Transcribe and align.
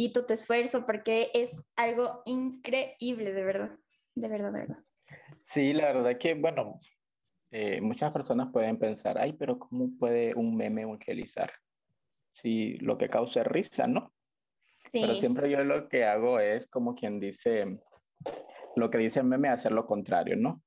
poquitito 0.00 0.26
tu 0.26 0.32
esfuerzo 0.32 0.86
porque 0.86 1.30
es 1.34 1.62
algo 1.76 2.22
increíble, 2.24 3.32
de 3.32 3.44
verdad, 3.44 3.78
de 4.14 4.28
verdad, 4.28 4.52
de 4.52 4.60
verdad. 4.60 4.78
Sí, 5.42 5.72
la 5.72 5.92
verdad 5.92 6.18
que, 6.18 6.34
bueno, 6.34 6.80
eh, 7.50 7.80
muchas 7.80 8.10
personas 8.12 8.48
pueden 8.50 8.78
pensar, 8.78 9.18
ay, 9.18 9.34
pero 9.34 9.58
¿cómo 9.58 9.90
puede 9.98 10.34
un 10.34 10.56
meme 10.56 10.82
evangelizar? 10.82 11.52
Si 12.32 12.78
lo 12.78 12.96
que 12.96 13.10
causa 13.10 13.42
es 13.42 13.46
risa, 13.46 13.86
¿no? 13.86 14.12
Sí. 14.92 15.00
Pero 15.02 15.14
siempre 15.14 15.50
yo 15.50 15.62
lo 15.64 15.88
que 15.88 16.04
hago 16.04 16.40
es 16.40 16.66
como 16.68 16.94
quien 16.94 17.20
dice, 17.20 17.78
lo 18.76 18.88
que 18.88 18.98
dice 18.98 19.20
el 19.20 19.26
meme, 19.26 19.48
hacer 19.48 19.72
lo 19.72 19.86
contrario, 19.86 20.36
¿no? 20.36 20.62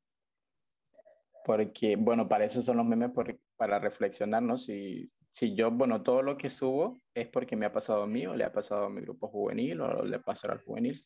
Porque, 1.44 1.96
bueno, 1.96 2.28
para 2.30 2.46
eso 2.46 2.62
son 2.62 2.78
los 2.78 2.86
memes, 2.86 3.12
para 3.58 3.80
reflexionarnos. 3.80 4.70
Y 4.70 5.12
si 5.34 5.56
yo, 5.56 5.72
bueno, 5.72 6.04
todo 6.04 6.22
lo 6.22 6.38
que 6.38 6.50
subo 6.50 7.02
es 7.14 7.28
porque 7.28 7.56
me 7.56 7.66
ha 7.66 7.74
pasado 7.74 8.04
a 8.04 8.08
mí 8.08 8.26
o 8.28 8.36
le 8.36 8.44
ha 8.44 8.54
pasado 8.54 8.86
a 8.86 8.90
mi 8.90 9.02
grupo 9.02 9.28
juvenil 9.28 9.82
o 9.82 10.06
le 10.06 10.20
pasará 10.20 10.54
al 10.54 10.62
juvenil. 10.62 11.04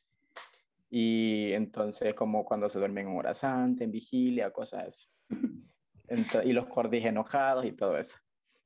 Y 0.90 1.54
entonces, 1.54 2.14
como 2.14 2.44
cuando 2.44 2.70
se 2.70 2.78
duermen 2.80 3.08
en 3.08 3.18
hora 3.18 3.34
santa, 3.34 3.86
en 3.86 3.92
vigilia, 3.92 4.52
cosas 4.52 4.88
así. 4.88 5.08
y 6.46 6.54
los 6.54 6.68
cordis 6.68 7.06
enojados 7.06 7.66
y 7.66 7.72
todo 7.72 7.98
eso. 7.98 8.18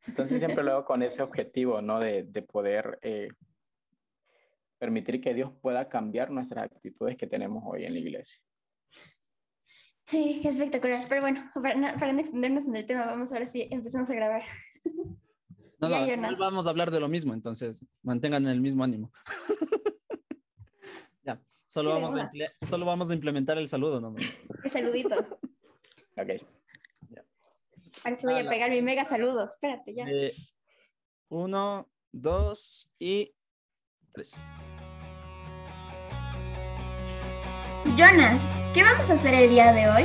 Entonces, 0.07 0.39
siempre 0.39 0.63
lo 0.63 0.71
hago 0.71 0.85
con 0.85 1.03
ese 1.03 1.21
objetivo, 1.21 1.79
¿no? 1.81 1.99
De, 1.99 2.23
de 2.23 2.41
poder 2.41 2.97
eh, 3.03 3.29
permitir 4.79 5.21
que 5.21 5.35
Dios 5.35 5.51
pueda 5.61 5.87
cambiar 5.87 6.31
nuestras 6.31 6.65
actitudes 6.65 7.17
que 7.17 7.27
tenemos 7.27 7.63
hoy 7.67 7.85
en 7.85 7.93
la 7.93 7.99
iglesia. 7.99 8.41
Sí, 10.05 10.39
qué 10.41 10.49
espectacular. 10.49 11.05
Pero 11.07 11.21
bueno, 11.21 11.51
para 11.53 11.75
no, 11.75 11.87
para 11.99 12.13
no 12.13 12.19
extendernos 12.19 12.67
en 12.67 12.75
el 12.75 12.85
tema, 12.87 13.05
vamos 13.05 13.31
ahora 13.31 13.45
sí, 13.45 13.67
empezamos 13.69 14.09
a 14.09 14.15
grabar. 14.15 14.43
No, 15.81 15.89
no, 15.89 16.31
no 16.31 16.37
vamos 16.37 16.67
a 16.67 16.69
hablar 16.69 16.91
de 16.91 16.99
lo 16.99 17.09
mismo, 17.09 17.33
entonces 17.33 17.83
mantengan 18.03 18.45
el 18.45 18.61
mismo 18.61 18.83
ánimo. 18.83 19.11
ya, 21.23 21.41
solo 21.65 21.89
vamos, 21.89 22.19
a 22.19 22.31
solo 22.69 22.85
vamos 22.85 23.09
a 23.09 23.15
implementar 23.15 23.57
el 23.57 23.67
saludo 23.67 23.99
nomás. 23.99 24.23
El 24.63 24.69
saludito. 24.69 25.15
ok. 26.17 26.29
Ya. 27.09 27.25
Ahora 28.03 28.15
sí 28.15 28.27
voy 28.27 28.39
a, 28.39 28.47
pegar 28.47 28.69
mi 28.69 28.83
mega 28.83 29.03
saludo. 29.03 29.49
Espérate, 29.49 29.95
ya. 29.95 30.05
uno, 31.29 31.89
dos 32.11 32.91
y 32.99 33.33
tres. 34.11 34.45
Jonas, 37.97 38.51
¿qué 38.75 38.83
vamos 38.83 39.09
a 39.09 39.13
hacer 39.13 39.33
el 39.33 39.49
día 39.49 39.73
de 39.73 39.89
hoy? 39.89 40.03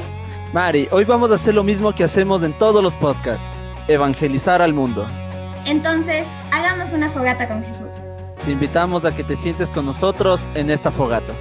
Mari, 0.54 0.88
hoy 0.90 1.04
vamos 1.04 1.30
a 1.32 1.34
hacer 1.34 1.54
lo 1.54 1.62
mismo 1.62 1.94
que 1.94 2.02
hacemos 2.02 2.42
en 2.42 2.56
todos 2.56 2.82
los 2.82 2.96
podcasts, 2.96 3.60
evangelizar 3.88 4.62
al 4.62 4.72
mundo. 4.72 5.06
Entonces, 5.66 6.28
hagamos 6.52 6.92
una 6.92 7.08
fogata 7.08 7.48
con 7.48 7.60
Jesús. 7.64 7.96
Te 8.44 8.52
invitamos 8.52 9.04
a 9.04 9.16
que 9.16 9.24
te 9.24 9.34
sientes 9.34 9.68
con 9.68 9.84
nosotros 9.84 10.48
en 10.54 10.70
esta 10.70 10.92
fogata. 10.92 11.34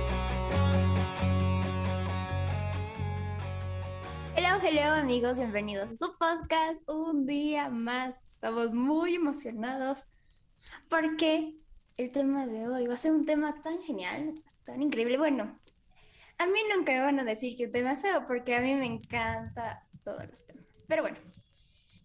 Hello, 4.36 4.58
hello 4.64 4.96
amigos, 4.96 5.38
bienvenidos 5.38 5.92
a 5.92 5.96
su 5.96 6.18
podcast 6.18 6.82
un 6.90 7.28
día 7.28 7.70
más. 7.70 8.18
Estamos 8.32 8.74
muy 8.74 9.14
emocionados 9.14 10.04
porque 10.90 11.54
el 11.98 12.12
tema 12.12 12.48
de 12.48 12.68
hoy 12.68 12.88
va 12.88 12.96
a 12.96 12.98
ser 12.98 13.12
un 13.12 13.28
tema 13.28 13.54
tan 13.62 13.80
genial, 13.84 14.34
tan 14.64 14.82
increíble. 14.82 15.20
Bueno, 15.20 15.60
a 16.40 16.48
mí 16.48 16.60
nunca 16.76 16.94
me 16.94 17.02
van 17.02 17.20
a 17.20 17.24
decir 17.26 17.56
que 17.56 17.68
un 17.68 17.72
tema 17.72 17.92
es 17.92 18.02
feo 18.02 18.26
porque 18.26 18.56
a 18.56 18.62
mí 18.62 18.74
me 18.74 18.88
encanta 18.88 19.84
todos 20.04 20.26
los 20.28 20.44
temas. 20.48 20.66
Pero 20.88 21.04
bueno, 21.04 21.18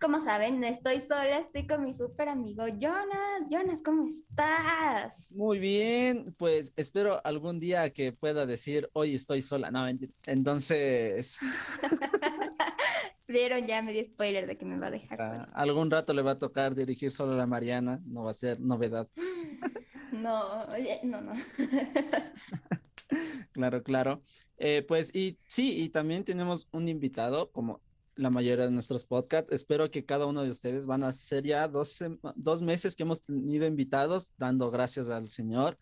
como 0.01 0.21
saben, 0.21 0.61
no 0.61 0.67
estoy 0.67 1.01
sola, 1.01 1.39
estoy 1.39 1.67
con 1.67 1.83
mi 1.83 1.93
súper 1.93 2.31
amigo 2.31 2.67
Jonas. 2.67 3.43
Jonas, 3.51 3.83
¿cómo 3.83 4.07
estás? 4.09 5.31
Muy 5.33 5.59
bien, 5.59 6.35
pues 6.39 6.73
espero 6.77 7.21
algún 7.23 7.61
día 7.61 7.91
que 7.93 8.13
pueda 8.13 8.47
decir 8.47 8.89
hoy 8.95 9.15
estoy 9.15 9.43
sola. 9.43 9.71
No, 9.71 9.87
entonces. 10.25 11.39
Vieron, 13.29 13.67
ya 13.67 13.83
me 13.83 13.93
di 13.93 14.03
spoiler 14.05 14.47
de 14.47 14.57
que 14.57 14.65
me 14.65 14.79
va 14.79 14.89
a 14.89 14.91
dejar 14.91 15.21
ah, 15.23 15.47
Algún 15.53 15.91
rato 15.91 16.13
le 16.15 16.23
va 16.23 16.33
a 16.33 16.39
tocar 16.39 16.75
dirigir 16.75 17.13
solo 17.13 17.35
a 17.35 17.37
la 17.37 17.47
Mariana, 17.47 18.01
no 18.07 18.25
va 18.25 18.31
a 18.31 18.35
ser 18.35 18.59
novedad. 18.59 19.07
no, 20.13 20.65
oye, 20.65 20.99
no, 21.05 21.21
no. 21.21 21.33
claro, 23.53 23.83
claro. 23.83 24.23
Eh, 24.57 24.83
pues 24.83 25.15
y 25.15 25.39
sí, 25.47 25.81
y 25.81 25.91
también 25.91 26.25
tenemos 26.25 26.69
un 26.73 26.89
invitado, 26.89 27.53
como 27.53 27.81
la 28.17 28.31
mayoría 28.31 28.67
de 28.67 28.71
nuestros 28.71 29.05
podcasts. 29.05 29.53
Espero 29.53 29.91
que 29.91 30.05
cada 30.05 30.27
uno 30.27 30.43
de 30.43 30.51
ustedes 30.51 30.87
van 30.87 31.03
a 31.03 31.13
ser 31.13 31.45
ya 31.45 31.69
dos, 31.69 32.03
dos 32.35 32.63
meses 32.63 32.97
que 32.97 33.03
hemos 33.03 33.23
tenido 33.23 33.67
invitados, 33.67 34.33
dando 34.37 34.71
gracias 34.71 35.09
al 35.09 35.31
Señor. 35.31 35.79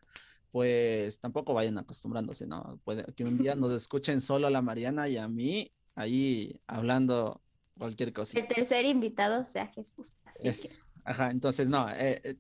Pues 0.50 1.20
tampoco 1.20 1.52
vayan 1.52 1.78
acostumbrándose, 1.78 2.46
¿no? 2.46 2.80
Puede 2.84 3.04
que 3.14 3.24
un 3.24 3.38
día 3.38 3.54
nos 3.54 3.70
escuchen 3.72 4.20
solo 4.20 4.46
a 4.46 4.50
la 4.50 4.62
Mariana 4.62 5.08
y 5.08 5.16
a 5.16 5.28
mí 5.28 5.70
ahí 5.94 6.60
hablando 6.66 7.42
cualquier 7.76 8.12
cosa. 8.12 8.38
El 8.38 8.46
tercer 8.46 8.86
invitado 8.86 9.44
sea 9.44 9.66
Jesús. 9.66 10.12
Es, 10.40 10.84
Ajá, 11.04 11.30
entonces 11.30 11.68
no, 11.68 11.88
eh, 11.90 12.20
eh, 12.22 12.36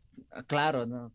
claro, 0.46 0.84
no, 0.84 1.10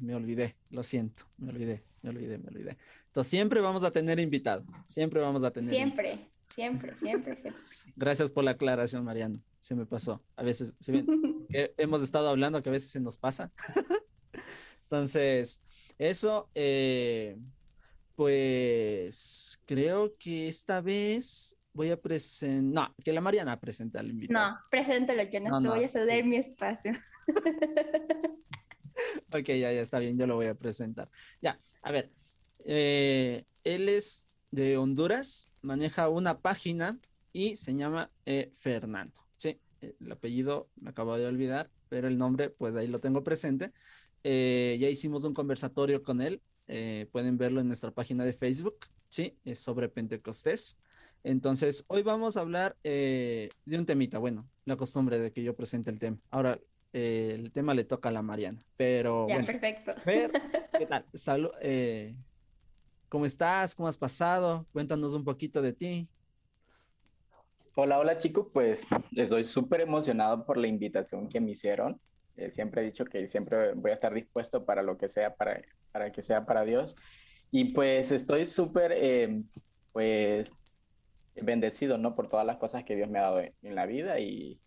me 0.00 0.16
olvidé, 0.16 0.56
lo 0.70 0.82
siento, 0.82 1.26
me 1.36 1.50
olvidé 1.50 1.84
me 2.02 2.10
olvidé, 2.10 2.38
me 2.38 2.48
olvidé. 2.48 2.76
Entonces, 3.06 3.30
siempre 3.30 3.60
vamos 3.60 3.82
a 3.84 3.90
tener 3.90 4.18
invitado, 4.18 4.64
siempre 4.86 5.20
vamos 5.20 5.42
a 5.42 5.50
tener. 5.50 5.70
Siempre, 5.70 6.28
siempre, 6.58 6.96
siempre, 6.96 7.36
siempre. 7.36 7.62
Gracias 7.94 8.32
por 8.32 8.42
la 8.42 8.50
aclaración, 8.50 9.04
Mariano. 9.04 9.40
Se 9.60 9.76
me 9.76 9.86
pasó. 9.86 10.20
A 10.34 10.42
veces, 10.42 10.74
hemos 11.78 12.02
estado 12.02 12.28
hablando 12.28 12.60
que 12.62 12.68
a 12.68 12.72
veces 12.72 12.90
se 12.90 12.98
nos 12.98 13.16
pasa. 13.16 13.52
Entonces, 14.82 15.62
eso, 15.98 16.50
eh, 16.56 17.38
pues 18.16 19.60
creo 19.66 20.16
que 20.18 20.48
esta 20.48 20.80
vez 20.80 21.56
voy 21.72 21.92
a 21.92 22.00
presentar, 22.00 22.88
no, 22.88 22.94
que 23.04 23.12
la 23.12 23.20
Mariana 23.20 23.60
presente 23.60 23.98
al 23.98 24.10
invitado. 24.10 24.50
No, 24.50 24.58
preséntalo, 24.68 25.22
yo 25.22 25.40
no, 25.40 25.62
te 25.62 25.68
voy 25.68 25.84
a 25.84 25.88
ceder 25.88 26.24
mi 26.24 26.38
espacio. 26.38 26.92
ok, 29.32 29.46
ya, 29.46 29.72
ya 29.72 29.80
está 29.80 30.00
bien, 30.00 30.18
yo 30.18 30.26
lo 30.26 30.34
voy 30.34 30.46
a 30.46 30.56
presentar. 30.56 31.08
Ya, 31.40 31.56
a 31.82 31.92
ver, 31.92 32.10
eh, 32.64 33.44
él 33.62 33.88
es 33.88 34.28
de 34.50 34.76
Honduras, 34.76 35.48
maneja 35.68 36.08
una 36.08 36.40
página 36.40 36.98
y 37.30 37.56
se 37.56 37.74
llama 37.74 38.08
eh, 38.24 38.50
Fernando. 38.54 39.20
Sí, 39.36 39.60
el 39.82 40.10
apellido 40.10 40.70
me 40.80 40.88
acabo 40.88 41.18
de 41.18 41.26
olvidar, 41.26 41.70
pero 41.90 42.08
el 42.08 42.16
nombre, 42.16 42.48
pues 42.48 42.74
ahí 42.74 42.86
lo 42.86 43.00
tengo 43.00 43.22
presente. 43.22 43.72
Eh, 44.24 44.78
ya 44.80 44.88
hicimos 44.88 45.24
un 45.24 45.34
conversatorio 45.34 46.02
con 46.02 46.22
él, 46.22 46.40
pueden 47.12 47.36
verlo 47.38 47.60
en 47.60 47.66
nuestra 47.66 47.90
página 47.90 48.24
de 48.24 48.32
Facebook, 48.32 48.78
sí, 49.08 49.36
es 49.44 49.58
sobre 49.58 49.88
Pentecostés. 49.88 50.78
Entonces, 51.22 51.84
hoy 51.88 52.02
vamos 52.02 52.36
a 52.36 52.40
hablar 52.40 52.76
de 52.82 53.50
un 53.66 53.84
temita, 53.84 54.18
bueno, 54.18 54.48
la 54.64 54.76
costumbre 54.76 55.18
de 55.18 55.32
que 55.32 55.42
yo 55.42 55.54
presente 55.54 55.90
el 55.90 55.98
tema. 55.98 56.18
Ahora, 56.30 56.58
el 56.92 57.52
tema 57.52 57.74
le 57.74 57.84
toca 57.84 58.08
a 58.08 58.12
la 58.12 58.22
Mariana, 58.22 58.58
pero... 58.76 59.26
Ya, 59.28 59.42
perfecto. 59.44 59.94
¿qué 60.78 60.86
tal? 60.86 61.04
Salud, 61.12 61.50
eh, 61.60 62.14
¿cómo 63.08 63.24
estás? 63.24 63.74
¿Cómo 63.74 63.88
has 63.88 63.98
pasado? 63.98 64.66
Cuéntanos 64.72 65.14
un 65.14 65.24
poquito 65.24 65.62
de 65.62 65.72
ti. 65.72 66.08
Hola, 67.74 67.98
hola 67.98 68.18
chicos, 68.18 68.48
pues 68.52 68.86
estoy 69.16 69.44
súper 69.44 69.80
emocionado 69.80 70.44
por 70.44 70.56
la 70.56 70.66
invitación 70.66 71.28
que 71.28 71.40
me 71.40 71.52
hicieron. 71.52 72.00
Eh, 72.36 72.50
siempre 72.50 72.82
he 72.82 72.84
dicho 72.84 73.04
que 73.04 73.26
siempre 73.28 73.74
voy 73.74 73.92
a 73.92 73.94
estar 73.94 74.12
dispuesto 74.12 74.64
para 74.64 74.82
lo 74.82 74.96
que 74.96 75.08
sea, 75.08 75.34
para, 75.34 75.62
para 75.92 76.10
que 76.10 76.22
sea 76.22 76.44
para 76.44 76.64
Dios. 76.64 76.96
Y 77.50 77.72
pues 77.72 78.12
estoy 78.12 78.44
súper, 78.46 78.92
eh, 78.94 79.42
pues, 79.92 80.50
bendecido, 81.40 81.98
¿no? 81.98 82.14
Por 82.14 82.28
todas 82.28 82.44
las 82.44 82.56
cosas 82.56 82.84
que 82.84 82.96
Dios 82.96 83.08
me 83.08 83.18
ha 83.18 83.22
dado 83.22 83.40
en 83.40 83.74
la 83.74 83.86
vida 83.86 84.18
y 84.18 84.60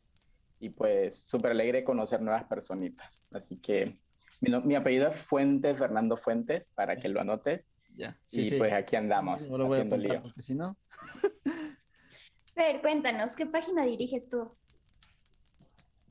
y 0.61 0.69
pues 0.69 1.17
súper 1.27 1.51
alegre 1.51 1.83
conocer 1.83 2.21
nuevas 2.21 2.45
personitas. 2.45 3.27
Así 3.31 3.57
que 3.57 3.97
mi, 4.39 4.75
apellido 4.75 5.09
es 5.09 5.17
Fuentes, 5.17 5.77
Fernando 5.77 6.17
Fuentes, 6.17 6.65
para 6.75 6.97
que 6.97 7.09
lo 7.09 7.19
anotes. 7.19 7.65
Ya. 7.95 8.17
Sí, 8.25 8.41
y 8.41 8.57
pues 8.57 8.73
aquí 8.73 8.95
andamos. 8.95 9.41
No 9.49 9.57
lo 9.57 9.67
voy 9.67 9.79
a 9.79 9.81
apuntar 9.83 10.21
porque 10.21 10.41
si 10.41 10.55
no. 10.55 10.77
Fer, 12.53 12.81
cuéntanos, 12.81 13.35
¿qué 13.35 13.45
página 13.45 13.85
diriges 13.85 14.29
tú? 14.29 14.55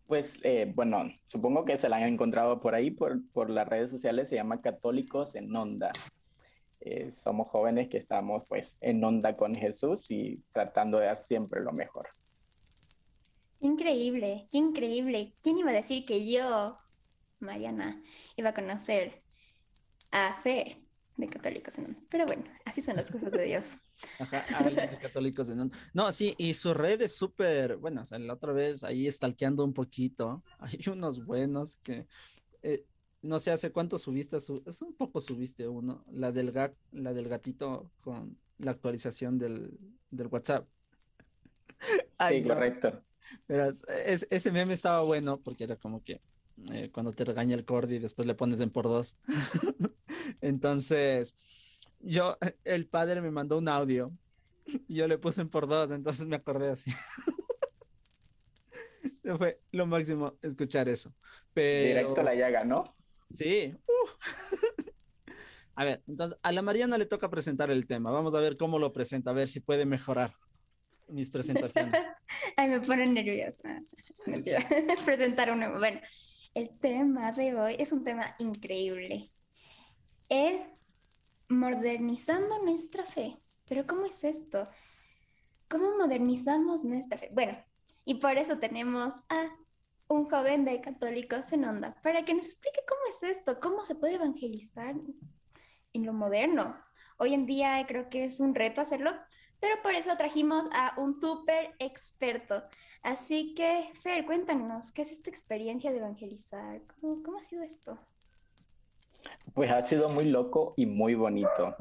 Pues 0.06 0.38
eh, 0.42 0.72
bueno, 0.74 1.10
supongo 1.28 1.64
que 1.64 1.78
se 1.78 1.88
la 1.88 1.96
han 1.96 2.04
encontrado 2.04 2.60
por 2.60 2.74
ahí, 2.74 2.90
por, 2.90 3.20
por 3.32 3.48
las 3.50 3.68
redes 3.68 3.90
sociales, 3.90 4.28
se 4.28 4.36
llama 4.36 4.58
Católicos 4.58 5.36
en 5.36 5.54
Onda. 5.54 5.92
Eh, 6.80 7.12
somos 7.12 7.48
jóvenes 7.48 7.88
que 7.88 7.98
estamos 7.98 8.44
pues 8.48 8.78
en 8.80 9.04
onda 9.04 9.36
con 9.36 9.54
Jesús 9.54 10.10
y 10.10 10.42
tratando 10.52 10.98
de 10.98 11.06
dar 11.06 11.18
siempre 11.18 11.60
lo 11.60 11.72
mejor. 11.72 12.08
Increíble, 13.60 14.48
qué 14.50 14.58
increíble. 14.58 15.34
¿Quién 15.42 15.58
iba 15.58 15.70
a 15.70 15.74
decir 15.74 16.06
que 16.06 16.30
yo, 16.30 16.78
Mariana, 17.38 18.02
iba 18.36 18.50
a 18.50 18.54
conocer 18.54 19.22
a 20.10 20.40
Fer 20.40 20.78
de 21.20 21.28
Católicos 21.28 21.78
en 21.78 21.96
Pero 22.08 22.26
bueno, 22.26 22.44
así 22.64 22.80
son 22.80 22.96
las 22.96 23.10
cosas 23.10 23.32
de 23.32 23.44
Dios. 23.44 23.78
Ajá, 24.18 24.64
de 24.64 24.98
Católicos 24.98 25.50
en 25.50 25.70
No, 25.92 26.10
sí, 26.12 26.34
y 26.38 26.54
su 26.54 26.74
red 26.74 27.00
es 27.02 27.14
súper, 27.14 27.76
bueno, 27.76 28.02
o 28.02 28.04
sea, 28.04 28.18
la 28.18 28.34
otra 28.34 28.52
vez 28.52 28.84
ahí 28.84 29.10
stalkeando 29.10 29.64
un 29.64 29.74
poquito, 29.74 30.42
hay 30.58 30.80
unos 30.90 31.24
buenos 31.24 31.76
que, 31.76 32.06
eh, 32.62 32.84
no 33.22 33.38
sé 33.38 33.50
hace 33.50 33.70
cuánto 33.70 33.98
subiste, 33.98 34.38
es 34.38 34.82
un 34.82 34.94
poco 34.96 35.20
subiste 35.20 35.68
uno, 35.68 36.04
la 36.10 36.32
del, 36.32 36.52
la 36.92 37.12
del 37.12 37.28
gatito 37.28 37.90
con 38.00 38.38
la 38.58 38.72
actualización 38.72 39.38
del, 39.38 39.78
WhatsApp. 40.30 40.66
sí, 42.28 42.42
correcto. 42.42 43.02
ese 43.48 44.50
meme 44.50 44.74
estaba 44.74 45.02
bueno 45.02 45.40
porque 45.40 45.64
era 45.64 45.76
como 45.76 46.02
que 46.02 46.20
eh, 46.72 46.90
cuando 46.92 47.12
te 47.12 47.24
regaña 47.24 47.54
el 47.54 47.64
Cordy 47.64 47.96
y 47.96 47.98
después 47.98 48.26
le 48.26 48.34
pones 48.34 48.60
en 48.60 48.70
por 48.70 48.84
dos. 48.84 49.16
entonces, 50.40 51.36
yo, 52.00 52.36
el 52.64 52.86
padre 52.86 53.20
me 53.20 53.30
mandó 53.30 53.58
un 53.58 53.68
audio 53.68 54.12
y 54.88 54.96
yo 54.96 55.08
le 55.08 55.18
puse 55.18 55.40
en 55.42 55.48
por 55.48 55.66
dos, 55.66 55.90
entonces 55.90 56.26
me 56.26 56.36
acordé 56.36 56.70
así. 56.70 56.92
Fue 59.38 59.60
lo 59.72 59.86
máximo 59.86 60.38
escuchar 60.42 60.88
eso. 60.88 61.14
Directo 61.54 62.20
a 62.20 62.24
la 62.24 62.34
llaga, 62.34 62.64
¿no? 62.64 62.96
Sí. 63.34 63.76
A 65.74 65.84
ver, 65.84 66.02
entonces 66.08 66.38
a 66.42 66.52
la 66.52 66.62
Mariana 66.62 66.98
le 66.98 67.06
toca 67.06 67.30
presentar 67.30 67.70
el 67.70 67.86
tema. 67.86 68.10
Vamos 68.10 68.34
a 68.34 68.40
ver 68.40 68.56
cómo 68.56 68.78
lo 68.78 68.92
presenta, 68.92 69.30
a 69.30 69.34
ver 69.34 69.48
si 69.48 69.60
puede 69.60 69.86
mejorar 69.86 70.34
mis 71.08 71.30
presentaciones. 71.30 71.94
Ay, 72.56 72.68
me 72.68 72.80
pone 72.80 73.06
nerviosa. 73.06 73.82
Presentar 75.04 75.50
uno. 75.52 75.78
Bueno, 75.78 76.00
el 76.54 76.78
tema 76.78 77.32
de 77.32 77.54
hoy 77.54 77.76
es 77.78 77.92
un 77.92 78.04
tema 78.04 78.34
increíble. 78.38 79.30
Es 80.28 80.62
modernizando 81.48 82.62
nuestra 82.62 83.04
fe. 83.04 83.38
Pero 83.66 83.86
¿cómo 83.86 84.06
es 84.06 84.24
esto? 84.24 84.68
¿Cómo 85.68 85.96
modernizamos 85.96 86.84
nuestra 86.84 87.18
fe? 87.18 87.30
Bueno, 87.32 87.56
y 88.04 88.14
por 88.14 88.36
eso 88.36 88.58
tenemos 88.58 89.14
a 89.28 89.48
un 90.08 90.28
joven 90.28 90.64
de 90.64 90.80
católicos 90.80 91.52
en 91.52 91.64
onda 91.64 91.94
para 92.02 92.24
que 92.24 92.34
nos 92.34 92.46
explique 92.46 92.80
cómo 92.88 93.00
es 93.08 93.36
esto, 93.36 93.60
cómo 93.60 93.84
se 93.84 93.94
puede 93.94 94.14
evangelizar 94.14 94.96
en 95.92 96.06
lo 96.06 96.12
moderno. 96.12 96.76
Hoy 97.18 97.34
en 97.34 97.46
día 97.46 97.84
creo 97.86 98.08
que 98.08 98.24
es 98.24 98.40
un 98.40 98.54
reto 98.54 98.80
hacerlo, 98.80 99.12
pero 99.60 99.80
por 99.82 99.94
eso 99.94 100.16
trajimos 100.16 100.64
a 100.72 100.94
un 100.98 101.20
súper 101.20 101.74
experto. 101.78 102.62
Así 103.02 103.54
que, 103.54 103.90
Fer, 104.02 104.26
cuéntanos, 104.26 104.90
¿qué 104.90 105.02
es 105.02 105.12
esta 105.12 105.30
experiencia 105.30 105.90
de 105.90 105.98
evangelizar? 105.98 106.82
¿Cómo, 107.00 107.22
¿Cómo 107.22 107.38
ha 107.38 107.42
sido 107.42 107.62
esto? 107.62 107.98
Pues 109.54 109.70
ha 109.70 109.82
sido 109.82 110.08
muy 110.08 110.24
loco 110.26 110.74
y 110.76 110.86
muy 110.86 111.14
bonito. 111.14 111.76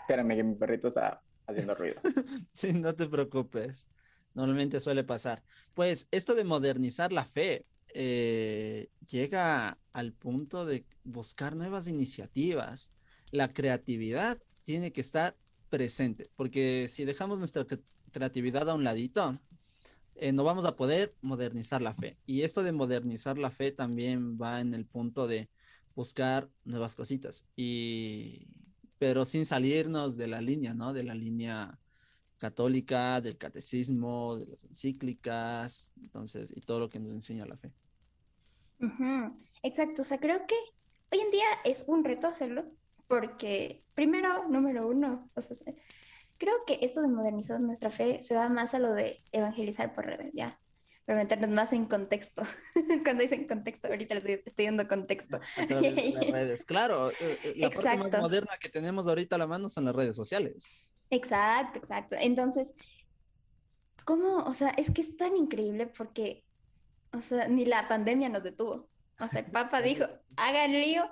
Espérame 0.00 0.36
que 0.36 0.42
mi 0.44 0.54
perrito 0.54 0.88
está 0.88 1.22
haciendo 1.46 1.74
ruido. 1.74 2.00
sí, 2.54 2.72
no 2.72 2.94
te 2.94 3.08
preocupes. 3.08 3.86
Normalmente 4.34 4.80
suele 4.80 5.04
pasar. 5.04 5.42
Pues 5.74 6.08
esto 6.10 6.34
de 6.34 6.44
modernizar 6.44 7.12
la 7.12 7.24
fe 7.24 7.64
eh, 7.94 8.90
llega 9.08 9.78
al 9.92 10.12
punto 10.12 10.66
de 10.66 10.84
buscar 11.04 11.56
nuevas 11.56 11.88
iniciativas. 11.88 12.92
La 13.30 13.52
creatividad 13.52 14.38
tiene 14.64 14.92
que 14.92 15.00
estar 15.00 15.36
presente, 15.76 16.30
porque 16.36 16.86
si 16.88 17.04
dejamos 17.04 17.38
nuestra 17.38 17.66
creatividad 18.10 18.70
a 18.70 18.74
un 18.74 18.82
ladito, 18.82 19.38
eh, 20.14 20.32
no 20.32 20.42
vamos 20.42 20.64
a 20.64 20.74
poder 20.74 21.14
modernizar 21.20 21.82
la 21.82 21.92
fe. 21.92 22.16
Y 22.24 22.42
esto 22.44 22.62
de 22.62 22.72
modernizar 22.72 23.36
la 23.36 23.50
fe 23.50 23.72
también 23.72 24.38
va 24.40 24.62
en 24.62 24.72
el 24.72 24.86
punto 24.86 25.26
de 25.26 25.50
buscar 25.94 26.48
nuevas 26.64 26.96
cositas, 26.96 27.44
y, 27.56 28.46
pero 28.96 29.26
sin 29.26 29.44
salirnos 29.44 30.16
de 30.16 30.28
la 30.28 30.40
línea, 30.40 30.72
¿no? 30.72 30.94
De 30.94 31.02
la 31.02 31.14
línea 31.14 31.78
católica, 32.38 33.20
del 33.20 33.36
catecismo, 33.36 34.36
de 34.36 34.46
las 34.46 34.64
encíclicas, 34.64 35.92
entonces, 36.02 36.54
y 36.56 36.62
todo 36.62 36.80
lo 36.80 36.88
que 36.88 37.00
nos 37.00 37.12
enseña 37.12 37.44
la 37.44 37.58
fe. 37.58 37.70
Exacto, 39.62 40.00
o 40.00 40.04
sea, 40.06 40.18
creo 40.20 40.46
que 40.46 40.56
hoy 41.12 41.20
en 41.20 41.30
día 41.30 41.48
es 41.66 41.84
un 41.86 42.02
reto 42.02 42.28
hacerlo, 42.28 42.64
porque 43.06 43.84
primero, 43.94 44.48
número 44.48 44.86
uno, 44.86 45.30
o 45.34 45.40
sea, 45.40 45.56
creo 46.38 46.54
que 46.66 46.78
esto 46.82 47.02
de 47.02 47.08
modernizar 47.08 47.60
nuestra 47.60 47.90
fe 47.90 48.22
se 48.22 48.34
va 48.34 48.48
más 48.48 48.74
a 48.74 48.78
lo 48.78 48.92
de 48.92 49.22
evangelizar 49.32 49.94
por 49.94 50.06
redes, 50.06 50.30
ya, 50.34 50.58
para 51.04 51.18
meternos 51.18 51.50
más 51.50 51.72
en 51.72 51.86
contexto. 51.86 52.42
Cuando 53.04 53.22
dicen 53.22 53.46
contexto, 53.46 53.88
ahorita 53.88 54.14
les 54.16 54.40
estoy, 54.44 54.66
dando 54.66 54.88
contexto. 54.88 55.38
las 55.68 55.80
redes, 56.30 56.64
claro, 56.64 57.10
eh, 57.10 57.38
eh, 57.44 57.54
la 57.56 57.70
parte 57.70 57.96
más 57.96 58.20
moderna 58.20 58.52
que 58.60 58.68
tenemos 58.68 59.06
ahorita 59.06 59.36
a 59.36 59.38
la 59.38 59.46
mano 59.46 59.68
son 59.68 59.84
las 59.84 59.94
redes 59.94 60.16
sociales. 60.16 60.68
Exacto, 61.10 61.78
exacto. 61.78 62.16
Entonces, 62.18 62.74
¿cómo? 64.04 64.38
O 64.38 64.52
sea, 64.52 64.70
es 64.70 64.90
que 64.90 65.00
es 65.00 65.16
tan 65.16 65.36
increíble 65.36 65.86
porque, 65.86 66.44
o 67.12 67.20
sea, 67.20 67.46
ni 67.48 67.64
la 67.64 67.86
pandemia 67.86 68.28
nos 68.28 68.42
detuvo. 68.42 68.88
O 69.18 69.28
sea, 69.28 69.40
el 69.40 69.46
Papa 69.46 69.80
dijo, 69.80 70.04
hagan 70.36 70.72
lío. 70.72 71.08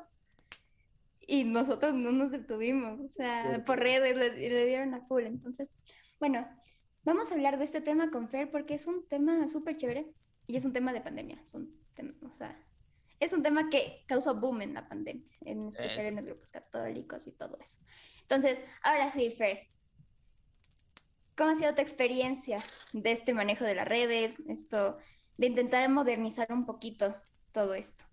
Y 1.27 1.45
nosotros 1.45 1.95
no 1.95 2.13
nos 2.13 2.33
detuvimos, 2.33 3.01
o 3.01 3.09
sea, 3.09 3.63
por 3.65 3.79
redes 3.79 4.17
le, 4.17 4.31
le, 4.37 4.67
dieron 4.67 4.95
a 4.95 5.07
full. 5.07 5.25
Entonces, 5.25 5.69
bueno, 6.21 6.47
vamos 7.03 7.31
a 7.31 7.35
hablar 7.35 7.59
de 7.59 7.65
este 7.65 7.81
tema 7.81 8.11
con 8.11 8.29
Fer 8.29 8.51
porque 8.51 8.75
es 8.75 8.87
un 8.87 9.07
tema 9.09 9.49
súper 9.49 9.77
chévere 9.77 10.13
y 10.47 10.57
es 10.57 10.65
un 10.65 10.73
tema 10.73 10.93
de 10.93 11.01
pandemia. 11.01 11.43
Es 11.47 11.55
un 11.55 11.75
tema, 11.95 12.13
o 12.23 12.37
sea, 12.37 12.59
es 13.21 13.33
un 13.33 13.43
tema 13.43 13.71
que 13.71 14.05
causó 14.07 14.35
boom 14.35 14.63
en 14.63 14.75
la 14.75 14.89
pandemia, 14.89 15.29
en 15.43 15.69
especial 15.69 16.07
en 16.07 16.17
los 16.17 16.27
grupos 16.27 16.51
católicos 16.51 17.27
y 17.27 17.33
todo 17.33 17.59
eso. 17.61 17.79
Entonces, 18.23 18.61
ahora 18.83 19.11
sí, 19.11 19.31
Fer, 19.31 19.69
¿Cómo 21.37 21.51
ha 21.51 21.55
sido 21.57 21.75
tu 21.75 21.81
experiencia 21.81 22.63
de 22.93 23.11
este 23.11 23.35
manejo 23.35 23.65
de 23.65 23.75
las 23.75 23.89
redes, 23.89 24.37
esto, 24.47 24.99
de 25.37 25.49
intentar 25.49 25.89
modernizar 25.89 26.53
un 26.53 26.65
poquito 26.65 27.17
todo 27.51 27.75
esto? 27.75 28.05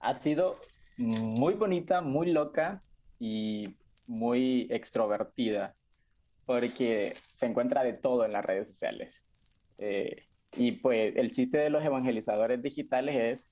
Ha 0.00 0.16
sido 0.16 0.58
muy 0.96 1.54
bonita, 1.54 2.00
muy 2.00 2.30
loca 2.32 2.80
y 3.18 3.76
muy 4.06 4.66
extrovertida, 4.70 5.74
porque 6.46 7.14
se 7.32 7.46
encuentra 7.46 7.82
de 7.82 7.92
todo 7.92 8.24
en 8.24 8.32
las 8.32 8.44
redes 8.44 8.68
sociales. 8.68 9.24
Eh, 9.78 10.26
y 10.54 10.72
pues 10.72 11.16
el 11.16 11.30
chiste 11.30 11.58
de 11.58 11.70
los 11.70 11.84
evangelizadores 11.84 12.62
digitales 12.62 13.16
es 13.16 13.50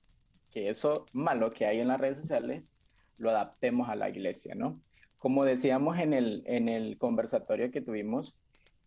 que 0.51 0.69
eso 0.69 1.05
malo 1.13 1.49
que 1.49 1.65
hay 1.65 1.79
en 1.79 1.87
las 1.87 1.99
redes 1.99 2.19
sociales 2.19 2.71
lo 3.17 3.31
adaptemos 3.31 3.89
a 3.89 3.95
la 3.95 4.09
iglesia, 4.09 4.55
¿no? 4.55 4.81
como 5.21 5.45
decíamos 5.45 5.99
en 5.99 6.13
el, 6.13 6.41
en 6.47 6.67
el 6.67 6.97
conversatorio 6.97 7.69
que 7.69 7.79
tuvimos, 7.79 8.35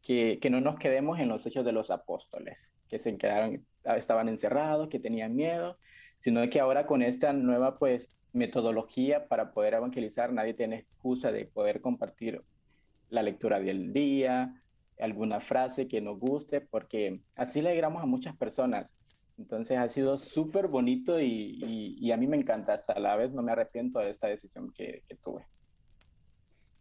que, 0.03 0.41
que, 0.43 0.51
no 0.51 0.61
nos 0.61 0.81
quedemos 0.81 1.21
en 1.21 1.29
los 1.29 1.47
hechos 1.47 1.65
de 1.65 1.71
los 1.71 1.93
apóstoles, 1.93 2.73
que 2.89 2.99
se 2.99 3.17
quedaron, 3.17 3.65
estaban 3.85 4.29
encerrados, 4.29 4.89
que 4.89 4.99
tenían 4.99 5.37
miedo, 5.37 5.79
sino 6.19 6.51
que 6.51 6.59
ahora 6.59 6.87
con 6.87 7.03
esta 7.03 7.33
nueva 7.33 7.79
pues 7.79 8.09
metodología 8.35 9.29
para 9.29 9.53
poder 9.53 9.75
evangelizar, 9.75 10.33
nadie 10.33 10.55
tiene 10.55 10.77
excusa 10.77 11.33
de 11.33 11.47
poder 11.47 11.81
compartir 11.81 12.43
la 13.09 13.23
lectura 13.23 13.61
del 13.61 13.93
día, 13.93 14.61
alguna 14.99 15.41
frase 15.41 15.89
que 15.89 16.01
nos 16.01 16.19
guste, 16.19 16.61
porque 16.61 17.21
así 17.37 17.63
le 17.63 17.71
alegramos 17.71 18.03
a 18.03 18.07
muchas 18.07 18.37
personas. 18.37 18.95
Entonces 19.39 19.79
ha 19.79 19.89
sido 19.89 20.17
súper 20.17 20.69
bonito 20.69 21.21
y, 21.21 21.97
y, 21.99 22.13
a 22.13 22.17
mí 22.17 22.27
me 22.27 22.37
encanta, 22.37 22.81
a 22.87 23.01
la 23.01 23.17
vez 23.17 23.33
no 23.33 23.43
me 23.43 23.53
arrepiento 23.53 23.99
de 23.99 24.11
esta 24.11 24.29
decisión 24.29 24.73
que, 24.73 25.03
que 25.09 25.17
tuve. 25.17 25.45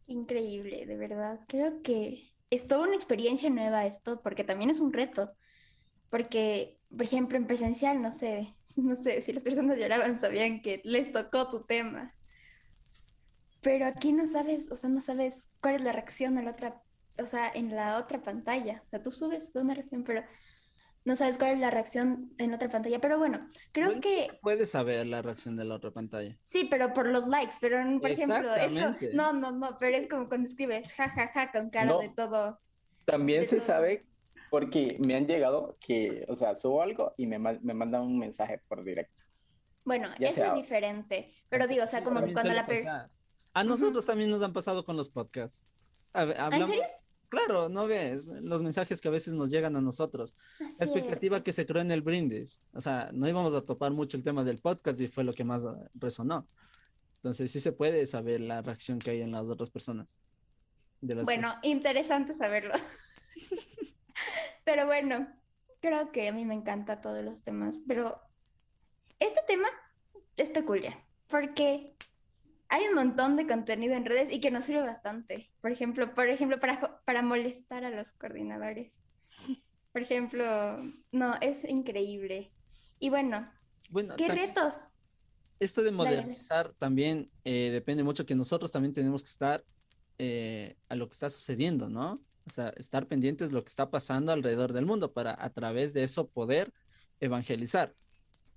Increíble, 0.05 0.85
de 0.85 0.97
verdad. 0.97 1.39
Creo 1.47 1.81
que 1.81 2.31
es 2.51 2.67
toda 2.67 2.85
una 2.87 2.95
experiencia 2.95 3.49
nueva 3.49 3.87
esto, 3.87 4.21
porque 4.21 4.43
también 4.43 4.69
es 4.69 4.79
un 4.79 4.93
reto. 4.93 5.31
Porque, 6.11 6.77
por 6.95 7.03
ejemplo, 7.03 7.37
en 7.37 7.47
presencial, 7.47 8.01
no 8.01 8.11
sé, 8.11 8.47
no 8.77 8.95
sé, 8.95 9.21
si 9.21 9.33
las 9.33 9.43
personas 9.43 9.77
lloraban, 9.77 10.19
sabían 10.19 10.61
que 10.61 10.81
les 10.83 11.11
tocó 11.11 11.49
tu 11.49 11.63
tema. 11.63 12.13
Pero 13.61 13.85
aquí 13.85 14.11
no 14.11 14.27
sabes, 14.27 14.71
o 14.71 14.75
sea, 14.75 14.89
no 14.89 15.01
sabes 15.01 15.49
cuál 15.61 15.75
es 15.75 15.81
la 15.81 15.93
reacción 15.93 16.35
de 16.35 16.43
la 16.43 16.51
otra, 16.51 16.81
o 17.17 17.25
sea, 17.25 17.49
en 17.53 17.73
la 17.73 17.97
otra 17.97 18.21
pantalla. 18.21 18.83
O 18.85 18.89
sea, 18.89 19.01
tú 19.01 19.11
subes 19.11 19.53
de 19.53 19.61
una 19.61 19.73
reacción, 19.73 20.03
pero 20.03 20.21
no 21.05 21.15
sabes 21.15 21.37
cuál 21.37 21.51
es 21.51 21.59
la 21.59 21.69
reacción 21.69 22.33
en 22.39 22.53
otra 22.53 22.67
pantalla. 22.67 22.99
Pero 22.99 23.17
bueno, 23.17 23.49
creo 23.71 24.01
que... 24.01 24.27
Puedes 24.41 24.71
saber 24.71 25.07
la 25.07 25.21
reacción 25.21 25.55
de 25.55 25.63
la 25.63 25.75
otra 25.75 25.91
pantalla. 25.91 26.37
Sí, 26.43 26.67
pero 26.69 26.93
por 26.93 27.07
los 27.07 27.25
likes, 27.29 27.55
pero 27.61 27.77
por 28.01 28.11
ejemplo, 28.11 28.53
esto... 28.53 28.97
No, 29.13 29.31
no, 29.31 29.53
no, 29.53 29.77
pero 29.79 29.95
es 29.95 30.07
como 30.07 30.27
cuando 30.27 30.45
escribes 30.45 30.91
jajaja 30.91 31.27
ja, 31.27 31.45
ja, 31.45 31.51
con 31.53 31.69
cara 31.69 31.97
de 31.99 32.09
todo. 32.09 32.59
También 33.05 33.47
se 33.47 33.59
sabe 33.59 34.05
porque 34.53 34.97
me 34.99 35.15
han 35.15 35.25
llegado 35.25 35.79
que, 35.79 36.27
o 36.27 36.35
sea, 36.35 36.55
subo 36.55 36.83
algo 36.83 37.15
y 37.17 37.25
me, 37.25 37.39
me 37.39 37.73
mandan 37.73 38.03
un 38.03 38.19
mensaje 38.19 38.61
por 38.67 38.83
directo. 38.83 39.23
Bueno, 39.83 40.09
eso 40.19 40.45
es 40.45 40.53
diferente, 40.53 41.31
pero 41.49 41.65
digo, 41.65 41.83
o 41.83 41.87
sea, 41.87 42.03
como 42.03 42.23
que 42.23 42.33
cuando 42.33 42.53
la 42.53 42.63
persona... 42.63 43.09
A 43.55 43.63
nosotros 43.63 44.05
también 44.05 44.29
nos 44.29 44.43
han 44.43 44.53
pasado 44.53 44.85
con 44.85 44.95
los 44.95 45.09
podcasts. 45.09 45.65
¿Ah, 46.13 46.51
¿En 46.51 46.67
serio? 46.67 46.83
Claro, 47.29 47.67
no 47.67 47.87
ves 47.87 48.27
los 48.27 48.61
mensajes 48.61 49.01
que 49.01 49.07
a 49.07 49.11
veces 49.11 49.33
nos 49.33 49.49
llegan 49.49 49.75
a 49.75 49.81
nosotros. 49.81 50.35
la 50.59 50.85
expectativa 50.85 51.43
que 51.43 51.51
se 51.51 51.65
creó 51.65 51.81
en 51.81 51.89
el 51.89 52.03
brindis. 52.03 52.61
O 52.73 52.81
sea, 52.81 53.09
no 53.11 53.27
íbamos 53.27 53.55
a 53.55 53.63
topar 53.63 53.91
mucho 53.91 54.17
el 54.17 54.23
tema 54.23 54.43
del 54.43 54.59
podcast 54.59 55.01
y 55.01 55.07
fue 55.07 55.23
lo 55.23 55.33
que 55.33 55.43
más 55.43 55.65
resonó. 55.95 56.45
Entonces 57.15 57.49
sí 57.49 57.59
se 57.59 57.71
puede 57.71 58.05
saber 58.05 58.39
la 58.39 58.61
reacción 58.61 58.99
que 58.99 59.09
hay 59.09 59.21
en 59.21 59.31
las 59.31 59.49
otras 59.49 59.71
personas. 59.71 60.19
bueno, 61.01 61.55
interesante 61.63 62.35
saberlo. 62.35 62.75
pero 64.63 64.85
bueno, 64.85 65.27
creo 65.79 66.11
que 66.11 66.27
a 66.27 66.33
mí 66.33 66.45
me 66.45 66.53
encanta 66.53 67.01
todos 67.01 67.23
los 67.23 67.43
temas. 67.43 67.77
Pero 67.87 68.21
este 69.19 69.41
tema 69.47 69.67
es 70.37 70.49
peculiar, 70.49 71.03
porque 71.27 71.95
hay 72.69 72.87
un 72.87 72.95
montón 72.95 73.35
de 73.35 73.45
contenido 73.45 73.93
en 73.93 74.05
redes 74.05 74.31
y 74.31 74.39
que 74.39 74.49
nos 74.49 74.65
sirve 74.65 74.81
bastante. 74.81 75.51
Por 75.61 75.71
ejemplo, 75.71 76.13
por 76.13 76.27
ejemplo 76.29 76.59
para, 76.59 77.01
para 77.05 77.21
molestar 77.21 77.85
a 77.85 77.89
los 77.89 78.13
coordinadores. 78.13 78.93
Por 79.91 80.01
ejemplo, 80.01 80.81
no, 81.11 81.35
es 81.39 81.63
increíble. 81.65 82.51
Y 82.99 83.09
bueno, 83.09 83.47
bueno 83.89 84.15
¿qué 84.15 84.27
retos? 84.27 84.73
Esto 85.59 85.83
de 85.83 85.91
modernizar 85.91 86.73
también 86.73 87.29
eh, 87.43 87.69
depende 87.71 88.03
mucho 88.03 88.25
que 88.25 88.35
nosotros 88.35 88.71
también 88.71 88.93
tenemos 88.93 89.21
que 89.21 89.29
estar 89.29 89.63
eh, 90.17 90.75
a 90.89 90.95
lo 90.95 91.07
que 91.07 91.13
está 91.13 91.29
sucediendo, 91.29 91.89
¿no? 91.89 92.21
O 92.45 92.49
sea, 92.49 92.69
estar 92.77 93.07
pendientes 93.07 93.49
de 93.49 93.55
lo 93.55 93.63
que 93.63 93.69
está 93.69 93.89
pasando 93.89 94.31
alrededor 94.31 94.73
del 94.73 94.85
mundo 94.85 95.13
para 95.13 95.35
a 95.37 95.49
través 95.51 95.93
de 95.93 96.03
eso 96.03 96.27
poder 96.27 96.73
evangelizar. 97.19 97.95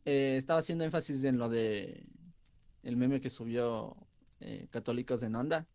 Eh, 0.04 0.36
estaba 0.36 0.60
haciendo 0.60 0.84
énfasis 0.84 1.24
en 1.24 1.38
lo 1.38 1.48
de 1.48 2.06
el 2.82 2.96
meme 2.96 3.20
que 3.20 3.30
subió 3.30 3.96
eh, 4.40 4.68
Católicos 4.70 5.22
en 5.22 5.34
Onda. 5.34 5.66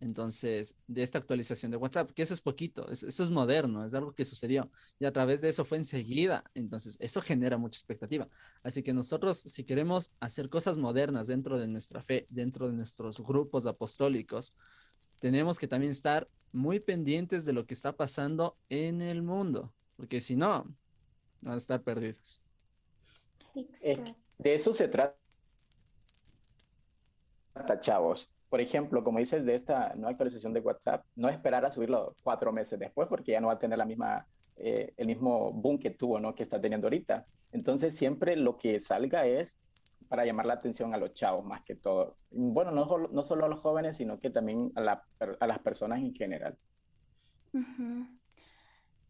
Entonces, 0.00 0.76
de 0.86 1.02
esta 1.02 1.18
actualización 1.18 1.70
de 1.70 1.76
WhatsApp, 1.76 2.10
que 2.12 2.22
eso 2.22 2.32
es 2.32 2.40
poquito, 2.40 2.90
eso, 2.90 3.06
es 3.06 3.30
moderno, 3.30 3.84
es 3.84 3.92
algo 3.92 4.14
que 4.14 4.24
sucedió 4.24 4.70
y 4.98 5.04
a 5.04 5.12
través 5.12 5.42
de 5.42 5.50
eso 5.50 5.66
fue 5.66 5.76
enseguida. 5.76 6.42
Entonces, 6.54 6.96
eso 7.00 7.20
genera 7.20 7.58
mucha 7.58 7.76
expectativa. 7.76 8.26
Así 8.62 8.82
que 8.82 8.94
nosotros, 8.94 9.38
si 9.38 9.64
queremos 9.64 10.12
hacer 10.18 10.48
cosas 10.48 10.78
modernas 10.78 11.28
dentro 11.28 11.58
de 11.58 11.68
nuestra 11.68 12.02
fe, 12.02 12.26
dentro 12.30 12.66
de 12.68 12.72
nuestros 12.72 13.20
grupos 13.20 13.66
apostólicos, 13.66 14.54
tenemos 15.20 15.58
que 15.58 15.68
también 15.68 15.92
estar 15.92 16.26
muy 16.50 16.80
pendientes 16.80 17.44
de 17.44 17.52
lo 17.52 17.64
que 17.64 17.74
está 17.74 17.92
pasando 17.92 18.56
en 18.68 19.02
el 19.02 19.22
mundo, 19.22 19.72
porque 19.96 20.20
si 20.20 20.34
no, 20.34 20.66
van 21.42 21.54
a 21.54 21.58
estar 21.58 21.82
perdidos. 21.82 22.40
Eh, 23.82 24.14
de 24.38 24.54
eso 24.54 24.72
se 24.72 24.88
trata, 24.88 25.14
chavos. 27.78 28.28
Por 28.48 28.60
ejemplo, 28.60 29.04
como 29.04 29.20
dices 29.20 29.44
de 29.44 29.54
esta 29.54 29.94
nueva 29.94 30.10
actualización 30.10 30.52
de 30.52 30.60
WhatsApp, 30.60 31.04
no 31.14 31.28
esperar 31.28 31.64
a 31.64 31.70
subirlo 31.70 32.16
cuatro 32.24 32.52
meses 32.52 32.78
después, 32.78 33.06
porque 33.06 33.32
ya 33.32 33.40
no 33.40 33.48
va 33.48 33.52
a 33.54 33.58
tener 33.58 33.78
la 33.78 33.84
misma, 33.84 34.26
eh, 34.56 34.92
el 34.96 35.06
mismo 35.06 35.52
boom 35.52 35.78
que 35.78 35.90
tuvo, 35.90 36.18
¿no? 36.18 36.34
Que 36.34 36.42
está 36.42 36.60
teniendo 36.60 36.86
ahorita. 36.86 37.26
Entonces, 37.52 37.94
siempre 37.94 38.34
lo 38.36 38.56
que 38.56 38.80
salga 38.80 39.26
es 39.26 39.54
para 40.10 40.24
llamar 40.24 40.44
la 40.44 40.54
atención 40.54 40.92
a 40.92 40.98
los 40.98 41.14
chavos 41.14 41.44
más 41.44 41.62
que 41.62 41.76
todo. 41.76 42.16
Bueno, 42.32 42.72
no, 42.72 42.84
no 43.12 43.22
solo 43.22 43.44
a 43.44 43.48
los 43.48 43.60
jóvenes, 43.60 43.96
sino 43.96 44.18
que 44.18 44.28
también 44.28 44.72
a, 44.74 44.80
la, 44.80 45.04
a 45.38 45.46
las 45.46 45.60
personas 45.60 46.00
en 46.00 46.12
general. 46.12 46.58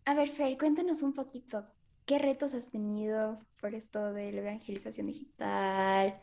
A 0.05 0.15
ver, 0.15 0.29
Fer, 0.29 0.59
cuéntanos 0.59 1.01
un 1.01 1.15
poquito, 1.15 1.67
¿qué 2.05 2.19
retos 2.19 2.53
has 2.53 2.71
tenido 2.71 3.41
por 3.63 3.75
esto 3.75 4.13
de 4.13 4.31
la 4.31 4.43
evangelización 4.43 5.07
digital? 5.07 6.19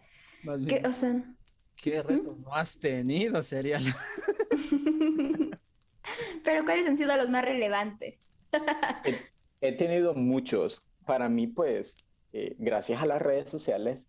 ¿Qué, 0.67 0.83
o 0.85 0.91
sea, 0.91 1.23
¿Qué 1.75 2.03
retos 2.03 2.37
no 2.37 2.53
has 2.53 2.77
tenido, 2.77 3.41
sería? 3.41 3.79
Pero 6.43 6.65
¿cuáles 6.65 6.85
han 6.85 6.97
sido 6.97 7.17
los 7.17 7.29
más 7.29 7.43
relevantes? 7.43 8.27
he, 9.61 9.71
tenido 9.71 10.13
muchos. 10.13 10.83
Para 11.03 11.29
mí, 11.29 11.47
pues, 11.47 11.97
eh, 12.31 12.55
gracias 12.59 13.01
a 13.01 13.07
las 13.07 13.19
redes 13.19 13.49
sociales, 13.49 14.05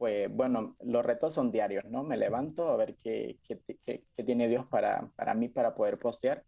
pues 0.00 0.34
bueno, 0.34 0.76
los 0.82 1.04
retos 1.04 1.34
son 1.34 1.52
diarios, 1.52 1.84
¿no? 1.84 2.02
Me 2.02 2.16
levanto 2.16 2.70
a 2.70 2.76
ver 2.78 2.94
qué, 2.94 3.36
qué, 3.46 4.02
tiene 4.24 4.48
Dios 4.48 4.64
para, 4.70 5.10
para, 5.14 5.34
mí 5.34 5.50
para 5.50 5.74
poder 5.74 5.98
postear, 5.98 6.42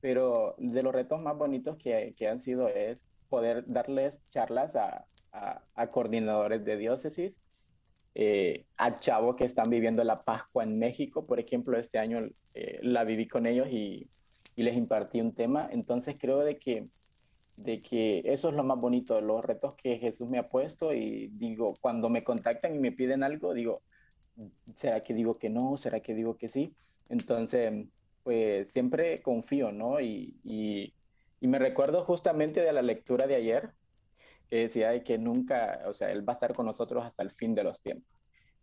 pero 0.00 0.56
de 0.58 0.82
los 0.82 0.92
retos 0.92 1.22
más 1.22 1.38
bonitos 1.38 1.76
que, 1.76 2.12
que 2.18 2.26
han 2.26 2.40
sido 2.40 2.66
es 2.66 3.06
poder 3.28 3.62
darles 3.68 4.18
charlas 4.30 4.74
a, 4.74 5.04
a, 5.30 5.86
coordinadores 5.92 6.64
de 6.64 6.76
diócesis, 6.76 7.40
eh, 8.16 8.66
a 8.76 8.98
chavos 8.98 9.36
que 9.36 9.44
están 9.44 9.70
viviendo 9.70 10.02
la 10.02 10.24
Pascua 10.24 10.64
en 10.64 10.76
México, 10.76 11.24
por 11.24 11.38
ejemplo, 11.38 11.78
este 11.78 12.00
año 12.00 12.28
eh, 12.54 12.80
la 12.82 13.04
viví 13.04 13.28
con 13.28 13.46
ellos 13.46 13.68
y, 13.70 14.10
y 14.56 14.64
les 14.64 14.76
impartí 14.76 15.20
un 15.20 15.36
tema, 15.36 15.68
entonces 15.70 16.16
creo 16.18 16.40
de 16.40 16.58
que 16.58 16.82
de 17.58 17.80
que 17.80 18.22
eso 18.24 18.48
es 18.48 18.54
lo 18.54 18.62
más 18.64 18.80
bonito, 18.80 19.14
de 19.16 19.22
los 19.22 19.44
retos 19.44 19.74
que 19.74 19.98
Jesús 19.98 20.28
me 20.30 20.38
ha 20.38 20.48
puesto 20.48 20.92
y 20.94 21.28
digo, 21.32 21.74
cuando 21.80 22.08
me 22.08 22.22
contactan 22.22 22.74
y 22.74 22.78
me 22.78 22.92
piden 22.92 23.22
algo, 23.24 23.52
digo, 23.52 23.82
¿será 24.76 25.02
que 25.02 25.12
digo 25.14 25.34
que 25.34 25.50
no? 25.50 25.76
¿Será 25.76 26.00
que 26.00 26.14
digo 26.14 26.36
que 26.36 26.48
sí? 26.48 26.74
Entonces, 27.08 27.86
pues 28.22 28.70
siempre 28.70 29.18
confío, 29.18 29.72
¿no? 29.72 30.00
Y, 30.00 30.36
y, 30.44 30.94
me 31.40 31.58
recuerdo 31.58 32.04
justamente 32.04 32.60
de 32.60 32.72
la 32.72 32.82
lectura 32.82 33.26
de 33.26 33.36
ayer, 33.36 33.70
que 34.50 34.56
decía 34.56 35.02
que 35.04 35.18
nunca, 35.18 35.82
o 35.86 35.94
sea, 35.94 36.10
Él 36.10 36.28
va 36.28 36.34
a 36.34 36.36
estar 36.36 36.54
con 36.54 36.66
nosotros 36.66 37.04
hasta 37.04 37.22
el 37.22 37.30
fin 37.32 37.54
de 37.54 37.64
los 37.64 37.80
tiempos. 37.80 38.08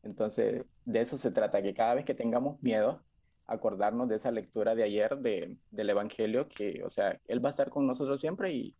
Entonces, 0.04 0.66
de 0.86 1.02
eso 1.02 1.18
se 1.18 1.32
trata, 1.32 1.62
que 1.62 1.74
cada 1.74 1.96
vez 1.96 2.06
que 2.06 2.14
tengamos 2.14 2.62
miedo, 2.62 3.04
acordarnos 3.48 4.08
de 4.10 4.18
esa 4.18 4.32
lectura 4.32 4.76
de 4.76 4.84
ayer 4.84 5.18
de, 5.18 5.58
del 5.72 5.90
Evangelio, 5.90 6.48
que, 6.48 6.84
o 6.84 6.90
sea, 6.90 7.20
Él 7.28 7.44
va 7.44 7.50
a 7.50 7.52
estar 7.52 7.70
con 7.70 7.88
nosotros 7.88 8.22
siempre 8.22 8.54
y, 8.54 8.76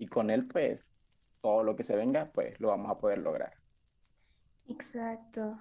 y 0.00 0.08
con 0.08 0.30
él 0.30 0.46
pues 0.48 0.80
todo 1.42 1.62
lo 1.62 1.76
que 1.76 1.84
se 1.84 1.94
venga 1.94 2.32
pues 2.32 2.58
lo 2.60 2.68
vamos 2.68 2.90
a 2.90 2.98
poder 2.98 3.18
lograr. 3.18 3.52
Exacto. 4.66 5.56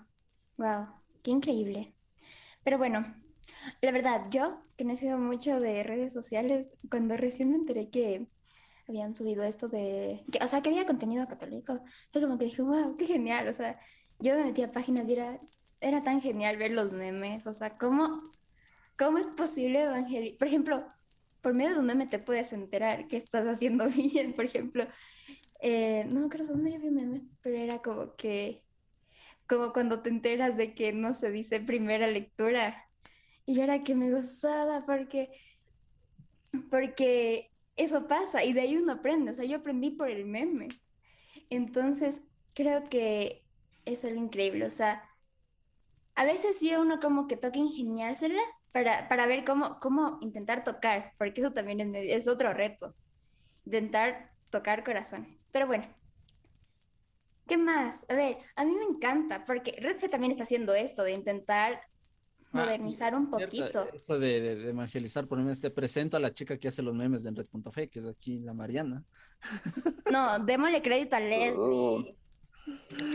Wow, 0.57 0.87
qué 1.23 1.31
increíble. 1.31 1.93
Pero 2.63 2.77
bueno, 2.77 3.15
la 3.81 3.91
verdad, 3.91 4.27
yo 4.31 4.63
que 4.77 4.85
no 4.85 4.93
he 4.93 4.97
sido 4.97 5.17
mucho 5.17 5.59
de 5.59 5.83
redes 5.83 6.13
sociales, 6.13 6.77
cuando 6.89 7.17
recién 7.17 7.51
me 7.51 7.57
enteré 7.57 7.89
que 7.89 8.27
habían 8.87 9.15
subido 9.15 9.43
esto 9.43 9.67
de, 9.67 10.23
que, 10.31 10.39
o 10.43 10.47
sea, 10.47 10.61
que 10.61 10.69
había 10.69 10.85
contenido 10.85 11.27
católico, 11.27 11.81
fue 12.11 12.21
como 12.21 12.37
que 12.37 12.45
dije, 12.45 12.61
wow, 12.61 12.95
qué 12.97 13.05
genial, 13.05 13.47
o 13.49 13.53
sea, 13.53 13.79
yo 14.19 14.35
me 14.35 14.45
metí 14.45 14.63
a 14.63 14.71
páginas 14.71 15.07
y 15.09 15.13
era, 15.13 15.39
era 15.81 16.03
tan 16.03 16.21
genial 16.21 16.57
ver 16.57 16.71
los 16.71 16.93
memes, 16.93 17.45
o 17.47 17.53
sea, 17.53 17.77
¿cómo, 17.77 18.21
cómo 18.97 19.17
es 19.17 19.27
posible 19.27 19.83
evangelizar? 19.83 20.37
Por 20.37 20.47
ejemplo, 20.47 20.87
por 21.41 21.53
medio 21.53 21.73
de 21.73 21.79
un 21.79 21.85
meme 21.85 22.07
te 22.07 22.19
puedes 22.19 22.53
enterar 22.53 23.07
que 23.07 23.17
estás 23.17 23.45
haciendo 23.47 23.87
bien, 23.89 24.33
por 24.33 24.45
ejemplo. 24.45 24.87
Eh, 25.61 26.05
no 26.09 26.21
me 26.21 26.27
acuerdo 26.27 26.53
dónde 26.53 26.71
yo 26.71 26.79
vi 26.79 26.87
un 26.87 26.95
meme, 26.95 27.21
pero 27.41 27.57
era 27.57 27.81
como 27.81 28.15
que, 28.15 28.63
como 29.47 29.73
cuando 29.73 30.01
te 30.01 30.09
enteras 30.09 30.57
de 30.57 30.73
que 30.73 30.93
no 30.93 31.13
se 31.13 31.31
dice 31.31 31.59
primera 31.59 32.07
lectura. 32.07 32.85
Y 33.45 33.55
yo 33.55 33.63
era 33.63 33.83
que 33.83 33.95
me 33.95 34.11
gozaba 34.11 34.85
porque, 34.85 35.31
porque 36.69 37.51
eso 37.75 38.07
pasa 38.07 38.43
y 38.43 38.53
de 38.53 38.61
ahí 38.61 38.77
uno 38.77 38.93
aprende. 38.93 39.31
O 39.31 39.35
sea, 39.35 39.45
yo 39.45 39.57
aprendí 39.57 39.91
por 39.91 40.09
el 40.09 40.25
meme. 40.25 40.67
Entonces, 41.49 42.21
creo 42.53 42.89
que 42.89 43.43
es 43.85 44.03
algo 44.05 44.21
increíble. 44.21 44.65
O 44.65 44.71
sea, 44.71 45.03
a 46.15 46.25
veces 46.25 46.57
sí 46.59 46.75
uno 46.75 46.99
como 46.99 47.27
que 47.27 47.37
toca 47.37 47.57
ingeniársela 47.59 48.41
para, 48.71 49.07
para 49.07 49.27
ver 49.27 49.43
cómo, 49.43 49.79
cómo 49.79 50.19
intentar 50.21 50.63
tocar, 50.63 51.13
porque 51.17 51.41
eso 51.41 51.51
también 51.51 51.95
es, 51.95 52.11
es 52.11 52.27
otro 52.27 52.53
reto, 52.53 52.95
intentar 53.65 54.31
tocar 54.49 54.83
corazones. 54.83 55.37
Pero 55.51 55.67
bueno, 55.67 55.87
¿qué 57.47 57.57
más? 57.57 58.05
A 58.09 58.13
ver, 58.13 58.37
a 58.55 58.63
mí 58.65 58.73
me 58.75 58.85
encanta, 58.85 59.43
porque 59.45 59.71
Redfe 59.79 60.09
también 60.09 60.31
está 60.31 60.43
haciendo 60.43 60.73
esto, 60.73 61.03
de 61.03 61.13
intentar 61.13 61.81
ah, 61.81 62.47
modernizar 62.51 63.15
un 63.15 63.29
poquito. 63.29 63.87
eso 63.93 64.19
de, 64.19 64.41
de, 64.41 64.69
evangelizar, 64.69 65.27
por 65.27 65.39
ejemplo, 65.39 65.59
te 65.59 65.71
presento 65.71 66.17
a 66.17 66.19
la 66.19 66.33
chica 66.33 66.57
que 66.57 66.67
hace 66.67 66.83
los 66.83 66.93
memes 66.93 67.23
de 67.23 67.31
Red.fe, 67.31 67.89
que 67.89 67.99
es 67.99 68.05
aquí 68.05 68.39
la 68.39 68.53
Mariana. 68.53 69.03
No, 70.11 70.39
démosle 70.39 70.81
crédito 70.81 71.15
a 71.15 71.19
Leslie. 71.19 71.53
Oh. 71.55 72.03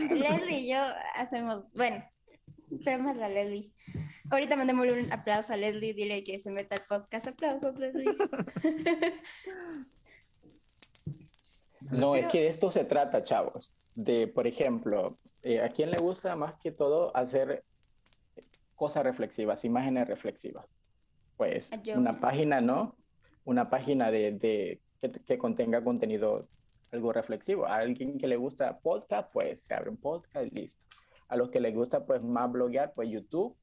Leslie 0.09 0.59
y 0.59 0.71
yo 0.71 0.79
hacemos, 1.15 1.65
bueno, 1.73 2.03
pero 2.83 3.03
más 3.03 3.17
a 3.19 3.29
Leslie. 3.29 3.71
Ahorita 4.29 4.55
mandémosle 4.55 5.03
un 5.03 5.13
aplauso 5.13 5.53
a 5.53 5.57
Leslie, 5.57 5.93
dile 5.93 6.23
que 6.23 6.39
se 6.39 6.51
meta 6.51 6.75
al 6.75 6.81
podcast. 6.87 7.27
Aplausos, 7.27 7.77
Leslie. 7.77 8.05
No, 11.91 12.15
es 12.15 12.27
que 12.31 12.41
de 12.41 12.47
esto 12.47 12.71
se 12.71 12.83
trata, 12.83 13.23
chavos. 13.23 13.71
De, 13.93 14.27
por 14.27 14.47
ejemplo, 14.47 15.15
eh, 15.43 15.61
¿a 15.61 15.69
quién 15.69 15.91
le 15.91 15.99
gusta 15.99 16.35
más 16.35 16.55
que 16.55 16.71
todo 16.71 17.15
hacer 17.15 17.63
cosas 18.73 19.03
reflexivas, 19.03 19.63
imágenes 19.65 20.07
reflexivas? 20.07 20.65
Pues 21.37 21.69
una 21.95 22.19
página, 22.19 22.59
¿no? 22.59 22.95
Una 23.43 23.69
página 23.69 24.09
de, 24.09 24.31
de 24.31 24.81
que, 24.99 25.11
que, 25.11 25.37
contenga 25.37 25.83
contenido 25.83 26.47
algo 26.91 27.13
reflexivo. 27.13 27.67
A 27.67 27.75
alguien 27.75 28.17
que 28.17 28.27
le 28.27 28.37
gusta 28.37 28.79
podcast, 28.79 29.31
pues 29.31 29.59
se 29.59 29.75
abre 29.75 29.91
un 29.91 29.97
podcast 29.97 30.47
y 30.47 30.55
listo. 30.55 30.81
A 31.27 31.35
los 31.35 31.51
que 31.51 31.59
les 31.59 31.75
gusta 31.75 32.03
pues 32.03 32.23
más 32.23 32.51
bloguear, 32.51 32.93
pues 32.93 33.09
YouTube 33.09 33.55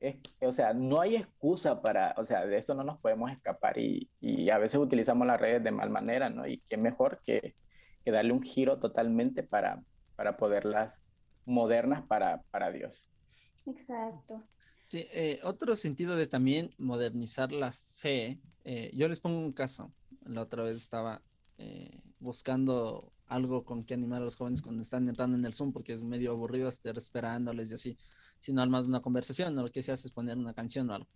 es, 0.00 0.16
o 0.40 0.52
sea, 0.52 0.72
no 0.72 1.00
hay 1.00 1.16
excusa 1.16 1.82
para, 1.82 2.14
o 2.16 2.24
sea, 2.24 2.46
de 2.46 2.56
esto 2.56 2.74
no 2.74 2.82
nos 2.82 2.98
podemos 2.98 3.30
escapar 3.30 3.78
y, 3.78 4.10
y 4.20 4.50
a 4.50 4.58
veces 4.58 4.80
utilizamos 4.80 5.26
las 5.26 5.40
redes 5.40 5.62
de 5.62 5.70
mal 5.70 5.90
manera, 5.90 6.30
¿no? 6.30 6.46
Y 6.46 6.58
qué 6.68 6.76
mejor 6.76 7.20
que, 7.22 7.54
que 8.04 8.10
darle 8.10 8.32
un 8.32 8.42
giro 8.42 8.78
totalmente 8.78 9.42
para, 9.42 9.82
para 10.16 10.36
poderlas 10.36 11.00
modernas 11.46 12.02
para, 12.06 12.42
para 12.50 12.70
Dios. 12.70 13.06
Exacto. 13.66 14.42
Sí, 14.84 15.06
eh, 15.12 15.38
otro 15.44 15.76
sentido 15.76 16.16
de 16.16 16.26
también 16.26 16.74
modernizar 16.78 17.52
la 17.52 17.72
fe, 17.72 18.40
eh, 18.64 18.90
yo 18.94 19.06
les 19.06 19.20
pongo 19.20 19.38
un 19.38 19.52
caso, 19.52 19.92
la 20.24 20.42
otra 20.42 20.62
vez 20.62 20.78
estaba 20.78 21.22
eh, 21.58 22.00
buscando 22.18 23.12
algo 23.26 23.64
con 23.64 23.84
que 23.84 23.94
animar 23.94 24.20
a 24.20 24.24
los 24.24 24.34
jóvenes 24.34 24.62
cuando 24.62 24.82
están 24.82 25.08
entrando 25.08 25.36
en 25.36 25.44
el 25.44 25.54
Zoom, 25.54 25.72
porque 25.72 25.92
es 25.92 26.02
medio 26.02 26.32
aburrido 26.32 26.68
estar 26.68 26.98
esperándoles 26.98 27.70
y 27.70 27.74
así, 27.74 27.98
sino 28.40 28.62
al 28.62 28.70
más 28.70 28.86
una 28.86 29.00
conversación, 29.00 29.56
o 29.58 29.62
lo 29.62 29.70
que 29.70 29.82
se 29.82 29.92
hace 29.92 30.08
es 30.08 30.12
poner 30.12 30.36
una 30.36 30.54
canción 30.54 30.90
o 30.90 30.94
algo. 30.94 31.08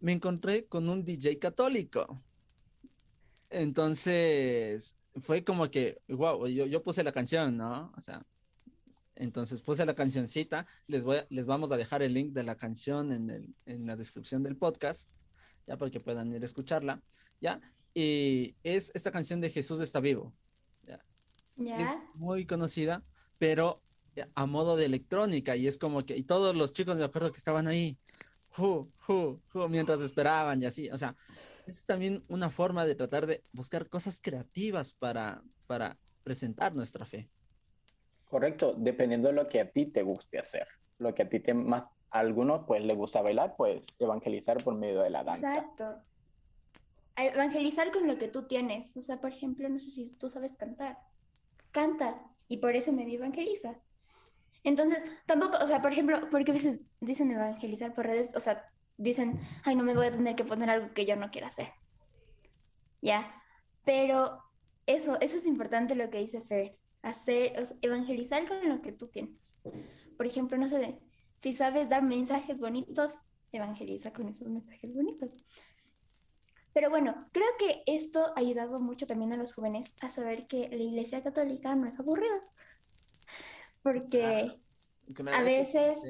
Me 0.00 0.12
encontré 0.12 0.66
con 0.66 0.88
un 0.88 1.04
DJ 1.04 1.38
católico. 1.38 2.22
Entonces, 3.50 4.98
fue 5.16 5.44
como 5.44 5.70
que, 5.70 6.00
wow, 6.08 6.46
yo, 6.46 6.66
yo 6.66 6.82
puse 6.82 7.02
la 7.04 7.12
canción, 7.12 7.56
¿no? 7.56 7.92
O 7.96 8.00
sea, 8.00 8.24
entonces 9.18 9.60
puse 9.60 9.84
la 9.84 9.94
cancioncita, 9.94 10.66
les, 10.86 11.04
voy 11.04 11.18
les 11.28 11.46
vamos 11.46 11.70
a 11.72 11.76
dejar 11.76 12.02
el 12.02 12.14
link 12.14 12.32
de 12.32 12.44
la 12.44 12.56
canción 12.56 13.12
en, 13.12 13.30
el, 13.30 13.54
en 13.66 13.86
la 13.86 13.96
descripción 13.96 14.42
del 14.42 14.56
podcast, 14.56 15.10
ya 15.66 15.76
para 15.76 15.90
que 15.90 16.00
puedan 16.00 16.32
ir 16.32 16.42
a 16.42 16.46
escucharla, 16.46 17.02
¿ya? 17.40 17.60
Y 17.94 18.54
es 18.62 18.92
esta 18.94 19.10
canción 19.10 19.40
de 19.40 19.50
Jesús 19.50 19.80
está 19.80 20.00
vivo, 20.00 20.32
¿ya? 20.84 21.04
Es 21.56 21.90
muy 22.14 22.46
conocida, 22.46 23.02
pero 23.38 23.82
a 24.34 24.46
modo 24.46 24.76
de 24.76 24.86
electrónica 24.86 25.56
y 25.56 25.66
es 25.66 25.78
como 25.78 26.04
que, 26.04 26.16
y 26.16 26.22
todos 26.22 26.56
los 26.56 26.72
chicos 26.72 26.96
me 26.96 27.04
acuerdo 27.04 27.32
que 27.32 27.38
estaban 27.38 27.68
ahí, 27.68 27.98
mientras 29.68 30.00
esperaban 30.00 30.62
y 30.62 30.66
así, 30.66 30.90
o 30.90 30.96
sea, 30.96 31.16
es 31.66 31.84
también 31.84 32.22
una 32.28 32.50
forma 32.50 32.86
de 32.86 32.94
tratar 32.94 33.26
de 33.26 33.42
buscar 33.52 33.88
cosas 33.88 34.20
creativas 34.20 34.92
para, 34.92 35.42
para 35.66 35.98
presentar 36.24 36.74
nuestra 36.74 37.04
fe. 37.04 37.28
Correcto, 38.24 38.74
dependiendo 38.76 39.28
de 39.28 39.34
lo 39.34 39.48
que 39.48 39.60
a 39.60 39.70
ti 39.70 39.86
te 39.86 40.02
guste 40.02 40.38
hacer, 40.38 40.66
lo 40.98 41.14
que 41.14 41.22
a 41.22 41.28
ti 41.28 41.40
te 41.40 41.54
más, 41.54 41.84
a 42.10 42.18
algunos 42.18 42.64
pues 42.66 42.82
le 42.82 42.94
gusta 42.94 43.22
bailar, 43.22 43.54
pues 43.56 43.82
evangelizar 43.98 44.62
por 44.62 44.74
medio 44.74 45.00
de 45.00 45.10
la 45.10 45.24
danza. 45.24 45.54
Exacto. 45.54 46.02
Evangelizar 47.16 47.90
con 47.90 48.06
lo 48.06 48.16
que 48.16 48.28
tú 48.28 48.46
tienes. 48.46 48.96
O 48.96 49.02
sea, 49.02 49.20
por 49.20 49.32
ejemplo, 49.32 49.68
no 49.68 49.78
sé 49.78 49.90
si 49.90 50.14
tú 50.16 50.30
sabes 50.30 50.56
cantar. 50.56 50.98
Canta 51.72 52.22
y 52.48 52.58
por 52.58 52.76
eso 52.76 52.92
medio 52.92 53.18
evangeliza. 53.18 53.78
Entonces, 54.68 55.02
tampoco, 55.24 55.56
o 55.62 55.66
sea, 55.66 55.80
por 55.80 55.92
ejemplo, 55.92 56.28
porque 56.30 56.50
a 56.50 56.54
veces 56.54 56.80
dicen 57.00 57.30
evangelizar 57.30 57.94
por 57.94 58.06
redes, 58.06 58.36
o 58.36 58.40
sea, 58.40 58.66
dicen, 58.98 59.40
ay, 59.64 59.74
no 59.76 59.82
me 59.82 59.94
voy 59.94 60.06
a 60.06 60.10
tener 60.10 60.36
que 60.36 60.44
poner 60.44 60.68
algo 60.68 60.92
que 60.92 61.06
yo 61.06 61.16
no 61.16 61.30
quiera 61.30 61.46
hacer. 61.46 61.72
Ya, 63.00 63.34
pero 63.86 64.42
eso, 64.84 65.18
eso 65.22 65.38
es 65.38 65.46
importante 65.46 65.94
lo 65.94 66.10
que 66.10 66.18
dice 66.18 66.42
Fer 66.42 66.76
hacer, 67.00 67.54
evangelizar 67.80 68.46
con 68.46 68.68
lo 68.68 68.82
que 68.82 68.92
tú 68.92 69.08
tienes. 69.08 69.38
Por 70.18 70.26
ejemplo, 70.26 70.58
no 70.58 70.68
sé, 70.68 71.00
si 71.38 71.54
sabes 71.54 71.88
dar 71.88 72.02
mensajes 72.02 72.60
bonitos, 72.60 73.22
evangeliza 73.52 74.12
con 74.12 74.28
esos 74.28 74.48
mensajes 74.48 74.94
bonitos. 74.94 75.30
Pero 76.74 76.90
bueno, 76.90 77.26
creo 77.32 77.48
que 77.58 77.84
esto 77.86 78.32
ha 78.36 78.40
ayudado 78.40 78.78
mucho 78.80 79.06
también 79.06 79.32
a 79.32 79.38
los 79.38 79.54
jóvenes 79.54 79.94
a 80.02 80.10
saber 80.10 80.46
que 80.46 80.68
la 80.68 80.82
Iglesia 80.82 81.22
Católica 81.22 81.74
no 81.74 81.86
es 81.86 81.98
aburrida. 81.98 82.38
Porque 83.82 84.60
a 85.32 85.42
veces... 85.42 86.02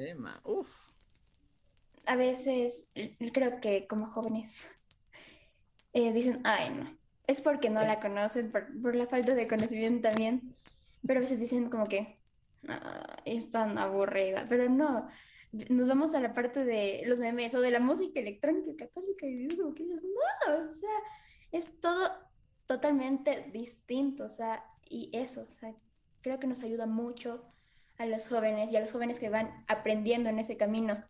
A 2.05 2.15
veces 2.15 2.91
creo 3.33 3.59
que 3.59 3.85
como 3.85 4.07
jóvenes 4.07 4.67
eh, 5.93 6.11
dicen, 6.11 6.41
ay 6.43 6.71
no, 6.71 6.97
es 7.27 7.41
porque 7.41 7.69
no 7.69 7.83
la 7.83 7.99
conocen, 7.99 8.51
por, 8.51 8.81
por 8.81 8.95
la 8.95 9.05
falta 9.05 9.35
de 9.35 9.47
conocimiento 9.47 10.09
también. 10.09 10.55
Pero 11.05 11.19
a 11.19 11.21
veces 11.21 11.39
dicen 11.39 11.69
como 11.69 11.85
que 11.85 12.19
ah, 12.67 13.17
es 13.25 13.51
tan 13.51 13.77
aburrida, 13.77 14.47
pero 14.49 14.69
no, 14.69 15.07
nos 15.51 15.87
vamos 15.87 16.13
a 16.13 16.21
la 16.21 16.33
parte 16.33 16.65
de 16.65 17.03
los 17.05 17.17
memes 17.17 17.53
o 17.55 17.61
de 17.61 17.71
la 17.71 17.79
música 17.79 18.19
electrónica 18.19 18.85
católica 18.85 19.25
y 19.25 19.47
digo 19.47 19.73
que 19.73 19.83
no, 19.83 19.97
o 19.97 20.73
sea, 20.73 20.89
es 21.51 21.79
todo 21.79 22.11
totalmente 22.67 23.49
distinto, 23.51 24.25
o 24.25 24.29
sea, 24.29 24.63
y 24.89 25.09
eso, 25.13 25.41
o 25.41 25.51
sea, 25.51 25.73
creo 26.21 26.39
que 26.39 26.47
nos 26.47 26.63
ayuda 26.63 26.85
mucho 26.85 27.45
a 27.99 28.05
los 28.05 28.27
jóvenes 28.27 28.71
y 28.71 28.77
a 28.77 28.79
los 28.79 28.91
jóvenes 28.91 29.19
que 29.19 29.29
van 29.29 29.63
aprendiendo 29.67 30.29
en 30.29 30.39
ese 30.39 30.57
camino, 30.57 31.03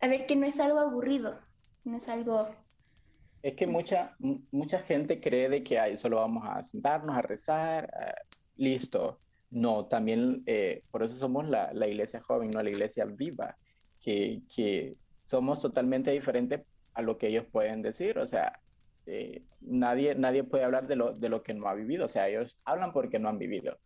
a 0.00 0.06
ver 0.06 0.26
que 0.26 0.36
no 0.36 0.46
es 0.46 0.60
algo 0.60 0.78
aburrido, 0.78 1.40
no 1.84 1.96
es 1.96 2.08
algo... 2.08 2.48
Es 3.42 3.54
que 3.54 3.66
mucha, 3.66 4.14
mucha 4.50 4.78
gente 4.80 5.20
cree 5.20 5.48
de 5.48 5.62
que 5.62 5.78
ahí 5.78 5.96
solo 5.96 6.16
vamos 6.16 6.44
a 6.46 6.62
sentarnos 6.62 7.16
a 7.16 7.22
rezar, 7.22 7.90
listo, 8.56 9.18
no, 9.50 9.86
también 9.86 10.42
eh, 10.46 10.82
por 10.90 11.02
eso 11.02 11.16
somos 11.16 11.48
la, 11.48 11.72
iglesia 11.86 12.20
joven, 12.20 12.50
no 12.50 12.62
la 12.62 12.70
iglesia 12.70 13.04
viva, 13.06 13.56
que, 14.02 14.92
somos 15.24 15.60
totalmente 15.60 16.12
diferentes 16.12 16.60
a 16.94 17.02
lo 17.02 17.18
que 17.18 17.28
ellos 17.28 17.46
pueden 17.50 17.82
decir. 17.82 18.18
O 18.18 18.28
sea, 18.28 18.60
eh, 19.06 19.42
nadie, 19.60 20.14
nadie 20.14 20.44
puede 20.44 20.64
hablar 20.64 20.86
de 20.86 20.94
lo, 20.94 21.14
de 21.14 21.28
lo 21.28 21.42
que 21.42 21.52
no 21.52 21.68
ha 21.68 21.74
vivido. 21.74 22.04
O 22.04 22.08
sea, 22.08 22.28
ellos 22.28 22.58
hablan 22.64 22.92
porque 22.92 23.18
no 23.18 23.28
han 23.28 23.38
vivido. 23.38 23.76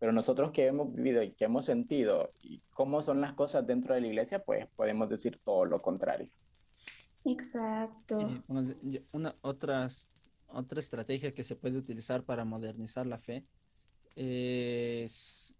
Pero 0.00 0.12
nosotros 0.12 0.50
que 0.50 0.66
hemos 0.66 0.92
vivido 0.92 1.22
y 1.22 1.32
que 1.32 1.44
hemos 1.44 1.66
sentido 1.66 2.30
y 2.42 2.60
cómo 2.70 3.02
son 3.02 3.20
las 3.20 3.34
cosas 3.34 3.66
dentro 3.66 3.94
de 3.94 4.00
la 4.00 4.06
iglesia, 4.08 4.42
pues 4.42 4.66
podemos 4.74 5.08
decir 5.08 5.38
todo 5.44 5.66
lo 5.66 5.78
contrario. 5.78 6.28
Exacto. 7.24 8.42
una, 9.12 9.34
otras, 9.42 10.08
otra 10.48 10.80
estrategia 10.80 11.32
que 11.34 11.44
se 11.44 11.54
puede 11.54 11.76
utilizar 11.76 12.24
para 12.24 12.44
modernizar 12.46 13.06
la 13.06 13.18
fe 13.18 13.44
es 14.16 15.54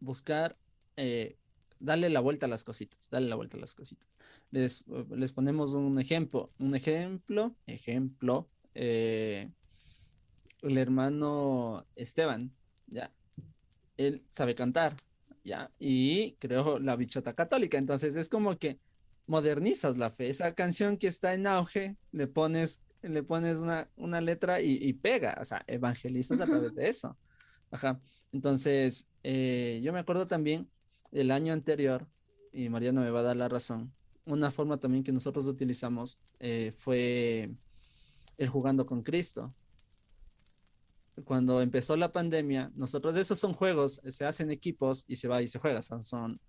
buscar, 0.00 0.56
eh, 0.96 1.36
darle 1.78 2.08
la 2.08 2.20
vuelta 2.20 2.46
a 2.46 2.48
las 2.48 2.64
cositas, 2.64 3.10
darle 3.10 3.28
la 3.28 3.36
vuelta 3.36 3.58
a 3.58 3.60
las 3.60 3.74
cositas. 3.74 4.16
Les, 4.50 4.84
les 5.10 5.32
ponemos 5.32 5.74
un 5.74 6.00
ejemplo, 6.00 6.48
un 6.58 6.74
ejemplo, 6.74 7.54
ejemplo, 7.66 8.48
eh, 8.74 9.50
el 10.62 10.78
hermano 10.78 11.84
Esteban, 11.94 12.52
ya, 12.86 13.12
él 13.96 14.24
sabe 14.28 14.54
cantar, 14.54 14.96
ya, 15.44 15.70
y 15.78 16.32
creó 16.38 16.78
la 16.78 16.96
bichota 16.96 17.32
católica, 17.34 17.78
entonces 17.78 18.16
es 18.16 18.28
como 18.28 18.56
que 18.56 18.78
modernizas 19.26 19.96
la 19.96 20.10
fe, 20.10 20.28
esa 20.28 20.54
canción 20.54 20.96
que 20.96 21.06
está 21.06 21.34
en 21.34 21.46
auge, 21.46 21.96
le 22.12 22.26
pones, 22.26 22.80
le 23.02 23.22
pones 23.22 23.58
una, 23.58 23.88
una 23.96 24.20
letra 24.20 24.60
y, 24.60 24.78
y 24.80 24.92
pega, 24.92 25.38
o 25.40 25.44
sea, 25.44 25.64
evangelizas 25.66 26.40
a 26.40 26.46
través 26.46 26.74
de 26.74 26.88
eso. 26.88 27.16
Ajá. 27.70 28.00
Entonces, 28.32 29.08
eh, 29.22 29.80
yo 29.82 29.92
me 29.92 29.98
acuerdo 29.98 30.26
también 30.26 30.68
el 31.10 31.30
año 31.30 31.52
anterior, 31.52 32.06
y 32.52 32.68
Mariano 32.68 33.00
me 33.00 33.10
va 33.10 33.20
a 33.20 33.24
dar 33.24 33.36
la 33.36 33.48
razón, 33.48 33.92
una 34.24 34.50
forma 34.50 34.78
también 34.78 35.02
que 35.02 35.12
nosotros 35.12 35.46
utilizamos 35.46 36.18
eh, 36.38 36.72
fue 36.74 37.50
el 38.38 38.48
jugando 38.48 38.86
con 38.86 39.02
Cristo. 39.02 39.48
Cuando 41.24 41.60
empezó 41.60 41.96
la 41.96 42.10
pandemia, 42.10 42.70
nosotros, 42.74 43.16
esos 43.16 43.38
son 43.38 43.52
juegos, 43.52 44.00
se 44.06 44.24
hacen 44.24 44.50
equipos 44.50 45.04
y 45.06 45.16
se 45.16 45.28
va 45.28 45.42
y 45.42 45.48
se 45.48 45.58
juega, 45.58 45.82
son, 45.82 46.40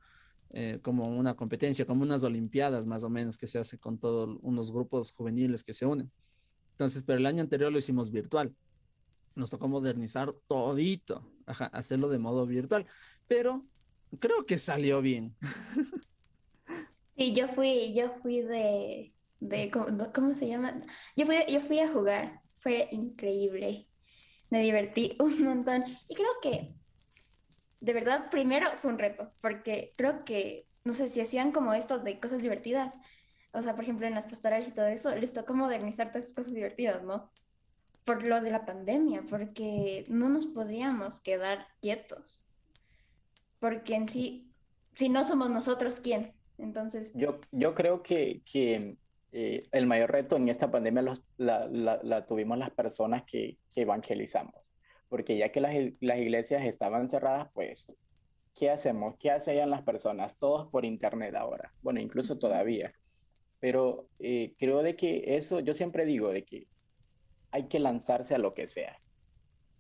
eh, 0.52 0.80
como 0.82 1.08
una 1.08 1.36
competencia, 1.36 1.86
como 1.86 2.04
unas 2.04 2.23
olimpiadas 2.23 2.86
más 2.86 3.04
o 3.04 3.10
menos 3.10 3.38
que 3.38 3.47
se 3.47 3.60
hace 3.60 3.78
con 3.78 3.97
todos 3.97 4.38
unos 4.41 4.71
grupos 4.71 5.12
juveniles 5.12 5.63
que 5.63 5.73
se 5.73 5.86
unen. 5.86 6.12
Entonces, 6.71 7.04
pero 7.04 7.19
el 7.19 7.26
año 7.26 7.41
anterior 7.41 7.71
lo 7.71 7.78
hicimos 7.78 8.10
virtual 8.10 8.56
nos 9.36 9.49
tocó 9.49 9.67
modernizar 9.67 10.34
todito, 10.47 11.32
hacerlo 11.45 12.10
de 12.10 12.19
modo 12.19 12.45
virtual, 12.45 12.86
pero 13.28 13.65
creo 14.19 14.45
que 14.45 14.58
salió 14.58 15.02
bien. 15.02 15.36
Sí, 17.15 17.32
yo 17.36 17.47
fui, 17.47 17.93
yo 17.93 18.12
fui 18.23 18.41
de, 18.41 19.13
de 19.39 19.69
¿cómo, 19.69 20.34
se 20.36 20.47
llama? 20.47 20.82
Yo 21.15 21.28
fui, 21.28 21.36
yo 21.47 21.62
fui 21.62 21.78
a 21.78 21.93
jugar, 21.93 22.41
fue 22.58 22.89
increíble, 22.91 23.88
me 24.54 24.62
divertí 24.62 25.18
un 25.20 25.44
montón 25.44 25.84
y 26.08 26.13
creo 26.13 26.30
que, 26.39 26.76
de 27.82 27.94
verdad, 27.94 28.30
primero 28.30 28.68
fue 28.82 28.92
un 28.92 29.00
reto, 29.00 29.32
porque 29.42 29.92
creo 29.98 30.24
que, 30.24 30.68
no 30.86 30.94
sé, 30.94 31.08
si 31.08 31.22
hacían 31.22 31.52
como 31.52 31.74
esto 31.74 31.98
de 31.98 32.20
cosas 32.20 32.44
divertidas, 32.44 32.94
o 33.52 33.63
sea, 33.63 33.74
por 33.74 33.84
ejemplo, 33.84 34.06
en 34.06 34.13
las 34.13 34.26
pastorales 34.26 34.68
y 34.68 34.74
todo 34.74 34.86
eso, 34.86 35.16
les 35.16 35.34
tocó 35.34 35.56
modernizar 35.56 36.12
todas 36.12 36.26
esas 36.26 36.36
cosas 36.36 36.54
divertidas, 36.54 37.04
¿no? 37.04 37.32
por 38.04 38.24
lo 38.24 38.42
de 38.42 38.52
la 38.52 38.66
pandemia, 38.66 39.24
porque 39.30 40.04
no 40.10 40.30
nos 40.30 40.46
podríamos 40.48 41.20
quedar 41.22 41.68
quietos. 41.82 42.44
Porque 43.60 43.96
en 43.96 44.10
sí, 44.10 44.52
si 44.94 45.10
no 45.10 45.24
somos 45.24 45.50
nosotros, 45.50 46.00
¿quién? 46.02 46.34
Entonces... 46.58 47.12
Yo, 47.13 47.39
yo 47.52 47.74
creo 47.74 48.04
que, 48.04 48.42
que 48.52 48.98
eh, 49.36 49.63
el 49.72 49.88
mayor 49.88 50.12
reto 50.12 50.36
en 50.36 50.48
esta 50.48 50.69
pandemia 50.69 51.02
los, 51.02 51.24
la, 51.38 51.67
la, 51.67 52.26
tuvimos 52.28 52.56
las 52.60 52.69
personas 52.69 53.24
que, 53.24 53.58
que, 53.72 53.82
evangelizamos. 53.82 54.54
Porque 55.10 55.36
ya 55.38 55.52
que 55.52 55.60
las, 55.60 55.74
las 56.02 56.19
iglesias 56.19 56.63
estaban 56.65 57.10
cerradas, 57.10 57.50
pues, 57.52 57.88
¿qué 58.54 58.69
hacemos? 58.69 59.15
¿Qué 59.17 59.32
hacían 59.32 59.72
las 59.72 59.82
personas? 59.82 60.38
Todos 60.38 60.69
por 60.69 60.86
internet 60.86 61.34
ahora. 61.34 61.74
Bueno, 61.82 62.00
incluso 62.00 62.38
todavía. 62.38 62.93
Pero 63.60 64.08
eh, 64.19 64.54
creo 64.60 64.84
de 64.84 64.96
que 64.96 65.36
eso, 65.36 65.60
yo 65.62 65.74
siempre 65.74 66.06
digo 66.06 66.30
de 66.30 66.46
que 66.46 66.67
hay 67.50 67.67
que 67.67 67.80
lanzarse 67.80 68.36
a 68.36 68.39
lo 68.39 68.54
que 68.54 68.67
sea. 68.67 69.00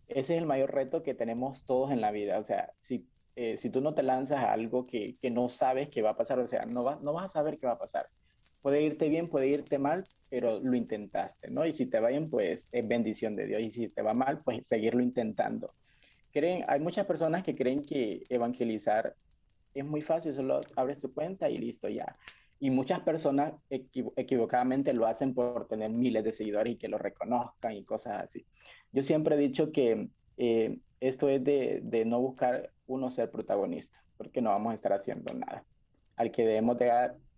Ese 0.07 0.35
es 0.35 0.41
el 0.41 0.47
mayor 0.47 0.73
reto 0.73 1.03
que 1.03 1.13
tenemos 1.13 1.63
todos 1.65 1.91
en 1.91 2.01
la 2.01 2.09
vida. 2.09 2.39
O 2.39 2.43
sea, 2.43 2.73
si, 2.79 3.07
eh, 3.35 3.57
si 3.57 3.69
tú 3.69 3.81
no 3.81 3.93
te 3.93 4.01
lanzas 4.01 4.39
a 4.39 4.51
algo 4.51 4.87
que, 4.87 5.15
que, 5.21 5.29
no 5.29 5.47
sabes 5.49 5.89
qué 5.89 6.01
va 6.01 6.11
a 6.11 6.17
pasar, 6.17 6.39
o 6.39 6.47
sea, 6.47 6.65
no, 6.65 6.83
va, 6.83 6.97
no 7.03 7.13
vas 7.13 7.25
a 7.25 7.33
saber 7.33 7.59
qué 7.59 7.67
va 7.67 7.73
a 7.73 7.77
pasar. 7.77 8.09
Puede 8.63 8.81
irte 8.81 9.09
bien, 9.09 9.27
puede 9.27 9.49
irte 9.49 9.77
mal, 9.77 10.05
pero 10.29 10.61
lo 10.61 10.75
intentaste, 10.75 11.51
¿no? 11.51 11.65
Y 11.65 11.73
si 11.73 11.85
te 11.85 11.99
va 11.99 12.07
bien, 12.07 12.29
pues 12.29 12.65
es 12.71 12.87
bendición 12.87 13.35
de 13.35 13.45
Dios. 13.45 13.61
Y 13.61 13.69
si 13.69 13.89
te 13.89 14.01
va 14.01 14.13
mal, 14.13 14.41
pues 14.41 14.65
seguirlo 14.65 15.03
intentando. 15.03 15.73
creen, 16.31 16.63
hay 16.69 16.79
muchas 16.79 17.05
personas 17.05 17.43
que 17.43 17.55
creen 17.55 17.85
que 17.85 18.23
evangelizar 18.29 19.15
es 19.73 19.83
muy 19.83 19.99
fácil, 19.99 20.33
solo 20.33 20.61
abres 20.77 20.97
tu 20.99 21.13
cuenta 21.13 21.49
y 21.49 21.57
listo 21.57 21.89
ya. 21.89 22.15
Y 22.61 22.69
muchas 22.69 23.01
personas 23.01 23.53
equivocadamente 23.69 24.93
lo 24.93 25.07
hacen 25.07 25.33
por 25.33 25.67
tener 25.67 25.89
miles 25.89 26.23
de 26.23 26.31
seguidores 26.31 26.73
y 26.73 26.77
que 26.77 26.87
lo 26.87 26.97
reconozcan 26.97 27.73
y 27.73 27.83
cosas 27.83 28.23
así. 28.23 28.45
Yo 28.93 29.03
siempre 29.03 29.35
he 29.35 29.37
dicho 29.37 29.73
que 29.73 30.07
eh, 30.37 30.79
esto 31.01 31.27
es 31.27 31.43
de, 31.43 31.81
de, 31.83 32.05
no 32.05 32.21
buscar 32.21 32.71
uno 32.87 33.11
ser 33.11 33.29
protagonista, 33.29 34.01
porque 34.15 34.41
no 34.41 34.51
vamos 34.51 34.71
a 34.71 34.75
estar 34.75 34.93
haciendo 34.93 35.33
nada. 35.33 35.65
Al 36.15 36.31
que 36.31 36.45
debemos 36.45 36.77
de 36.77 36.85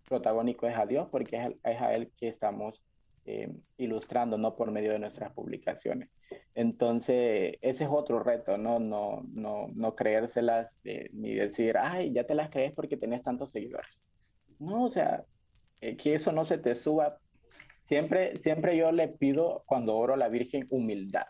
protagónico 0.06 0.66
es 0.66 0.76
a 0.76 0.86
Dios, 0.86 1.08
porque 1.10 1.36
es, 1.36 1.48
es 1.64 1.80
a 1.80 1.94
Él 1.94 2.10
que 2.16 2.28
estamos 2.28 2.82
eh, 3.28 3.52
ilustrando, 3.76 4.38
no 4.38 4.54
por 4.54 4.70
medio 4.70 4.92
de 4.92 5.00
nuestras 5.00 5.32
publicaciones. 5.32 6.08
Entonces, 6.54 7.56
ese 7.60 7.84
es 7.84 7.90
otro 7.90 8.20
reto, 8.20 8.56
¿no? 8.56 8.78
No, 8.78 9.24
no, 9.32 9.66
no 9.74 9.96
creérselas 9.96 10.68
ni 11.12 11.34
decir, 11.34 11.76
ay, 11.76 12.12
ya 12.12 12.24
te 12.24 12.36
las 12.36 12.50
crees 12.50 12.72
porque 12.74 12.96
tenés 12.96 13.24
tantos 13.24 13.50
seguidores. 13.50 14.00
No, 14.60 14.84
o 14.84 14.90
sea, 14.90 15.24
eh, 15.80 15.96
que 15.96 16.14
eso 16.14 16.30
no 16.30 16.44
se 16.44 16.58
te 16.58 16.76
suba. 16.76 17.18
Siempre, 17.82 18.36
siempre 18.36 18.76
yo 18.76 18.92
le 18.92 19.08
pido 19.08 19.64
cuando 19.66 19.96
oro 19.96 20.14
a 20.14 20.16
la 20.16 20.28
Virgen 20.28 20.66
humildad. 20.70 21.26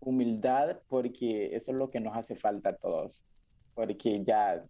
Humildad 0.00 0.80
porque 0.88 1.56
eso 1.56 1.72
es 1.72 1.78
lo 1.78 1.88
que 1.88 2.00
nos 2.00 2.14
hace 2.14 2.36
falta 2.36 2.70
a 2.70 2.76
todos. 2.76 3.24
Porque 3.74 4.22
ya 4.22 4.62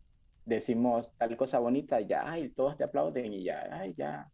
decimos 0.44 1.10
tal 1.16 1.36
cosa 1.36 1.58
bonita, 1.58 2.00
ya, 2.00 2.22
ay, 2.24 2.50
todos 2.50 2.76
te 2.76 2.84
aplauden 2.84 3.32
y 3.32 3.44
ya, 3.44 3.68
ay, 3.72 3.94
ya, 3.94 4.30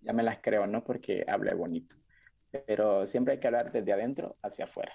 ya 0.00 0.12
me 0.12 0.22
las 0.22 0.38
creo, 0.40 0.66
¿no? 0.66 0.82
Porque 0.82 1.24
hablé 1.26 1.54
bonito. 1.54 1.96
Pero 2.66 3.06
siempre 3.06 3.34
hay 3.34 3.40
que 3.40 3.46
hablar 3.46 3.70
desde 3.70 3.92
adentro 3.92 4.36
hacia 4.42 4.64
afuera. 4.64 4.92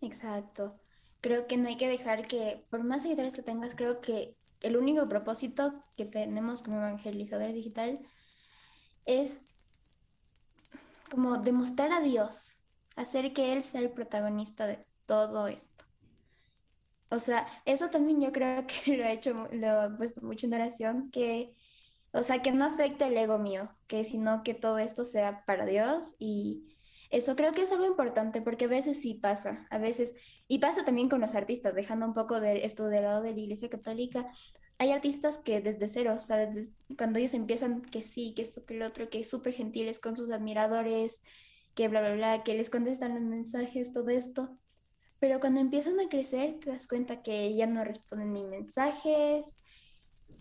Exacto. 0.00 0.80
Creo 1.20 1.46
que 1.46 1.56
no 1.56 1.68
hay 1.68 1.76
que 1.76 1.88
dejar 1.88 2.26
que, 2.26 2.64
por 2.70 2.84
más 2.84 3.02
seguidores 3.02 3.34
que 3.34 3.42
tengas, 3.42 3.74
creo 3.74 4.00
que 4.00 4.36
el 4.60 4.76
único 4.76 5.08
propósito 5.08 5.72
que 5.96 6.06
tenemos 6.06 6.62
como 6.62 6.78
evangelizadores 6.78 7.54
digital 7.54 8.00
es 9.04 9.52
como 11.10 11.36
demostrar 11.36 11.92
a 11.92 12.00
Dios, 12.00 12.58
hacer 12.96 13.32
que 13.32 13.52
Él 13.52 13.62
sea 13.62 13.80
el 13.80 13.90
protagonista 13.90 14.66
de 14.66 14.84
todo 15.06 15.48
esto. 15.48 15.83
O 17.14 17.20
sea, 17.20 17.46
eso 17.64 17.90
también 17.90 18.20
yo 18.20 18.32
creo 18.32 18.66
que 18.66 18.96
lo 18.96 19.04
he 19.04 19.12
hecho, 19.12 19.48
lo 19.52 19.84
he 19.84 19.90
puesto 19.96 20.20
mucho 20.22 20.46
en 20.46 20.54
oración, 20.54 21.10
que 21.10 21.54
o 22.14 22.22
sea, 22.22 22.42
que 22.42 22.52
no 22.52 22.64
afecte 22.64 23.06
el 23.06 23.16
ego 23.16 23.38
mío, 23.38 23.76
que 23.88 24.04
sino 24.04 24.42
que 24.44 24.54
todo 24.54 24.78
esto 24.78 25.04
sea 25.04 25.44
para 25.46 25.66
Dios 25.66 26.14
y 26.20 26.76
eso 27.10 27.34
creo 27.36 27.52
que 27.52 27.62
es 27.62 27.72
algo 27.72 27.86
importante 27.86 28.40
porque 28.40 28.66
a 28.66 28.68
veces 28.68 29.00
sí 29.02 29.14
pasa, 29.14 29.66
a 29.70 29.78
veces, 29.78 30.14
y 30.48 30.60
pasa 30.60 30.84
también 30.84 31.08
con 31.08 31.20
los 31.20 31.34
artistas, 31.34 31.74
dejando 31.74 32.06
un 32.06 32.14
poco 32.14 32.36
esto 32.36 32.86
del 32.86 33.02
lado 33.02 33.22
de 33.22 33.32
la 33.32 33.40
Iglesia 33.40 33.68
Católica, 33.68 34.28
hay 34.78 34.92
artistas 34.92 35.38
que 35.38 35.60
desde 35.60 35.88
cero, 35.88 36.14
o 36.16 36.20
sea, 36.20 36.36
desde 36.36 36.74
cuando 36.96 37.18
ellos 37.18 37.34
empiezan 37.34 37.82
que 37.82 38.02
sí, 38.02 38.32
que 38.34 38.42
esto, 38.42 38.64
que 38.64 38.74
el 38.74 38.82
otro, 38.82 39.10
que 39.10 39.24
súper 39.24 39.52
gentiles 39.52 39.98
con 39.98 40.16
sus 40.16 40.30
admiradores, 40.30 41.20
que 41.74 41.88
bla, 41.88 42.00
bla, 42.00 42.14
bla, 42.14 42.44
que 42.44 42.54
les 42.54 42.70
contestan 42.70 43.14
los 43.14 43.22
mensajes, 43.22 43.92
todo 43.92 44.10
esto. 44.10 44.56
Pero 45.24 45.40
cuando 45.40 45.58
empiezan 45.58 45.98
a 46.00 46.08
crecer, 46.10 46.60
te 46.60 46.68
das 46.68 46.86
cuenta 46.86 47.22
que 47.22 47.54
ya 47.54 47.66
no 47.66 47.82
responden 47.82 48.34
ni 48.34 48.42
mensajes, 48.42 49.56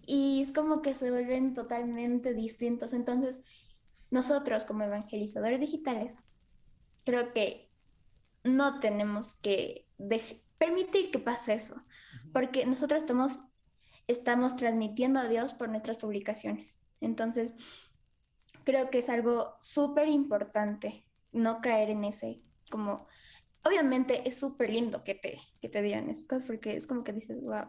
y 0.05 0.41
es 0.41 0.51
como 0.51 0.81
que 0.81 0.93
se 0.93 1.09
vuelven 1.09 1.53
totalmente 1.53 2.33
distintos. 2.33 2.91
Entonces, 2.91 3.39
nosotros 4.11 4.65
como 4.65 4.83
evangelizadores 4.83 5.61
digitales, 5.61 6.21
creo 7.05 7.31
que 7.31 7.71
no 8.43 8.81
tenemos 8.81 9.35
que 9.35 9.87
permitir 10.59 11.11
que 11.11 11.19
pase 11.19 11.53
eso, 11.53 11.81
porque 12.33 12.65
nosotros 12.65 13.03
estamos, 13.03 13.39
estamos 14.07 14.57
transmitiendo 14.57 15.21
a 15.21 15.29
Dios 15.29 15.53
por 15.53 15.69
nuestras 15.69 15.95
publicaciones. 15.95 16.81
Entonces, 16.99 17.53
creo 18.65 18.89
que 18.89 18.99
es 18.99 19.07
algo 19.07 19.55
súper 19.61 20.09
importante 20.09 21.07
no 21.31 21.61
caer 21.61 21.89
en 21.89 22.03
ese, 22.03 22.41
como, 22.69 23.07
obviamente 23.63 24.27
es 24.27 24.37
súper 24.37 24.69
lindo 24.69 25.03
que 25.03 25.15
te, 25.15 25.39
que 25.61 25.69
te 25.69 25.81
digan 25.81 26.09
esas 26.09 26.27
cosas, 26.27 26.45
porque 26.45 26.75
es 26.75 26.87
como 26.87 27.03
que 27.03 27.13
dices, 27.13 27.41
wow, 27.41 27.67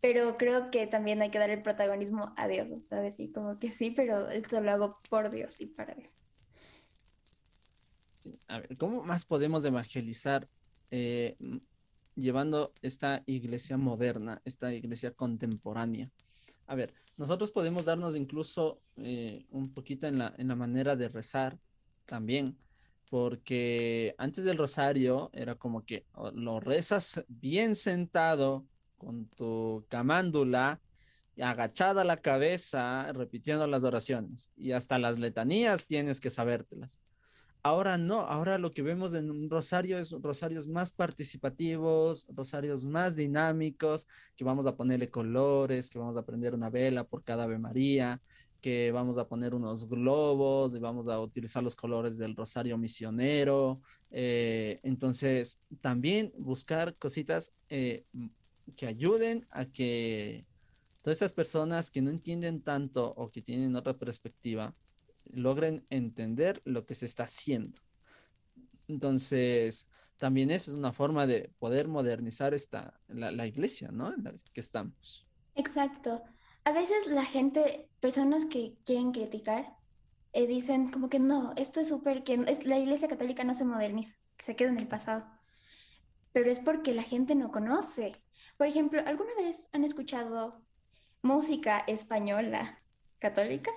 pero 0.00 0.36
creo 0.36 0.70
que 0.70 0.86
también 0.86 1.22
hay 1.22 1.30
que 1.30 1.38
dar 1.38 1.50
el 1.50 1.62
protagonismo 1.62 2.34
a 2.36 2.46
Dios, 2.46 2.70
o 2.70 2.80
sea, 2.80 3.00
decir 3.00 3.32
como 3.32 3.58
que 3.58 3.70
sí, 3.70 3.90
pero 3.90 4.28
esto 4.28 4.60
lo 4.60 4.70
hago 4.70 4.98
por 5.08 5.30
Dios 5.30 5.60
y 5.60 5.66
para 5.66 5.94
Dios. 5.94 6.10
A 8.48 8.60
ver, 8.60 8.76
¿cómo 8.76 9.02
más 9.02 9.24
podemos 9.24 9.64
evangelizar 9.64 10.48
eh, 10.90 11.36
llevando 12.14 12.72
esta 12.82 13.22
iglesia 13.26 13.76
moderna, 13.76 14.40
esta 14.44 14.72
iglesia 14.74 15.10
contemporánea? 15.12 16.10
A 16.66 16.74
ver, 16.74 16.94
nosotros 17.16 17.50
podemos 17.50 17.84
darnos 17.84 18.16
incluso 18.16 18.80
eh, 18.96 19.46
un 19.50 19.72
poquito 19.72 20.06
en 20.06 20.18
la, 20.18 20.34
en 20.36 20.48
la 20.48 20.56
manera 20.56 20.96
de 20.96 21.08
rezar 21.08 21.58
también, 22.06 22.58
porque 23.10 24.14
antes 24.18 24.44
del 24.44 24.58
rosario 24.58 25.30
era 25.32 25.54
como 25.54 25.84
que 25.84 26.06
lo 26.34 26.60
rezas 26.60 27.24
bien 27.28 27.76
sentado, 27.76 28.66
con 28.96 29.26
tu 29.26 29.84
camándula, 29.88 30.80
agachada 31.40 32.04
la 32.04 32.18
cabeza, 32.18 33.12
repitiendo 33.12 33.66
las 33.66 33.84
oraciones. 33.84 34.50
Y 34.56 34.72
hasta 34.72 34.98
las 34.98 35.18
letanías 35.18 35.86
tienes 35.86 36.20
que 36.20 36.30
sabértelas. 36.30 37.00
Ahora 37.66 37.96
no, 37.96 38.20
ahora 38.20 38.58
lo 38.58 38.72
que 38.72 38.82
vemos 38.82 39.14
en 39.14 39.30
un 39.30 39.48
rosario 39.48 39.98
es 39.98 40.10
rosarios 40.12 40.68
más 40.68 40.92
participativos, 40.92 42.28
rosarios 42.34 42.84
más 42.84 43.16
dinámicos, 43.16 44.06
que 44.36 44.44
vamos 44.44 44.66
a 44.66 44.76
ponerle 44.76 45.08
colores, 45.08 45.88
que 45.88 45.98
vamos 45.98 46.18
a 46.18 46.26
prender 46.26 46.52
una 46.52 46.68
vela 46.68 47.04
por 47.04 47.24
cada 47.24 47.44
Ave 47.44 47.58
María, 47.58 48.20
que 48.64 48.90
vamos 48.92 49.18
a 49.18 49.28
poner 49.28 49.54
unos 49.54 49.86
globos 49.90 50.74
y 50.74 50.78
vamos 50.78 51.06
a 51.08 51.20
utilizar 51.20 51.62
los 51.62 51.76
colores 51.76 52.16
del 52.16 52.34
rosario 52.34 52.78
misionero. 52.78 53.82
Eh, 54.10 54.80
entonces, 54.82 55.60
también 55.82 56.32
buscar 56.38 56.94
cositas 56.94 57.52
eh, 57.68 58.06
que 58.74 58.86
ayuden 58.86 59.46
a 59.50 59.66
que 59.66 60.46
todas 61.02 61.18
esas 61.18 61.34
personas 61.34 61.90
que 61.90 62.00
no 62.00 62.08
entienden 62.08 62.62
tanto 62.62 63.12
o 63.18 63.30
que 63.30 63.42
tienen 63.42 63.76
otra 63.76 63.98
perspectiva 63.98 64.74
logren 65.26 65.84
entender 65.90 66.62
lo 66.64 66.86
que 66.86 66.94
se 66.94 67.04
está 67.04 67.24
haciendo. 67.24 67.78
Entonces, 68.88 69.90
también 70.16 70.50
eso 70.50 70.70
es 70.70 70.76
una 70.78 70.94
forma 70.94 71.26
de 71.26 71.52
poder 71.58 71.86
modernizar 71.86 72.54
esta, 72.54 72.98
la, 73.08 73.46
iglesia, 73.46 73.90
¿no? 73.92 74.14
En 74.14 74.24
la 74.24 74.34
que 74.54 74.60
estamos. 74.62 75.26
Exacto. 75.54 76.22
A 76.64 76.72
veces 76.72 77.06
la 77.06 77.24
gente, 77.24 77.90
personas 78.00 78.46
que 78.46 78.76
quieren 78.84 79.12
criticar, 79.12 79.76
eh, 80.32 80.46
dicen 80.46 80.90
como 80.90 81.10
que 81.10 81.20
no, 81.20 81.52
esto 81.56 81.80
es 81.80 81.88
súper, 81.88 82.24
que 82.24 82.42
es, 82.48 82.66
la 82.66 82.78
iglesia 82.78 83.06
católica 83.06 83.44
no 83.44 83.54
se 83.54 83.64
moderniza, 83.64 84.14
que 84.36 84.44
se 84.44 84.56
queda 84.56 84.70
en 84.70 84.78
el 84.78 84.88
pasado. 84.88 85.26
Pero 86.32 86.50
es 86.50 86.60
porque 86.60 86.94
la 86.94 87.02
gente 87.02 87.34
no 87.34 87.52
conoce. 87.52 88.20
Por 88.56 88.66
ejemplo, 88.66 89.02
¿alguna 89.06 89.34
vez 89.36 89.68
han 89.72 89.84
escuchado 89.84 90.64
música 91.22 91.84
española 91.86 92.82
católica? 93.18 93.70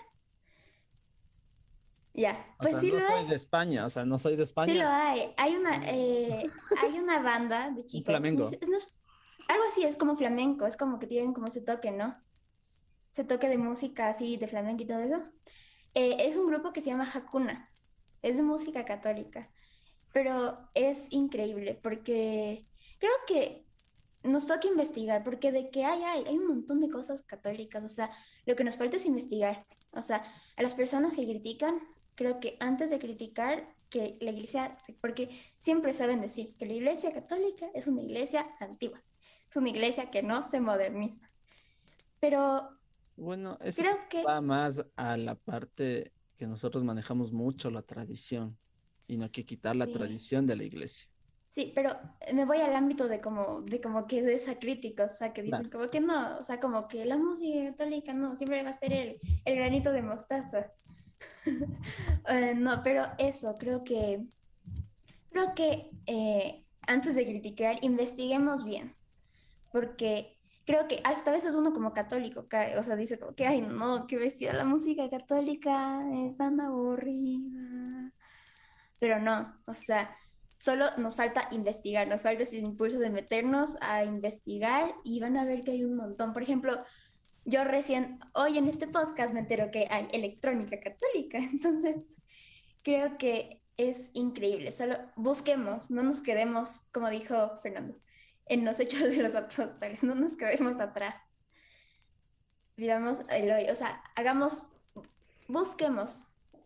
Ya, 2.14 2.56
pues 2.60 2.80
sí 2.80 2.92
no 2.92 3.00
soy 3.00 3.28
de 3.28 3.36
España, 3.36 3.86
o 3.86 3.90
sea, 3.92 4.04
no 4.06 4.18
soy 4.18 4.36
de 4.36 4.44
España. 4.44 4.74
Sí 4.74 4.80
lo 4.80 4.90
hay. 4.90 5.34
Hay 5.38 5.56
una, 5.56 5.76
eh, 5.84 6.50
hay 6.82 6.98
una 6.98 7.20
banda 7.20 7.70
de 7.70 7.86
chicos. 7.86 8.06
flamenco. 8.06 8.44
algo 8.44 9.64
así, 9.70 9.84
es 9.84 9.98
como 9.98 10.16
flamenco, 10.16 10.66
es 10.66 10.78
como 10.78 10.98
que 10.98 11.06
tienen 11.06 11.34
como 11.34 11.48
ese 11.48 11.62
toque, 11.62 11.92
¿no? 11.92 12.16
Ese 13.18 13.24
toque 13.24 13.50
de 13.50 13.58
música 13.58 14.10
así, 14.10 14.38
de 14.38 14.48
flamenco 14.48 14.84
y 14.84 14.86
todo 14.86 15.00
eso. 15.00 15.24
Eh, 15.96 16.18
es 16.20 16.38
un 16.38 16.46
grupo 16.46 16.72
que 16.72 16.82
se 16.82 16.92
llama 16.92 17.10
Hakuna. 17.12 17.68
Es 18.22 18.40
música 18.44 18.86
católica. 18.86 19.50
Pero 20.14 20.70
es 20.76 21.08
increíble 21.10 21.80
porque 21.82 22.64
creo 23.00 23.12
que 23.26 23.66
nos 24.22 24.46
toca 24.46 24.68
investigar, 24.68 25.24
porque 25.24 25.52
de 25.52 25.72
que 25.72 25.84
hay, 25.84 26.04
hay, 26.04 26.26
hay 26.28 26.38
un 26.38 26.46
montón 26.46 26.80
de 26.80 26.92
cosas 26.92 27.24
católicas, 27.24 27.84
o 27.84 27.88
sea, 27.88 28.12
lo 28.46 28.56
que 28.56 28.64
nos 28.64 28.78
falta 28.78 28.98
es 28.98 29.06
investigar. 29.08 29.64
O 29.94 30.04
sea, 30.04 30.24
a 30.56 30.62
las 30.62 30.76
personas 30.76 31.16
que 31.16 31.26
critican, 31.26 31.80
creo 32.14 32.40
que 32.40 32.56
antes 32.60 32.92
de 32.92 33.00
criticar 33.00 33.66
que 33.90 34.20
la 34.22 34.30
iglesia, 34.30 34.78
porque 35.02 35.30
siempre 35.58 35.96
saben 35.96 36.22
decir 36.22 36.54
que 36.54 36.68
la 36.68 36.74
iglesia 36.74 37.12
católica 37.12 37.66
es 37.74 37.88
una 37.88 38.04
iglesia 38.04 38.48
antigua, 38.60 39.02
es 39.50 39.56
una 39.56 39.70
iglesia 39.70 40.12
que 40.12 40.22
no 40.22 40.48
se 40.48 40.62
moderniza. 40.62 41.32
Pero 42.20 42.77
bueno, 43.18 43.58
eso 43.62 43.82
creo 43.82 43.98
que 44.10 44.24
va 44.24 44.40
más 44.42 44.86
a 44.96 45.18
la 45.18 45.36
parte 45.36 46.14
que 46.36 46.48
nosotros 46.48 46.84
manejamos 46.84 47.34
mucho 47.34 47.72
la 47.72 47.82
tradición 47.82 48.58
y 49.08 49.18
no 49.18 49.26
hay 49.26 49.32
que 49.32 49.44
quitar 49.44 49.76
la 49.76 49.88
tradición 49.88 50.46
de 50.46 50.56
la 50.56 50.64
iglesia. 50.64 51.10
Sí, 51.50 51.72
pero 51.74 51.98
me 52.34 52.46
voy 52.46 52.58
al 52.58 52.76
ámbito 52.76 53.08
de 53.08 53.20
como, 53.20 53.62
de 53.62 53.82
como 53.82 54.06
que 54.06 54.22
de 54.22 54.36
esa 54.36 54.60
crítica, 54.60 55.06
o 55.06 55.10
sea, 55.10 55.34
que 55.34 55.42
dicen 55.42 55.70
como 55.70 55.90
que 55.90 56.00
no, 56.00 56.38
o 56.38 56.44
sea, 56.44 56.60
como 56.60 56.88
que 56.88 57.04
la 57.06 57.18
música 57.18 57.72
católica 57.72 58.14
no, 58.14 58.36
siempre 58.36 58.62
va 58.62 58.70
a 58.70 58.74
ser 58.76 58.94
el, 58.94 59.20
el 59.44 59.56
granito 59.56 59.92
de 59.92 60.02
mostaza. 60.02 60.72
Eh, 62.30 62.54
no, 62.54 62.82
pero 62.84 63.06
eso, 63.18 63.56
creo 63.58 63.84
que, 63.86 64.22
creo 65.32 65.56
que 65.56 65.90
eh, 66.06 66.66
antes 66.82 67.16
de 67.16 67.26
criticar, 67.26 67.78
investiguemos 67.82 68.66
bien, 68.66 68.94
porque 69.72 70.37
creo 70.68 70.88
que 70.90 71.00
hasta 71.06 71.32
a 71.32 71.34
veces 71.34 71.56
uno 71.56 71.72
como 71.72 71.94
católico 71.94 72.50
cae, 72.50 72.78
o 72.78 72.84
sea, 72.84 72.98
dice 72.98 73.18
como 73.18 73.34
que, 73.34 73.48
ay, 73.48 73.62
no, 73.62 74.06
qué 74.06 74.18
vestida 74.18 74.52
la 74.52 74.66
música 74.66 75.10
católica, 75.10 76.04
es 76.26 76.36
tan 76.36 76.60
aburrida. 76.60 78.12
Pero 79.00 79.20
no, 79.20 79.58
o 79.66 79.74
sea, 79.74 80.14
solo 80.56 80.86
nos 80.98 81.16
falta 81.16 81.48
investigar, 81.52 82.10
nos 82.10 82.24
falta 82.24 82.44
ese 82.44 82.58
impulso 82.58 83.00
de 83.00 83.10
meternos 83.10 83.78
a 83.80 84.04
investigar 84.04 84.94
y 85.06 85.22
van 85.22 85.38
a 85.38 85.46
ver 85.46 85.62
que 85.64 85.72
hay 85.72 85.86
un 85.86 85.96
montón. 85.96 86.34
Por 86.34 86.44
ejemplo, 86.44 86.78
yo 87.46 87.64
recién, 87.64 88.20
hoy 88.34 88.58
en 88.58 88.68
este 88.68 88.88
podcast 88.88 89.34
me 89.34 89.40
entero 89.40 89.72
que 89.72 89.88
hay 89.90 90.10
electrónica 90.12 90.82
católica, 90.82 91.38
entonces 91.54 92.18
creo 92.84 93.18
que 93.18 93.62
es 93.78 94.12
increíble. 94.14 94.74
Solo 94.74 94.98
busquemos, 95.16 95.90
no 95.90 96.04
nos 96.04 96.20
quedemos, 96.20 96.82
como 96.92 97.10
dijo 97.10 97.58
Fernando, 97.64 97.98
en 98.50 98.66
los 98.66 98.80
hechos 98.80 99.02
de 99.02 99.18
los 99.18 99.36
apóstoles, 99.36 100.04
no 100.04 100.16
nos 100.16 100.36
quedemos 100.36 100.80
atrás. 100.80 101.16
Vivamos 102.76 103.22
el 103.30 103.52
hoy, 103.52 103.70
o 103.70 103.76
sea, 103.76 104.04
hagamos, 104.16 104.70
busquemos, 105.48 106.24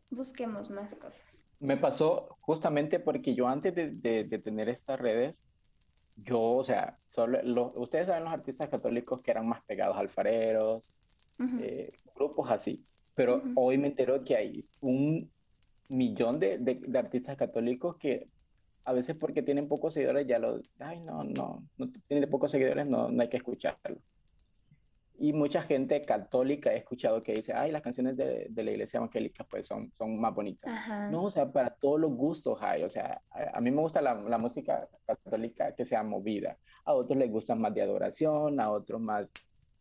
busquemos 0.10 0.70
más 0.70 0.94
cosas. 0.96 1.24
Me 1.60 1.78
pasó 1.78 2.38
justamente 2.41 3.00
porque 3.00 3.36
yo 3.36 3.48
antes 3.48 3.74
de, 3.74 4.41
tener 4.44 4.67
estas 4.67 5.00
redes, 5.00 5.46
yo, 6.17 6.41
o 6.41 6.63
sea, 6.63 6.98
solo 7.08 7.39
ustedes 7.76 8.08
saben 8.08 8.26
los 8.26 8.34
artistas 8.34 8.70
católicos 8.70 9.22
que 9.22 9.32
eran 9.32 9.48
más 9.48 9.62
pegados 9.63 9.98
alfareros, 9.98 10.84
eh, 11.60 11.91
grupos 12.15 12.52
así, 12.52 12.84
pero 13.15 13.41
hoy 13.56 13.78
me 13.78 13.88
entero 13.88 14.24
que 14.24 14.36
hay 14.36 14.65
un 14.82 15.32
millón 15.89 16.39
de, 16.39 16.58
de, 16.58 16.98
artistas 16.98 17.36
católicos 17.36 17.96
que 17.98 18.28
a 18.84 18.94
veces 18.94 19.15
porque 19.15 19.44
tienen 19.44 19.67
pocos 19.67 19.94
seguidores 19.94 20.28
ya 20.28 20.39
lo, 20.39 20.62
ay, 20.80 21.02
no, 21.02 21.24
no, 21.24 21.63
no 21.78 21.89
tienen 22.08 22.30
pocos 22.30 22.52
seguidores, 22.52 22.89
no, 22.89 23.10
no 23.10 23.22
hay 23.22 23.30
que 23.30 23.38
escucharlo. 23.38 24.00
Y 25.17 25.34
mucha 25.34 25.62
gente 25.62 26.02
católica 26.02 26.74
he 26.74 26.78
escuchado 26.78 27.22
que 27.22 27.34
dice, 27.34 27.54
ay, 27.54 27.72
las 27.72 27.84
canciones 27.84 28.17
de, 28.17 28.48
de 28.50 28.63
la 28.63 28.72
iglesia 28.72 28.98
evangélica 28.98 29.44
pues 29.44 29.67
son, 29.67 29.91
son 29.96 30.20
más 30.20 30.34
bonitas. 30.34 30.74
No, 31.12 31.26
o 31.26 31.30
sea, 31.30 31.52
para 31.52 31.70
todos 31.70 32.00
los 32.00 32.12
gustos 32.12 32.58
hay, 32.60 32.82
o 32.82 32.89
sea, 32.89 33.22
a, 33.30 33.62
mí 33.62 33.70
me 33.70 33.82
gusta 33.82 34.02
la, 34.02 34.15
la, 34.15 34.39
música 34.39 34.89
católica 35.06 35.76
que 35.76 35.86
sea 35.86 36.02
movida, 36.02 36.58
a 36.86 36.94
otros 36.94 37.20
les 37.20 37.30
gusta 37.30 37.54
más 37.54 37.72
de 37.76 37.84
adoración, 37.84 38.60
a 38.60 38.72
otros 38.72 39.00
más. 39.00 39.28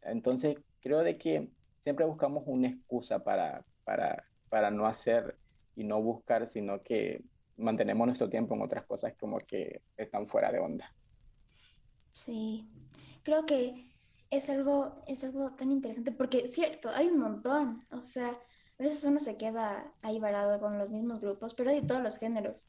Entonces, 0.02 0.58
creo 0.82 0.98
de 0.98 1.16
que 1.16 1.48
siempre 1.78 2.04
buscamos 2.04 2.44
una 2.46 2.68
excusa 2.68 3.24
para, 3.24 3.64
para, 3.84 4.24
para 4.50 4.70
no 4.70 4.86
hacer 4.86 5.38
y 5.74 5.84
no 5.84 6.02
buscar, 6.02 6.46
sino 6.48 6.82
que 6.82 7.22
mantenemos 7.60 8.06
nuestro 8.06 8.28
tiempo 8.28 8.54
en 8.54 8.62
otras 8.62 8.84
cosas 8.84 9.14
como 9.18 9.38
que 9.38 9.82
están 9.96 10.26
fuera 10.26 10.50
de 10.50 10.58
onda. 10.58 10.92
Sí, 12.12 12.68
creo 13.22 13.46
que 13.46 13.92
es 14.30 14.50
algo, 14.50 15.02
es 15.06 15.24
algo 15.24 15.52
tan 15.52 15.70
interesante 15.70 16.12
porque 16.12 16.38
es 16.38 16.52
cierto, 16.52 16.90
hay 16.90 17.08
un 17.08 17.18
montón, 17.18 17.84
o 17.90 18.02
sea, 18.02 18.28
a 18.28 18.82
veces 18.82 19.04
uno 19.04 19.20
se 19.20 19.36
queda 19.36 19.92
ahí 20.02 20.18
varado 20.18 20.58
con 20.60 20.78
los 20.78 20.90
mismos 20.90 21.20
grupos, 21.20 21.54
pero 21.54 21.70
hay 21.70 21.80
de 21.80 21.86
todos 21.86 22.02
los 22.02 22.16
géneros. 22.16 22.66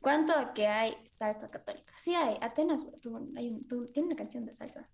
¿Cuánto 0.00 0.32
que 0.54 0.66
hay 0.66 0.94
salsa 1.10 1.48
católica? 1.48 1.92
Sí 1.96 2.14
hay, 2.14 2.36
Atenas 2.40 2.88
tiene 3.00 4.06
una 4.06 4.16
canción 4.16 4.44
de 4.44 4.54
salsa. 4.54 4.88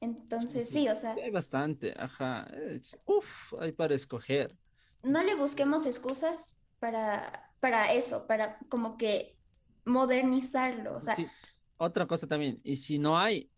Entonces, 0.00 0.68
sí, 0.68 0.88
o 0.88 0.94
sea... 0.94 1.14
Hay 1.14 1.30
bastante, 1.30 1.94
ajá. 1.96 2.46
Uf, 3.06 3.54
hay 3.58 3.72
para 3.72 3.94
escoger 3.94 4.54
no 5.04 5.22
le 5.22 5.34
busquemos 5.34 5.86
excusas 5.86 6.56
para, 6.78 7.52
para 7.60 7.92
eso, 7.92 8.26
para 8.26 8.58
como 8.68 8.96
que 8.96 9.36
modernizarlo. 9.84 10.96
O 10.96 11.00
sea, 11.00 11.16
Otra 11.76 12.06
cosa 12.06 12.26
también, 12.26 12.60
y 12.64 12.76
si 12.76 12.98
no 12.98 13.18
hay, 13.18 13.50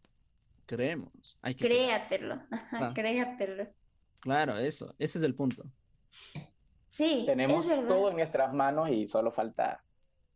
creemos. 0.67 1.39
Hay 1.43 1.55
que 1.55 1.67
créatelo, 1.67 2.41
créatelo. 2.95 3.69
Claro, 4.21 4.59
eso, 4.59 4.95
ese 4.99 5.19
es 5.19 5.25
el 5.25 5.35
punto. 5.35 5.65
Sí, 6.91 7.25
tenemos 7.27 7.67
todo 7.67 8.11
en 8.11 8.17
nuestras 8.17 8.53
manos 8.55 8.89
y 8.89 9.07
solo 9.07 9.31
falta 9.31 9.85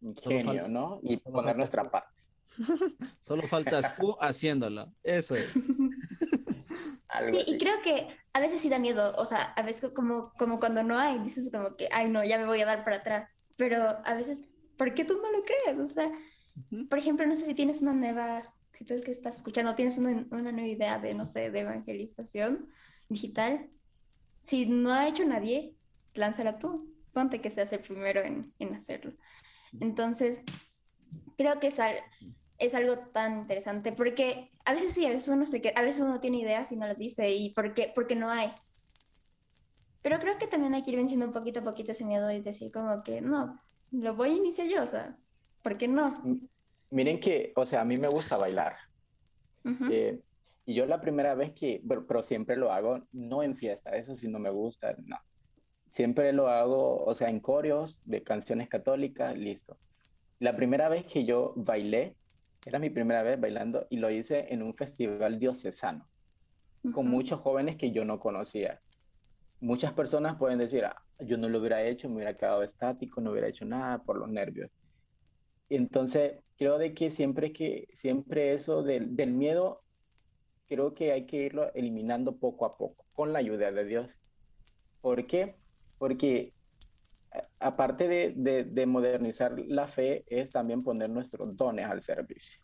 ingenio, 0.01 0.69
¿no? 0.69 1.01
Y 1.03 1.17
poner 1.17 1.57
nuestra 1.57 1.85
parte. 1.85 2.21
solo 3.21 3.47
faltas 3.47 3.95
tú 3.95 4.17
haciéndolo, 4.21 4.93
eso 5.03 5.37
es. 5.37 5.51
sí, 7.19 7.45
y 7.47 7.59
creo 7.59 7.81
que 7.83 8.09
a 8.33 8.41
veces 8.41 8.61
sí 8.61 8.69
da 8.69 8.79
miedo, 8.79 9.15
o 9.17 9.27
sea, 9.27 9.43
a 9.43 9.63
veces 9.63 9.91
como, 9.93 10.33
como 10.39 10.61
cuando 10.61 10.83
no 10.83 10.99
hay, 10.99 11.19
dices 11.21 11.51
como 11.53 11.77
que, 11.77 11.89
ay 11.93 12.09
no, 12.09 12.25
ya 12.25 12.39
me 12.39 12.47
voy 12.47 12.61
a 12.61 12.67
dar 12.67 12.85
para 12.85 12.97
atrás, 12.97 13.31
pero 13.57 13.77
a 14.05 14.15
veces, 14.15 14.41
¿por 14.77 14.95
qué 14.95 15.05
tú 15.05 15.21
no 15.21 15.31
lo 15.31 15.43
crees? 15.43 15.79
O 15.79 15.87
sea, 15.87 16.11
por 16.89 16.99
ejemplo, 16.99 17.27
no 17.27 17.37
sé 17.37 17.47
si 17.47 17.55
tienes 17.55 17.83
una 17.83 17.93
nueva, 17.93 18.43
si 18.73 18.85
tú 18.85 18.95
es 18.95 19.03
que 19.03 19.11
estás 19.11 19.37
escuchando, 19.37 19.75
tienes 19.75 19.99
una, 19.99 20.27
una 20.31 20.53
nueva 20.53 20.69
idea 20.69 20.99
de, 20.99 21.15
no 21.15 21.27
sé, 21.27 21.51
de 21.51 21.61
evangelización 21.61 22.69
digital, 23.09 23.69
si 24.43 24.67
no 24.67 24.93
ha 24.93 25.09
hecho 25.09 25.25
nadie, 25.25 25.77
lánzala 26.15 26.59
tú, 26.59 26.95
ponte 27.13 27.41
que 27.41 27.51
seas 27.51 27.73
el 27.73 27.81
primero 27.81 28.21
en, 28.21 28.53
en 28.59 28.75
hacerlo. 28.75 29.13
Entonces, 29.81 30.43
creo 31.37 31.59
que 31.61 31.69
es, 31.69 31.79
al, 31.79 31.97
es 32.61 32.75
algo 32.75 32.99
tan 32.99 33.41
interesante 33.41 33.93
porque 33.93 34.51
a 34.65 34.75
veces 34.75 34.93
sí, 34.93 35.07
a 35.07 35.09
veces 35.09 35.29
uno 35.29 35.47
se 35.47 35.73
a 35.75 35.83
veces 35.83 36.03
uno 36.03 36.21
tiene 36.21 36.39
ideas 36.39 36.71
y 36.71 36.77
no 36.77 36.87
las 36.87 36.99
dice 36.99 37.31
y 37.31 37.51
por 37.51 37.75
qué, 37.75 37.91
porque 37.95 38.15
no 38.15 38.31
hay. 38.31 38.53
Pero 40.03 40.19
creo 40.19 40.39
que 40.39 40.47
también 40.47 40.75
hay 40.75 40.83
que 40.83 40.93
ir 40.93 40.97
venciendo 40.97 41.27
un 41.27 41.33
poquito 41.33 41.61
a 41.61 41.65
poquito 41.65 41.93
ese 41.93 42.05
miedo 42.05 42.31
y 42.31 42.41
decir 42.41 42.71
como 42.71 43.03
que 43.03 43.21
no, 43.21 43.61
lo 43.91 44.15
voy 44.15 44.31
a 44.31 44.37
iniciar 44.37 44.69
yo, 44.69 44.83
o 44.83 44.87
sea, 44.87 45.17
¿por 45.63 45.77
qué 45.77 45.89
no? 45.89 46.15
Miren 46.91 47.19
que, 47.19 47.53
o 47.57 47.67
sea, 47.67 47.81
a 47.81 47.85
mí 47.85 47.97
me 47.97 48.09
gusta 48.09 48.37
bailar. 48.37 48.75
Eh, 49.91 50.21
y 50.65 50.75
yo 50.75 50.87
la 50.87 51.01
primera 51.01 51.35
vez 51.35 51.53
que, 51.53 51.83
pero, 51.87 52.23
siempre 52.23 52.57
lo 52.57 52.73
hago, 52.73 53.03
no 53.13 53.43
en 53.43 53.57
fiesta, 53.57 53.91
eso 53.91 54.17
sí 54.17 54.29
no 54.29 54.39
me 54.39 54.51
gusta, 54.51 54.95
no. 55.05 55.17
Siempre 55.89 56.33
lo 56.33 56.49
hago, 56.49 57.05
o 57.05 57.15
sea, 57.15 57.29
en 57.29 57.41
coreos 57.41 57.99
de 58.05 58.23
canciones 58.23 58.69
católicas, 58.69 59.37
listo. 59.37 59.77
La 60.39 60.55
primera 60.55 60.89
vez 60.89 61.05
que 61.05 61.25
yo 61.25 61.53
bailé, 61.57 62.17
era 62.65 62.79
mi 62.79 62.91
primera 62.91 63.23
vez 63.23 63.41
bailando 63.41 63.87
y 63.91 63.97
lo 63.97 64.11
hice 64.11 64.53
en 64.53 64.63
un 64.63 64.75
festival 64.75 65.39
diocesano, 65.39 66.09
con 66.93 67.09
muchos 67.09 67.41
jóvenes 67.41 67.77
que 67.77 67.91
yo 67.93 68.05
no 68.05 68.21
conocía. 68.21 68.81
Muchas 69.61 69.93
personas 69.93 70.37
pueden 70.37 70.59
decir, 70.59 70.85
ah, 70.85 71.03
yo 71.21 71.37
no 71.37 71.49
lo 71.49 71.59
hubiera 71.59 71.83
hecho, 71.83 72.09
me 72.09 72.17
hubiera 72.17 72.35
quedado 72.35 72.63
estático, 72.63 73.21
no 73.21 73.33
hubiera 73.33 73.49
hecho 73.49 73.65
nada 73.65 74.03
por 74.03 74.17
los 74.17 74.29
nervios. 74.29 74.71
Entonces, 75.69 76.41
creo 76.57 76.79
de 76.79 76.95
que 76.95 77.11
siempre 77.11 77.53
que 77.53 77.89
siempre 77.93 78.55
eso 78.55 78.83
del, 78.83 79.17
del 79.17 79.33
miedo, 79.33 79.83
creo 80.67 80.95
que 80.95 81.13
hay 81.13 81.27
que 81.27 81.37
irlo 81.37 81.73
eliminando 81.75 82.37
poco 82.37 82.65
a 82.65 82.73
poco, 82.73 83.07
con 83.13 83.33
la 83.33 83.39
ayuda 83.39 83.71
de 83.71 83.85
Dios. 83.85 84.19
¿Por 85.01 85.27
qué? 85.27 85.57
Porque 85.99 86.53
aparte 87.59 88.09
de, 88.09 88.87
modernizar 88.87 89.59
la 89.59 89.87
fe, 89.87 90.25
es 90.27 90.51
también 90.51 90.83
poner 90.83 91.11
nuestros 91.11 91.57
dones 91.57 91.87
al 91.87 92.03
servicio. 92.03 92.61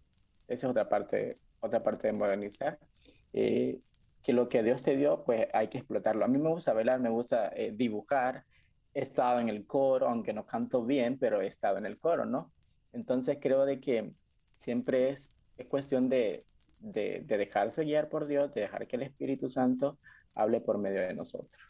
Esa 0.48 0.66
es 0.66 0.70
otra 0.70 0.88
parte, 0.88 1.36
otra 1.60 1.82
parte 1.82 2.08
de 2.08 2.12
modernizar. 2.12 2.78
Eh, 3.32 3.80
que 4.22 4.32
lo 4.32 4.48
que 4.48 4.62
Dios 4.62 4.82
te 4.82 4.96
dio, 4.96 5.22
pues 5.24 5.46
hay 5.52 5.68
que 5.68 5.78
explotarlo. 5.78 6.24
A 6.24 6.28
mí 6.28 6.38
me 6.38 6.48
gusta 6.48 6.72
bailar, 6.72 6.98
me 6.98 7.10
gusta 7.10 7.48
eh, 7.54 7.72
dibujar. 7.74 8.44
He 8.92 9.02
estado 9.02 9.38
en 9.38 9.48
el 9.48 9.66
coro, 9.66 10.08
aunque 10.08 10.32
no 10.32 10.46
canto 10.46 10.84
bien, 10.84 11.18
pero 11.18 11.40
he 11.40 11.46
estado 11.46 11.78
en 11.78 11.86
el 11.86 11.98
coro, 11.98 12.24
¿no? 12.24 12.52
Entonces 12.92 13.38
creo 13.40 13.64
de 13.64 13.80
que 13.80 14.12
siempre 14.50 15.10
es, 15.10 15.36
es 15.58 15.66
cuestión 15.66 16.08
de, 16.08 16.44
de, 16.80 17.24
dejarse 17.26 17.84
guiar 17.84 18.08
por 18.08 18.26
Dios, 18.26 18.52
de 18.54 18.62
dejar 18.62 18.86
que 18.86 18.96
el 18.96 19.02
Espíritu 19.02 19.48
Santo 19.48 19.98
hable 20.34 20.60
por 20.60 20.78
medio 20.78 21.02
de 21.02 21.14
nosotros. 21.14 21.62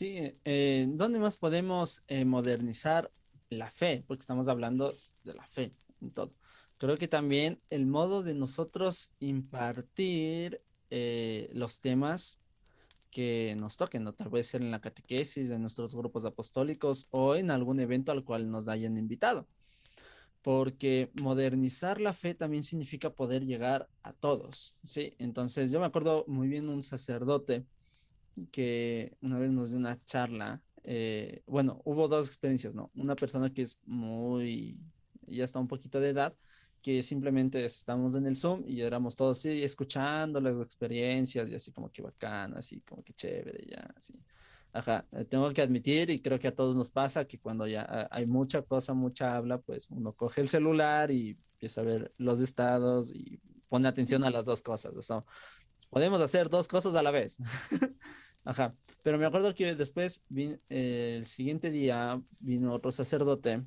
Sí, 0.00 0.32
eh, 0.46 0.86
¿dónde 0.88 1.18
más 1.18 1.36
podemos 1.36 2.04
eh, 2.08 2.24
modernizar 2.24 3.12
la 3.50 3.70
fe? 3.70 4.02
Porque 4.06 4.22
estamos 4.22 4.48
hablando 4.48 4.94
de 5.24 5.34
la 5.34 5.44
fe 5.44 5.72
en 6.00 6.10
todo. 6.10 6.32
Creo 6.78 6.96
que 6.96 7.06
también 7.06 7.60
el 7.68 7.84
modo 7.84 8.22
de 8.22 8.34
nosotros 8.34 9.12
impartir 9.18 10.62
eh, 10.88 11.50
los 11.52 11.82
temas 11.82 12.40
que 13.10 13.54
nos 13.58 13.76
toquen, 13.76 14.04
¿no? 14.04 14.14
Tal 14.14 14.30
vez 14.30 14.46
ser 14.46 14.62
en 14.62 14.70
la 14.70 14.80
catequesis 14.80 15.50
de 15.50 15.58
nuestros 15.58 15.94
grupos 15.94 16.24
apostólicos 16.24 17.06
o 17.10 17.36
en 17.36 17.50
algún 17.50 17.78
evento 17.78 18.10
al 18.10 18.24
cual 18.24 18.50
nos 18.50 18.68
hayan 18.68 18.96
invitado. 18.96 19.48
Porque 20.40 21.10
modernizar 21.20 22.00
la 22.00 22.14
fe 22.14 22.34
también 22.34 22.64
significa 22.64 23.10
poder 23.10 23.44
llegar 23.44 23.90
a 24.02 24.14
todos, 24.14 24.74
¿sí? 24.82 25.14
Entonces, 25.18 25.70
yo 25.70 25.78
me 25.78 25.84
acuerdo 25.84 26.24
muy 26.26 26.48
bien 26.48 26.70
un 26.70 26.82
sacerdote 26.82 27.66
que 28.52 29.16
una 29.20 29.38
vez 29.38 29.50
nos 29.50 29.70
dio 29.70 29.78
una 29.78 30.02
charla. 30.04 30.62
Eh, 30.84 31.42
bueno, 31.46 31.80
hubo 31.84 32.08
dos 32.08 32.26
experiencias, 32.28 32.74
¿no? 32.74 32.90
Una 32.94 33.14
persona 33.16 33.50
que 33.50 33.62
es 33.62 33.80
muy, 33.84 34.78
ya 35.26 35.44
está 35.44 35.58
un 35.58 35.68
poquito 35.68 36.00
de 36.00 36.10
edad, 36.10 36.34
que 36.82 37.02
simplemente 37.02 37.64
estábamos 37.64 38.14
en 38.14 38.26
el 38.26 38.36
Zoom 38.36 38.64
y 38.66 38.80
éramos 38.80 39.14
todos 39.14 39.38
así 39.38 39.62
escuchando 39.62 40.40
las 40.40 40.58
experiencias 40.58 41.50
y 41.50 41.54
así 41.54 41.72
como 41.72 41.90
que 41.90 42.02
bacán, 42.02 42.56
así 42.56 42.80
como 42.80 43.02
que 43.02 43.12
chévere, 43.12 43.66
ya, 43.68 43.88
así. 43.96 44.22
Ajá, 44.72 45.06
eh, 45.12 45.24
tengo 45.24 45.52
que 45.52 45.62
admitir 45.62 46.10
y 46.10 46.20
creo 46.20 46.38
que 46.38 46.48
a 46.48 46.54
todos 46.54 46.76
nos 46.76 46.90
pasa 46.90 47.26
que 47.26 47.38
cuando 47.38 47.66
ya 47.66 47.82
ah, 47.88 48.08
hay 48.10 48.26
mucha 48.26 48.62
cosa, 48.62 48.94
mucha 48.94 49.36
habla, 49.36 49.58
pues 49.58 49.88
uno 49.90 50.12
coge 50.12 50.40
el 50.40 50.48
celular 50.48 51.10
y 51.10 51.36
empieza 51.52 51.80
a 51.80 51.84
ver 51.84 52.12
los 52.18 52.40
estados 52.40 53.12
y 53.14 53.40
pone 53.68 53.88
atención 53.88 54.24
a 54.24 54.30
las 54.30 54.44
dos 54.44 54.62
cosas. 54.62 55.10
O 55.10 55.24
podemos 55.90 56.20
hacer 56.20 56.48
dos 56.48 56.68
cosas 56.68 56.94
a 56.94 57.02
la 57.02 57.10
vez. 57.10 57.38
Ajá, 58.44 58.72
pero 59.02 59.18
me 59.18 59.26
acuerdo 59.26 59.54
que 59.54 59.74
después, 59.74 60.24
el 60.68 61.26
siguiente 61.26 61.70
día, 61.70 62.20
vino 62.38 62.72
otro 62.72 62.90
sacerdote 62.90 63.62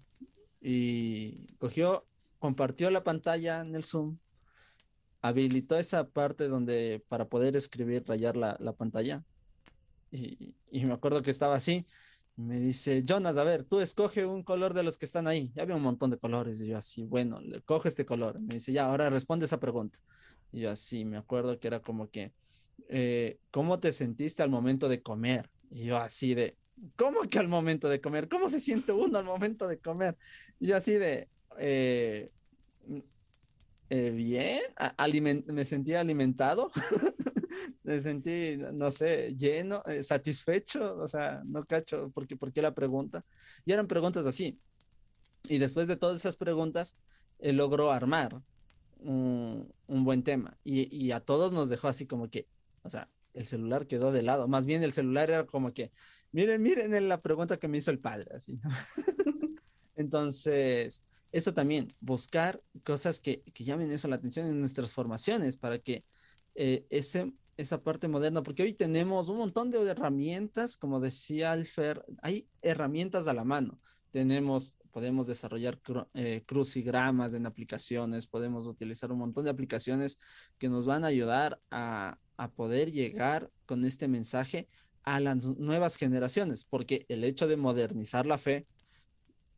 y 0.62 1.45
cogió, 1.57 2.07
compartió 2.39 2.89
la 2.89 3.03
pantalla 3.03 3.62
en 3.62 3.75
el 3.75 3.83
Zoom, 3.83 4.17
habilitó 5.21 5.77
esa 5.77 6.09
parte 6.09 6.47
donde 6.47 7.03
para 7.07 7.29
poder 7.29 7.55
escribir, 7.55 8.03
rayar 8.07 8.36
la, 8.36 8.57
la 8.59 8.73
pantalla 8.73 9.23
y, 10.13 10.86
me 10.86 10.93
acuerdo 10.93 11.21
que 11.21 11.31
estaba 11.31 11.55
así. 11.55 11.86
me 12.36 12.59
dice, 12.59 13.03
Jonas, 13.05 13.38
a 13.38 13.43
ver, 13.43 13.63
tú 13.63 13.79
escoge 13.79 14.25
un 14.25 14.43
color 14.43 14.73
de 14.73 14.83
los 14.83 14.97
que 14.97 15.05
están 15.05 15.27
ahí. 15.27 15.51
Ya 15.55 15.63
había 15.63 15.75
un 15.75 15.81
montón 15.81 16.09
de 16.12 16.17
colores. 16.17 16.62
Y 16.62 16.67
yo 16.67 16.77
así, 16.77 17.03
bueno, 17.03 17.39
le 17.41 17.62
coge 17.62 17.89
este 17.89 18.05
color. 18.05 18.39
Me 18.39 18.55
dice, 18.55 18.71
ya, 18.71 18.86
ahora 18.86 19.09
responde 19.09 19.45
esa 19.45 19.59
pregunta. 19.59 19.99
Y 20.53 20.61
yo 20.61 20.71
así, 20.71 21.03
me 21.03 21.17
acuerdo 21.17 21.59
que 21.59 21.67
era 21.67 21.81
como 21.81 22.09
que, 22.09 22.31
eh, 22.87 23.39
¿cómo 23.51 23.79
te 23.79 23.91
sentiste 23.91 24.41
al 24.41 24.49
momento 24.49 24.87
de 24.87 25.01
comer? 25.01 25.49
Y 25.69 25.85
yo 25.85 25.97
así 25.97 26.33
de, 26.33 26.57
¿cómo 26.95 27.23
que 27.23 27.39
al 27.39 27.49
momento 27.49 27.89
de 27.89 27.99
comer? 27.99 28.29
¿Cómo 28.29 28.47
se 28.47 28.61
siente 28.61 28.93
uno 28.93 29.17
al 29.17 29.25
momento 29.25 29.67
de 29.67 29.79
comer? 29.79 30.15
Y 30.59 30.67
yo 30.67 30.77
así 30.77 30.93
de, 30.93 31.27
eh, 31.57 32.31
eh, 33.89 34.09
bien, 34.11 34.61
me 35.47 35.65
sentía 35.65 35.99
alimentado. 35.99 36.71
me 37.83 37.99
sentí, 37.99 38.57
no 38.73 38.91
sé, 38.91 39.35
lleno, 39.35 39.83
eh, 39.85 40.03
satisfecho, 40.03 40.97
o 40.97 41.07
sea, 41.07 41.43
no 41.45 41.65
cacho, 41.65 42.11
porque, 42.13 42.35
¿por 42.35 42.51
qué 42.51 42.61
la 42.61 42.73
pregunta? 42.73 43.23
Y 43.65 43.71
eran 43.71 43.87
preguntas 43.87 44.25
así. 44.25 44.57
Y 45.43 45.57
después 45.57 45.87
de 45.87 45.97
todas 45.97 46.17
esas 46.17 46.37
preguntas, 46.37 46.95
él 47.39 47.57
logró 47.57 47.91
armar 47.91 48.41
un, 49.03 49.73
buen 49.87 50.23
tema. 50.23 50.57
Y, 50.63 51.11
a 51.11 51.19
todos 51.19 51.51
nos 51.51 51.69
dejó 51.69 51.87
así 51.87 52.07
como 52.07 52.29
que, 52.29 52.47
o 52.83 52.89
sea, 52.89 53.09
el 53.33 53.45
celular 53.45 53.87
quedó 53.87 54.11
de 54.11 54.23
lado. 54.23 54.47
Más 54.47 54.65
bien 54.65 54.83
el 54.83 54.93
celular 54.93 55.29
era 55.29 55.45
como 55.45 55.73
que, 55.73 55.91
miren, 56.31 56.61
miren 56.61 56.93
en 56.93 57.09
la 57.09 57.17
pregunta 57.17 57.57
que 57.57 57.67
me 57.67 57.77
hizo 57.77 57.91
el 57.91 57.99
padre, 57.99 58.31
así. 58.35 58.59
Entonces, 59.95 61.03
eso 61.31 61.53
también, 61.53 61.87
buscar 61.99 62.61
cosas 62.83 63.19
que, 63.19 63.41
que, 63.41 63.63
llamen 63.63 63.91
eso 63.91 64.07
la 64.07 64.15
atención 64.15 64.47
en 64.47 64.59
nuestras 64.59 64.93
formaciones 64.93 65.57
para 65.57 65.79
que 65.79 66.03
eh, 66.55 66.85
ese, 66.89 67.33
esa 67.57 67.81
parte 67.81 68.07
moderna, 68.07 68.43
porque 68.43 68.63
hoy 68.63 68.73
tenemos 68.73 69.29
un 69.29 69.37
montón 69.37 69.69
de 69.69 69.79
herramientas, 69.89 70.77
como 70.77 70.99
decía 70.99 71.51
Alfer, 71.51 72.03
hay 72.21 72.47
herramientas 72.61 73.27
a 73.27 73.33
la 73.33 73.43
mano. 73.43 73.79
Tenemos, 74.11 74.75
podemos 74.93 75.25
desarrollar 75.25 75.79
eh, 76.13 76.43
crucigramas 76.45 77.34
en 77.34 77.47
aplicaciones, 77.47 78.27
podemos 78.27 78.67
utilizar 78.67 79.12
un 79.12 79.17
montón 79.17 79.43
de 79.43 79.51
aplicaciones 79.51 80.19
que 80.60 80.69
nos 80.69 80.86
van 80.86 81.03
a 81.03 81.08
ayudar 81.08 81.60
a, 81.71 82.19
a 82.38 82.51
poder 82.51 82.91
llegar 82.91 83.49
con 83.65 83.84
este 83.84 84.08
mensaje 84.08 84.67
a 85.01 85.19
las 85.19 85.43
nuevas 85.58 85.97
generaciones, 85.97 86.63
porque 86.63 87.06
el 87.10 87.23
hecho 87.23 87.47
de 87.47 87.58
modernizar 87.58 88.27
la 88.27 88.38
fe 88.38 88.67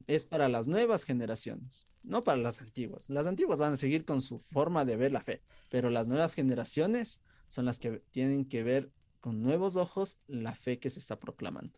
es 0.08 0.24
para 0.24 0.48
las 0.48 0.68
nuevas 0.68 1.04
generaciones, 1.04 1.90
no 2.04 2.24
para 2.24 2.38
las 2.38 2.62
antiguas. 2.62 3.10
Las 3.10 3.28
antiguas 3.28 3.60
van 3.60 3.74
a 3.74 3.78
seguir 3.78 4.06
con 4.06 4.22
su 4.22 4.40
forma 4.40 4.86
de 4.86 4.96
ver 4.96 5.12
la 5.12 5.22
fe, 5.22 5.42
pero 5.70 5.90
las 5.90 6.08
nuevas 6.08 6.34
generaciones 6.34 7.22
son 7.48 7.66
las 7.66 7.78
que 7.78 8.02
tienen 8.12 8.46
que 8.46 8.64
ver 8.64 8.90
con 9.20 9.42
nuevos 9.42 9.76
ojos 9.76 10.20
la 10.28 10.56
fe 10.56 10.80
que 10.80 10.90
se 10.90 11.00
está 11.00 11.20
proclamando. 11.20 11.78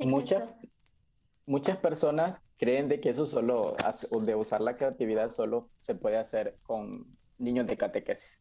Muchas, 0.00 0.42
muchas 1.48 1.78
personas 1.78 2.42
creen 2.58 2.88
de 2.88 3.00
que 3.00 3.08
eso 3.08 3.26
solo, 3.26 3.74
de 4.20 4.34
usar 4.34 4.60
la 4.60 4.76
creatividad 4.76 5.30
solo 5.30 5.70
se 5.80 5.94
puede 5.94 6.18
hacer 6.18 6.58
con 6.62 7.06
niños 7.38 7.66
de 7.66 7.76
catequesis. 7.76 8.40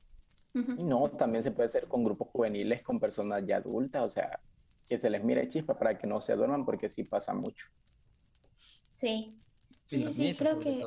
Y 0.54 0.84
no, 0.84 1.12
también 1.12 1.44
se 1.44 1.52
puede 1.52 1.70
hacer 1.70 1.88
con 1.88 2.04
grupos 2.04 2.30
juveniles, 2.30 2.82
con 2.82 3.00
personas 3.00 3.44
ya 3.46 3.58
adultas, 3.58 4.02
o 4.04 4.10
sea, 4.10 4.40
que 4.88 4.98
se 4.98 5.08
les 5.08 5.24
mire 5.24 5.48
chispa 5.48 5.78
para 5.78 6.00
que 6.00 6.08
no 6.08 6.20
se 6.20 6.36
duerman 6.36 6.66
porque 6.66 6.90
sí 6.90 7.04
pasa 7.04 7.32
mucho. 7.32 7.68
Sí. 8.94 9.40
Sí, 9.86 10.12
sí, 10.12 10.34
creo 10.36 10.60
que 10.60 10.84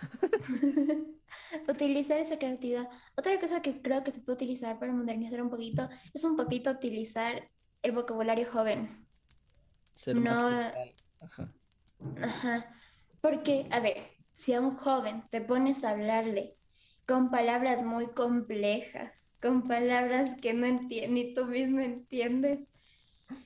utilizar 1.68 2.18
esa 2.18 2.38
creatividad. 2.38 2.88
Otra 3.14 3.38
cosa 3.38 3.60
que 3.60 3.82
creo 3.82 4.02
que 4.02 4.12
se 4.12 4.20
puede 4.20 4.36
utilizar 4.36 4.78
para 4.78 4.92
modernizar 4.92 5.42
un 5.42 5.50
poquito 5.50 5.90
es 6.14 6.24
un 6.24 6.36
poquito 6.36 6.70
utilizar 6.70 7.50
el 7.82 7.92
vocabulario 7.92 8.50
joven. 8.50 9.06
Ser 9.92 10.16
no... 10.16 10.32
Ajá. 11.22 11.52
Ajá. 12.22 12.74
Porque, 13.20 13.68
a 13.70 13.80
ver, 13.80 14.10
si 14.32 14.54
a 14.54 14.60
un 14.60 14.74
joven 14.76 15.24
te 15.30 15.40
pones 15.40 15.84
a 15.84 15.90
hablarle 15.90 16.54
con 17.06 17.30
palabras 17.30 17.82
muy 17.84 18.08
complejas, 18.12 19.32
con 19.40 19.68
palabras 19.68 20.34
que 20.40 20.54
no 20.54 20.66
ni 20.66 21.34
tú 21.34 21.46
mismo 21.46 21.80
entiendes, 21.80 22.68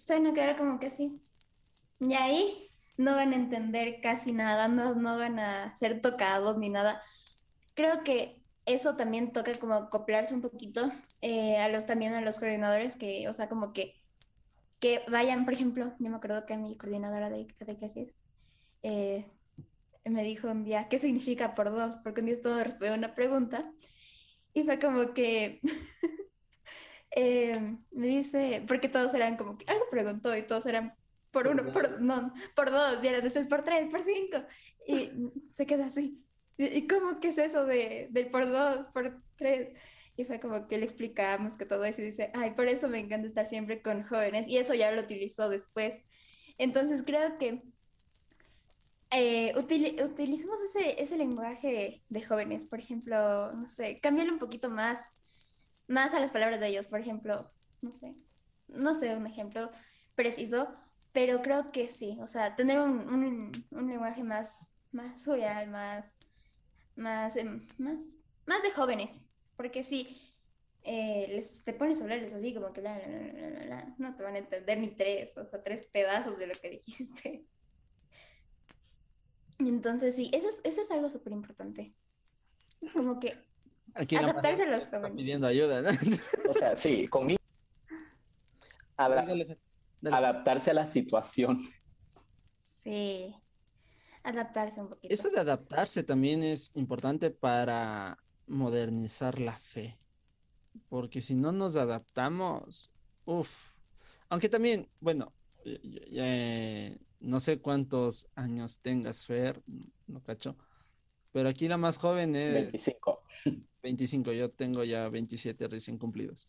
se 0.05 0.15
van 0.15 0.27
a 0.29 0.35
quedar 0.35 0.57
como 0.57 0.79
que 0.79 0.91
sí. 0.91 1.23
Y 2.01 2.15
ahí 2.15 2.71
no 2.97 3.15
van 3.15 3.33
a 3.33 3.37
entender 3.37 4.01
casi 4.03 4.33
nada, 4.33 4.69
no, 4.69 4.95
no 4.95 5.19
van 5.19 5.39
a 5.39 5.77
ser 5.77 6.01
tocados 6.01 6.59
ni 6.59 6.69
nada. 6.71 7.03
Creo 7.75 8.05
que 8.05 8.43
eso 8.67 8.97
también 8.97 9.33
toca 9.33 9.59
como 9.59 9.75
acoplarse 9.75 10.35
un 10.35 10.43
poquito 10.43 10.93
eh, 11.23 11.59
a 11.59 11.69
los 11.69 11.87
también 11.87 12.15
a 12.15 12.21
los 12.21 12.39
coordinadores 12.39 12.97
que, 12.97 13.29
o 13.29 13.33
sea, 13.35 13.49
como 13.49 13.73
que, 13.73 13.95
que 14.79 15.03
vayan, 15.09 15.45
por 15.45 15.55
ejemplo, 15.55 15.93
yo 15.99 16.11
me 16.11 16.17
acuerdo 16.17 16.47
que 16.47 16.57
mi 16.57 16.77
coordinadora 16.77 17.31
de 17.31 17.47
catequesis 17.47 18.17
eh, 18.83 19.27
me 20.05 20.23
dijo 20.23 20.49
un 20.49 20.65
día, 20.65 20.89
¿qué 20.89 20.99
significa 20.99 21.55
por 21.55 21.71
dos? 21.71 21.97
Porque 21.97 22.21
un 22.21 22.27
día 22.27 22.41
todo 22.41 22.63
respondió 22.63 22.95
una 22.95 23.15
pregunta 23.15 23.73
y 24.53 24.65
fue 24.65 24.79
como 24.79 25.13
que 25.13 25.61
eh, 27.17 27.77
me 27.91 28.07
dice, 28.07 28.65
porque 28.67 28.89
todos 28.89 29.13
eran 29.15 29.37
como 29.37 29.59
que 29.59 29.67
algo 29.71 29.85
preguntó 29.91 30.37
y 30.37 30.43
todos 30.43 30.67
eran 30.67 30.95
por 31.31 31.49
uno, 31.49 31.65
por, 31.65 32.01
no, 32.01 32.33
por 32.55 32.71
dos, 32.71 33.05
y 33.05 33.09
ahora 33.09 33.21
después 33.21 33.47
por 33.47 33.63
tres, 33.63 33.91
por 33.91 34.03
cinco. 34.03 34.39
Y 34.87 35.11
se 35.53 35.67
queda 35.67 35.87
así. 35.87 36.23
¿Y 36.57 36.87
cómo 36.87 37.21
que 37.21 37.29
es 37.29 37.39
eso 37.39 37.67
de, 37.67 38.09
del 38.11 38.31
por 38.31 38.51
dos, 38.51 38.87
por 38.95 39.21
tres? 39.37 39.77
Y 40.17 40.25
fue 40.25 40.41
como 40.41 40.67
que 40.67 40.79
le 40.79 40.85
explicamos 40.85 41.57
que 41.57 41.67
todo 41.67 41.85
eso 41.85 42.01
y 42.01 42.07
dice, 42.07 42.31
ay, 42.35 42.53
por 42.53 42.69
eso 42.69 42.89
me 42.89 42.99
encanta 42.99 43.27
estar 43.27 43.47
siempre 43.47 43.83
con 43.83 44.03
jóvenes. 44.05 44.49
Y 44.49 44.59
eso 44.59 44.75
ya 44.75 44.91
lo 44.93 45.03
utilizó 45.03 45.49
después. 45.49 46.03
Entonces 46.59 47.03
creo 47.05 47.37
que 47.37 47.63
eh, 49.11 49.55
utilicemos 49.57 50.61
ese, 50.63 51.03
ese 51.03 51.17
lenguaje 51.17 52.03
de 52.09 52.23
jóvenes. 52.23 52.67
Por 52.67 52.81
ejemplo, 52.81 53.53
no 53.53 53.69
sé, 53.69 54.01
cámbiale 54.01 54.33
un 54.33 54.39
poquito 54.39 54.71
más, 54.71 55.01
más 55.89 56.15
a 56.15 56.21
las 56.21 56.33
palabras 56.33 56.61
de 56.61 56.69
ellos. 56.69 56.87
Por 56.87 57.01
ejemplo, 57.01 57.51
no 57.83 57.93
sé, 57.93 58.15
no 58.69 58.95
sé, 58.95 59.15
un 59.17 59.27
ejemplo 59.27 59.71
preciso 60.15 60.75
pero 61.17 61.41
creo 61.41 61.73
que 61.73 61.89
sí, 61.89 62.19
o 62.21 62.27
sea, 62.27 62.57
tener 62.57 62.79
un, 62.79 63.55
un, 63.71 63.89
lenguaje 63.89 64.23
más, 64.23 64.69
más 64.93 65.27
más, 65.27 66.05
más, 66.95 67.37
em, 67.37 67.59
más, 67.79 68.05
más 68.45 68.63
de 68.63 68.71
jóvenes, 68.73 69.23
porque 69.57 69.83
si 69.83 70.17
eh, 70.83 71.27
les, 71.31 71.65
te 71.65 71.73
pones 71.73 72.01
a 72.01 72.05
hablarles 72.05 72.33
así 72.33 72.55
como 72.55 72.73
que 72.73 72.83
no 73.99 74.17
te 74.17 74.23
van 74.23 74.37
a 74.37 74.39
entender 74.39 74.79
ni 74.79 74.89
tres, 74.89 75.37
o 75.37 75.45
sea, 75.45 75.63
tres 75.63 75.87
pedazos 75.87 76.39
de 76.39 76.47
lo 76.47 76.55
que 76.55 76.71
dijiste. 76.71 77.45
Entonces 79.59 80.15
sí, 80.15 80.31
eso 80.33 80.49
es, 80.49 80.61
eso 80.65 80.83
es 80.83 80.91
algo 80.91 81.11
súper 81.11 81.33
importante. 81.33 81.95
Como 82.93 83.19
que 83.19 83.39
adaptarse 83.95 84.63
a 84.63 84.67
los 84.67 84.87
jóvenes. 84.87 85.17
Pidiendo 85.17 85.47
ayuda, 85.47 85.83
¿no? 85.83 85.91
O 86.51 86.55
sea, 86.55 86.77
sí, 86.77 87.09
conmigo. 87.09 87.41
Habrá, 88.97 89.27
Adaptarse 90.13 90.71
a 90.71 90.75
la 90.75 90.87
situación. 90.87 91.63
Sí, 92.83 93.35
adaptarse 94.23 94.81
un 94.81 94.91
poquito. 94.91 95.13
Eso 95.13 95.31
de 95.31 95.41
adaptarse 95.41 96.05
también 96.05 96.43
es 96.43 96.71
importante 96.77 97.31
para 97.31 98.19
modernizar 98.47 99.41
la 99.41 99.59
fe. 99.59 99.99
Porque 100.89 101.21
si 101.21 101.35
no 101.35 101.53
nos 101.53 101.77
adaptamos, 101.77 102.91
uff. 103.25 103.51
Aunque 104.29 104.49
también, 104.49 104.89
bueno, 105.01 105.33
no 107.21 107.41
sé 107.41 107.61
cuántos 107.61 108.29
años 108.35 108.81
tengas, 108.81 109.27
Fer, 109.27 109.63
no 110.07 110.23
cacho. 110.23 110.57
Pero 111.33 111.49
aquí 111.49 111.69
la 111.69 111.77
más 111.77 111.99
joven 111.99 112.35
es... 112.35 112.55
25. 112.55 113.23
25, 113.83 114.33
yo 114.33 114.51
tengo 114.51 114.85
ya 114.85 115.09
27 115.09 115.69
recién 115.69 115.99
cumplidos. 115.99 116.49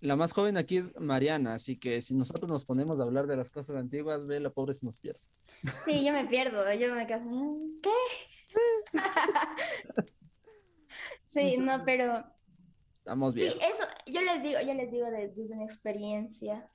La 0.00 0.16
más 0.16 0.32
joven 0.32 0.56
aquí 0.56 0.78
es 0.78 0.98
Mariana, 0.98 1.54
así 1.54 1.76
que 1.76 2.02
si 2.02 2.14
nosotros 2.14 2.50
nos 2.50 2.64
ponemos 2.64 2.98
a 2.98 3.04
hablar 3.04 3.28
de 3.28 3.36
las 3.36 3.50
cosas 3.50 3.76
antiguas, 3.76 4.26
ve, 4.26 4.40
la 4.40 4.50
pobre 4.50 4.72
se 4.72 4.84
nos 4.84 4.98
pierde. 4.98 5.20
Sí, 5.84 6.04
yo 6.04 6.12
me 6.12 6.26
pierdo, 6.26 6.64
yo 6.74 6.94
me 6.94 7.06
quedo, 7.06 7.20
¿qué? 7.82 7.90
sí, 11.32 11.56
no, 11.58 11.84
pero... 11.84 12.24
Estamos 12.94 13.34
bien. 13.34 13.50
Sí, 13.50 13.58
eso, 13.58 13.82
yo 14.06 14.22
les 14.22 14.42
digo, 14.42 14.60
yo 14.60 14.74
les 14.74 14.90
digo 14.90 15.10
desde 15.10 15.54
una 15.54 15.64
experiencia. 15.64 16.68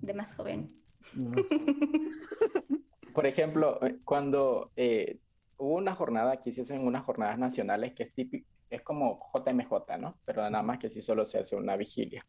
de 0.00 0.14
más 0.14 0.34
joven. 0.34 0.68
Por 3.14 3.26
ejemplo, 3.26 3.84
eh, 3.84 3.98
cuando 4.04 4.72
eh, 4.76 5.18
hubo 5.58 5.74
una 5.74 5.94
jornada, 5.94 6.32
aquí 6.32 6.52
se 6.52 6.62
hacen 6.62 6.86
unas 6.86 7.04
jornadas 7.04 7.38
nacionales 7.38 7.94
que 7.94 8.04
es 8.04 8.14
típico, 8.14 8.48
es 8.70 8.82
como 8.82 9.20
JMJ, 9.34 9.98
¿no? 10.00 10.18
Pero 10.24 10.42
nada 10.50 10.62
más 10.62 10.78
que 10.78 10.90
sí 10.90 11.00
solo 11.00 11.26
se 11.26 11.38
hace 11.38 11.54
una 11.54 11.76
vigilia. 11.76 12.26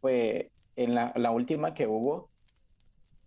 Pues 0.00 0.46
en 0.74 0.94
la, 0.94 1.12
la 1.16 1.30
última 1.30 1.72
que 1.72 1.86
hubo, 1.86 2.30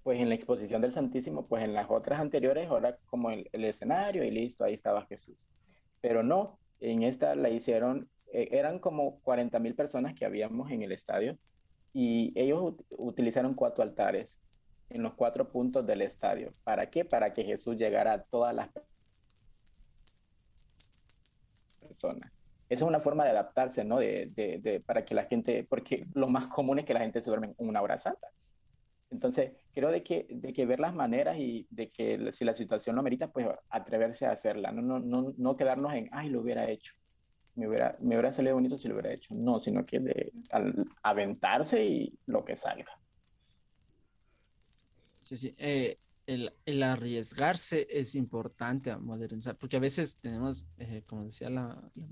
pues 0.03 0.19
en 0.19 0.29
la 0.29 0.35
exposición 0.35 0.81
del 0.81 0.91
Santísimo, 0.91 1.47
pues 1.47 1.63
en 1.63 1.73
las 1.73 1.89
otras 1.89 2.19
anteriores, 2.19 2.69
ahora 2.69 2.97
como 3.07 3.31
el, 3.31 3.49
el 3.51 3.65
escenario 3.65 4.23
y 4.23 4.31
listo, 4.31 4.63
ahí 4.63 4.73
estaba 4.73 5.05
Jesús. 5.05 5.37
Pero 6.01 6.23
no, 6.23 6.58
en 6.79 7.03
esta 7.03 7.35
la 7.35 7.49
hicieron, 7.49 8.09
eh, 8.33 8.49
eran 8.51 8.79
como 8.79 9.19
40 9.21 9.59
mil 9.59 9.75
personas 9.75 10.13
que 10.13 10.25
habíamos 10.25 10.71
en 10.71 10.81
el 10.81 10.91
estadio 10.91 11.37
y 11.93 12.31
ellos 12.39 12.75
utilizaron 12.89 13.53
cuatro 13.53 13.83
altares 13.83 14.37
en 14.89 15.03
los 15.03 15.13
cuatro 15.13 15.47
puntos 15.47 15.85
del 15.85 16.01
estadio. 16.01 16.51
¿Para 16.63 16.89
qué? 16.89 17.05
Para 17.05 17.33
que 17.33 17.43
Jesús 17.43 17.77
llegara 17.77 18.13
a 18.13 18.23
todas 18.23 18.55
las 18.55 18.69
personas. 21.79 22.31
Esa 22.69 22.85
es 22.85 22.87
una 22.87 22.99
forma 22.99 23.23
de 23.23 23.31
adaptarse, 23.31 23.83
¿no? 23.83 23.97
De, 23.97 24.27
de, 24.35 24.59
de, 24.59 24.79
para 24.79 25.03
que 25.03 25.15
la 25.15 25.25
gente, 25.25 25.65
porque 25.67 26.05
lo 26.13 26.27
más 26.27 26.47
común 26.47 26.79
es 26.79 26.85
que 26.85 26.93
la 26.93 26.99
gente 26.99 27.21
se 27.21 27.29
duerme 27.29 27.55
en 27.57 27.67
una 27.67 27.81
hora 27.81 27.97
santa. 27.97 28.27
Entonces, 29.11 29.53
creo 29.73 29.89
de 29.89 30.03
que, 30.03 30.27
de 30.29 30.53
que 30.53 30.65
ver 30.65 30.79
las 30.79 30.93
maneras 30.93 31.37
y 31.39 31.67
de 31.71 31.89
que 31.89 32.31
si 32.31 32.45
la 32.45 32.55
situación 32.55 32.95
lo 32.95 33.03
merita, 33.03 33.31
pues 33.31 33.47
atreverse 33.69 34.25
a 34.25 34.31
hacerla, 34.31 34.71
no, 34.71 34.81
no, 34.81 34.99
no, 34.99 35.33
no 35.35 35.55
quedarnos 35.55 35.93
en, 35.93 36.09
ay, 36.11 36.29
lo 36.29 36.41
hubiera 36.41 36.69
hecho, 36.69 36.93
me 37.55 37.67
hubiera, 37.67 37.97
me 37.99 38.15
hubiera 38.15 38.31
salido 38.31 38.55
bonito 38.55 38.77
si 38.77 38.87
lo 38.87 38.93
hubiera 38.93 39.13
hecho. 39.13 39.33
No, 39.33 39.59
sino 39.59 39.85
que 39.85 39.99
de 39.99 40.31
aventarse 41.03 41.83
y 41.83 42.19
lo 42.27 42.45
que 42.45 42.55
salga. 42.55 42.99
Sí, 45.21 45.37
sí. 45.37 45.55
Eh, 45.57 45.97
el, 46.25 46.53
el, 46.65 46.83
arriesgarse 46.83 47.87
es 47.89 48.13
importante 48.15 48.91
a 48.91 48.99
modernizar, 48.99 49.57
porque 49.57 49.77
a 49.77 49.81
veces 49.81 50.17
tenemos, 50.17 50.67
eh, 50.77 51.03
como 51.07 51.23
decía 51.23 51.49
la, 51.49 51.91
la 51.95 52.07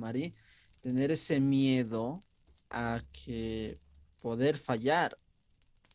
tener 0.81 1.11
ese 1.11 1.39
miedo 1.39 2.23
a 2.69 3.01
que 3.11 3.79
poder 4.19 4.57
fallar 4.57 5.17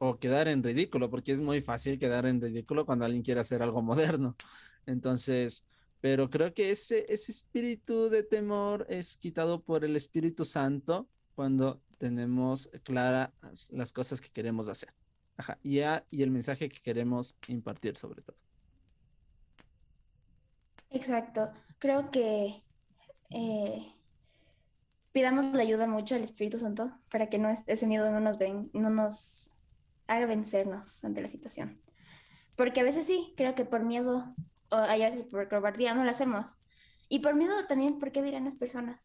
o 0.04 0.18
quedar 0.18 0.48
en 0.48 0.64
ridículo, 0.64 1.08
porque 1.08 1.30
es 1.30 1.40
muy 1.40 1.60
fácil 1.60 1.96
quedar 1.96 2.26
en 2.26 2.40
ridículo 2.40 2.84
cuando 2.84 3.04
alguien 3.04 3.22
quiere 3.22 3.40
hacer 3.40 3.62
algo 3.62 3.82
moderno. 3.90 4.34
Entonces, 4.84 5.64
pero 6.00 6.28
creo 6.28 6.52
que 6.52 6.72
ese, 6.72 7.06
ese 7.08 7.30
espíritu 7.30 8.10
de 8.10 8.24
temor 8.24 8.84
es 8.88 9.16
quitado 9.16 9.62
por 9.62 9.84
el 9.84 9.94
Espíritu 9.94 10.44
Santo 10.44 11.06
cuando 11.36 11.80
tenemos 11.98 12.68
claras 12.82 13.30
las 13.70 13.92
cosas 13.92 14.20
que 14.20 14.28
queremos 14.28 14.66
hacer. 14.66 14.92
Ajá, 15.36 15.56
y, 15.62 15.78
y 16.10 16.22
el 16.22 16.32
mensaje 16.32 16.68
que 16.68 16.80
queremos 16.80 17.38
impartir 17.46 17.96
sobre 17.96 18.22
todo. 18.22 18.36
Exacto. 20.90 21.52
Creo 21.78 22.10
que 22.10 22.60
eh, 23.30 23.94
pidamos 25.12 25.54
la 25.54 25.62
ayuda 25.62 25.86
mucho 25.86 26.16
al 26.16 26.24
Espíritu 26.24 26.58
Santo 26.58 26.90
para 27.08 27.28
que 27.28 27.38
no 27.38 27.56
ese 27.68 27.86
miedo 27.86 28.10
no 28.10 28.18
nos 28.18 28.36
ven, 28.36 28.68
no 28.74 28.90
nos 28.90 29.51
haga 30.16 30.26
vencernos 30.26 31.02
ante 31.04 31.22
la 31.22 31.28
situación. 31.28 31.80
Porque 32.56 32.80
a 32.80 32.84
veces 32.84 33.06
sí, 33.06 33.34
creo 33.36 33.54
que 33.54 33.64
por 33.64 33.82
miedo, 33.82 34.34
o 34.70 34.76
a 34.76 34.96
veces 34.96 35.24
por 35.24 35.48
cobardía 35.48 35.94
no 35.94 36.04
lo 36.04 36.10
hacemos. 36.10 36.56
Y 37.08 37.20
por 37.20 37.34
miedo 37.34 37.54
también, 37.66 37.98
¿por 37.98 38.12
qué 38.12 38.22
dirán 38.22 38.44
las 38.44 38.54
personas? 38.54 39.00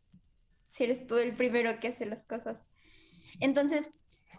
Si 0.69 0.83
eres 0.83 1.07
tú 1.07 1.17
el 1.17 1.35
primero 1.35 1.79
que 1.79 1.89
hace 1.89 2.05
las 2.05 2.25
cosas. 2.25 2.65
Entonces, 3.39 3.91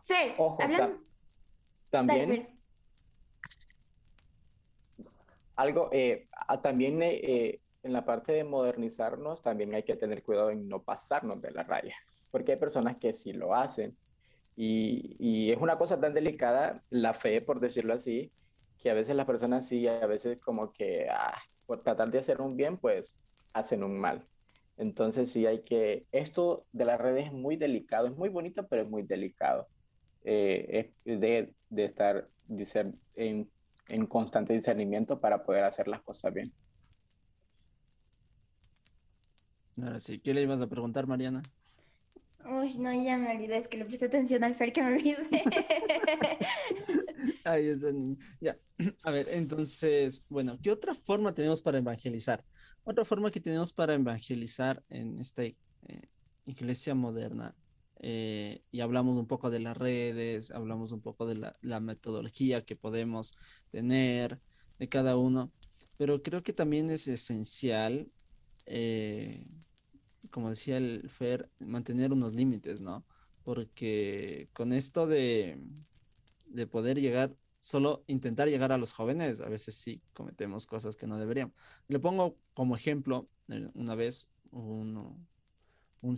Fer, 0.05 0.35
hablan... 0.61 1.03
también... 1.91 2.55
Algo, 5.57 5.89
eh, 5.91 6.29
también 6.63 7.03
eh, 7.03 7.61
en 7.83 7.93
la 7.93 8.05
parte 8.05 8.33
de 8.33 8.45
modernizarnos, 8.45 9.43
también 9.43 9.75
hay 9.75 9.83
que 9.83 9.97
tener 9.97 10.23
cuidado 10.23 10.51
en 10.51 10.69
no 10.69 10.85
pasarnos 10.85 11.43
de 11.43 11.51
la 11.51 11.65
raya, 11.65 11.97
porque 12.31 12.53
hay 12.53 12.59
personas 12.59 12.97
que 12.97 13.13
sí 13.13 13.33
lo 13.33 13.55
hacen 13.57 13.97
y, 14.61 15.53
es 15.53 15.59
una 15.61 15.79
cosa 15.79 16.01
tan 16.01 16.15
delicada, 16.15 16.83
la 16.91 17.15
fe, 17.15 17.41
por 17.41 17.61
decirlo 17.61 17.95
así, 17.95 18.33
que 18.79 18.91
a 18.91 18.95
veces 18.95 19.15
las 19.15 19.27
personas 19.27 19.69
sí, 19.69 19.87
a 19.87 20.05
veces 20.07 20.41
como 20.41 20.73
que 20.73 21.07
ah, 21.09 21.39
por 21.67 21.83
tratar 21.83 22.11
de 22.11 22.19
hacer 22.19 22.41
un 22.41 22.57
bien, 22.57 22.77
pues 22.77 23.21
hacen 23.53 23.85
un 23.85 24.01
mal. 24.01 24.27
Entonces 24.77 25.31
sí 25.31 25.47
hay 25.47 25.63
que, 25.63 26.07
esto 26.11 26.67
de 26.73 26.85
las 26.85 27.01
redes 27.01 27.27
es 27.27 27.33
muy 27.33 27.57
delicado, 27.57 28.09
es 28.09 28.17
muy 28.17 28.31
bonito, 28.31 28.67
pero 28.67 28.83
es 28.83 28.89
muy 28.89 29.05
delicado. 29.05 29.69
Eh, 30.25 30.93
es 31.05 31.21
de, 31.21 31.55
de 31.69 31.85
estar 31.85 32.29
en, 33.15 33.49
en 33.89 34.07
constante 34.07 34.55
discernimiento 34.55 35.21
para 35.21 35.45
poder 35.45 35.65
hacer 35.65 35.87
las 35.87 36.03
cosas 36.03 36.35
bien. 36.35 36.53
Ahora 39.81 40.01
sí, 40.01 40.19
¿qué 40.19 40.35
le 40.35 40.43
ibas 40.43 40.61
a 40.61 40.67
preguntar, 40.67 41.07
Mariana? 41.07 41.43
Uy, 42.45 42.79
no, 42.79 42.93
ya 42.93 43.19
me 43.19 43.35
olvidé, 43.35 43.59
es 43.59 43.69
que 43.69 43.77
le 43.77 43.85
presté 43.85 44.07
atención 44.07 44.45
al 44.45 44.55
Fer 44.55 44.73
que 44.73 44.83
me 44.83 44.95
olvidé. 44.95 45.19
Ahí 47.45 47.69
está, 47.69 47.89
ya. 48.41 48.59
A 49.03 49.11
ver, 49.11 49.29
entonces, 49.31 50.25
bueno, 50.29 50.59
¿qué 50.63 50.71
otra 50.71 50.95
forma 50.95 51.35
tenemos 51.35 51.61
para 51.61 51.79
evangelizar? 51.79 52.45
Otra 52.85 53.05
forma 53.05 53.31
que 53.31 53.41
tenemos 53.41 53.73
para 53.73 53.95
evangelizar 53.95 54.83
en 54.89 55.19
esta 55.19 55.45
eh, 55.45 55.57
iglesia 56.47 56.95
moderna, 56.95 57.55
eh, 58.01 58.63
y 58.71 58.81
hablamos 58.81 59.17
un 59.17 59.27
poco 59.27 59.51
de 59.51 59.61
las 59.61 59.77
redes, 59.77 60.53
hablamos 60.53 60.93
un 60.93 61.01
poco 61.01 61.27
de 61.27 61.35
la, 61.35 61.57
la 61.61 61.81
metodología 61.81 62.65
que 62.65 62.77
podemos 62.77 63.37
tener 63.71 64.41
de 64.79 64.89
cada 64.89 65.17
uno, 65.17 65.53
pero 65.97 66.23
creo 66.23 66.43
que 66.43 66.53
también 66.53 66.91
es 66.91 67.09
esencial 67.09 68.13
eh, 68.67 69.47
como 70.31 70.51
decía 70.51 70.77
el 70.77 71.09
Fer, 71.09 71.51
mantener 71.59 72.13
unos 72.13 72.35
límites, 72.35 72.81
¿no? 72.83 73.05
Porque 73.45 74.49
con 74.53 74.73
esto 74.73 75.07
de, 75.07 75.59
de 76.47 76.67
poder 76.67 77.01
llegar, 77.01 77.35
solo 77.61 78.05
intentar 78.07 78.49
llegar 78.49 78.73
a 78.73 78.79
los 78.79 78.93
jóvenes, 78.93 79.41
a 79.41 79.49
veces 79.49 79.75
sí 79.75 80.03
cometemos 80.13 80.67
cosas 80.67 80.97
que 80.97 81.07
no 81.07 81.19
deberíamos. 81.19 81.55
Le 81.89 81.99
pongo 81.99 82.37
como 82.55 82.77
ejemplo, 82.77 83.29
eh, 83.49 83.71
una 83.75 83.95
vez, 83.95 84.29
uno, 84.51 85.17
un, 86.03 86.17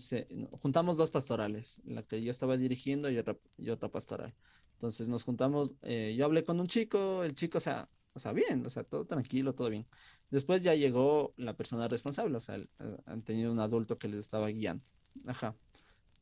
juntamos 0.60 0.96
dos 0.96 1.10
pastorales, 1.10 1.80
la 1.84 2.02
que 2.02 2.22
yo 2.22 2.30
estaba 2.30 2.56
dirigiendo 2.56 3.10
y 3.10 3.18
otra, 3.18 3.36
y 3.56 3.70
otra 3.70 3.90
pastoral. 3.90 4.34
Entonces 4.74 5.08
nos 5.08 5.24
juntamos, 5.24 5.72
eh, 5.82 6.14
yo 6.16 6.24
hablé 6.24 6.44
con 6.44 6.58
un 6.60 6.66
chico, 6.66 7.22
el 7.22 7.34
chico, 7.34 7.58
o 7.58 7.60
sea, 7.60 7.88
o 8.14 8.18
sea, 8.18 8.32
bien, 8.32 8.64
o 8.66 8.70
sea, 8.70 8.84
todo 8.84 9.06
tranquilo, 9.06 9.54
todo 9.54 9.70
bien. 9.70 9.86
Después 10.30 10.62
ya 10.62 10.74
llegó 10.74 11.34
la 11.36 11.56
persona 11.56 11.88
responsable, 11.88 12.36
o 12.36 12.40
sea, 12.40 12.56
eh, 12.56 12.66
han 13.06 13.22
tenido 13.22 13.52
un 13.52 13.60
adulto 13.60 13.98
que 13.98 14.08
les 14.08 14.20
estaba 14.20 14.48
guiando. 14.48 14.84
Ajá. 15.26 15.56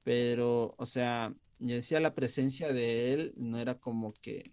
Pero, 0.03 0.75
o 0.79 0.87
sea, 0.87 1.33
yo 1.59 1.75
decía 1.75 2.01
la 2.01 2.15
presencia 2.15 2.73
de 2.73 3.13
él 3.13 3.35
no 3.37 3.59
era 3.59 3.79
como 3.79 4.13
que 4.15 4.53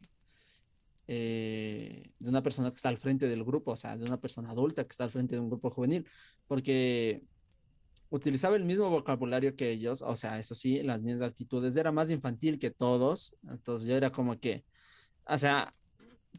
eh, 1.07 2.11
de 2.19 2.29
una 2.29 2.41
persona 2.41 2.69
que 2.71 2.75
está 2.75 2.89
al 2.89 2.97
frente 2.97 3.27
del 3.27 3.43
grupo, 3.43 3.71
o 3.71 3.75
sea, 3.75 3.95
de 3.95 4.05
una 4.05 4.19
persona 4.19 4.49
adulta 4.51 4.83
que 4.83 4.91
está 4.91 5.03
al 5.03 5.11
frente 5.11 5.35
de 5.35 5.41
un 5.41 5.49
grupo 5.49 5.69
juvenil, 5.69 6.07
porque 6.47 7.23
utilizaba 8.09 8.55
el 8.55 8.65
mismo 8.65 8.89
vocabulario 8.89 9.55
que 9.55 9.71
ellos, 9.71 10.01
o 10.01 10.15
sea, 10.15 10.39
eso 10.39 10.55
sí, 10.55 10.81
las 10.83 11.01
mismas 11.01 11.29
actitudes, 11.29 11.75
era 11.77 11.91
más 11.91 12.09
infantil 12.09 12.57
que 12.59 12.71
todos, 12.71 13.35
entonces 13.47 13.87
yo 13.87 13.95
era 13.95 14.11
como 14.11 14.39
que, 14.39 14.65
o 15.27 15.37
sea, 15.37 15.75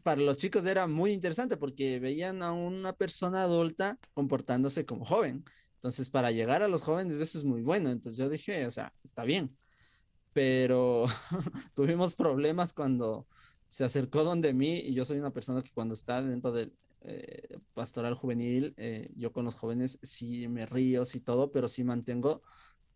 para 0.03 0.21
los 0.21 0.37
chicos 0.37 0.65
era 0.65 0.87
muy 0.87 1.11
interesante 1.11 1.57
porque 1.57 1.99
veían 1.99 2.43
a 2.43 2.51
una 2.53 2.93
persona 2.93 3.43
adulta 3.43 3.97
comportándose 4.13 4.85
como 4.85 5.05
joven. 5.05 5.43
Entonces, 5.75 6.09
para 6.09 6.31
llegar 6.31 6.63
a 6.63 6.67
los 6.67 6.83
jóvenes, 6.83 7.17
eso 7.19 7.37
es 7.37 7.43
muy 7.43 7.61
bueno. 7.61 7.91
Entonces, 7.91 8.17
yo 8.17 8.29
dije, 8.29 8.65
o 8.65 8.71
sea, 8.71 8.93
está 9.03 9.23
bien. 9.23 9.57
Pero 10.33 11.05
tuvimos 11.73 12.15
problemas 12.15 12.73
cuando 12.73 13.27
se 13.67 13.83
acercó 13.83 14.23
donde 14.23 14.53
mí 14.53 14.79
y 14.79 14.93
yo 14.93 15.05
soy 15.05 15.19
una 15.19 15.31
persona 15.33 15.61
que 15.61 15.71
cuando 15.71 15.93
está 15.93 16.21
dentro 16.21 16.51
del 16.51 16.73
eh, 17.01 17.59
pastoral 17.73 18.13
juvenil, 18.15 18.73
eh, 18.77 19.09
yo 19.15 19.31
con 19.31 19.45
los 19.45 19.55
jóvenes 19.55 19.99
sí 20.01 20.47
me 20.47 20.65
río, 20.65 21.05
sí 21.05 21.19
todo, 21.19 21.51
pero 21.51 21.67
sí 21.69 21.83
mantengo 21.83 22.41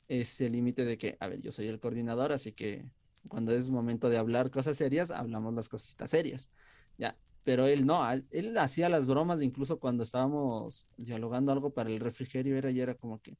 ese 0.08 0.50
límite 0.50 0.86
de 0.86 0.98
que, 0.98 1.18
a 1.20 1.28
ver, 1.28 1.42
yo 1.42 1.52
soy 1.52 1.68
el 1.68 1.80
coordinador, 1.80 2.32
así 2.32 2.52
que 2.52 2.86
cuando 3.30 3.54
es 3.54 3.70
momento 3.70 4.10
de 4.10 4.18
hablar 4.18 4.52
cosas 4.52 4.78
serias, 4.78 5.12
hablamos 5.12 5.54
las 5.54 5.70
cositas 5.70 6.10
serias. 6.10 6.52
Ya, 6.98 7.18
pero 7.44 7.68
él 7.68 7.86
no, 7.86 8.02
él 8.12 8.58
hacía 8.58 8.90
las 8.90 9.08
bromas 9.08 9.42
incluso 9.42 9.80
cuando 9.80 10.04
estábamos 10.04 10.90
dialogando 10.98 11.52
algo 11.52 11.74
para 11.74 11.90
el 11.90 12.00
refrigerio, 12.00 12.58
era 12.58 12.72
y 12.72 12.80
era 12.80 12.96
como 12.96 13.20
que, 13.22 13.38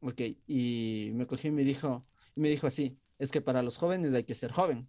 ok, 0.00 0.20
y 0.46 1.10
me 1.14 1.26
cogí 1.26 1.48
y 1.48 1.52
me 1.52 1.64
dijo, 1.64 2.04
y 2.34 2.40
me 2.40 2.48
dijo 2.48 2.66
así, 2.66 2.98
es 3.18 3.30
que 3.30 3.40
para 3.40 3.62
los 3.62 3.78
jóvenes 3.78 4.14
hay 4.14 4.24
que 4.24 4.34
ser 4.34 4.52
joven. 4.52 4.88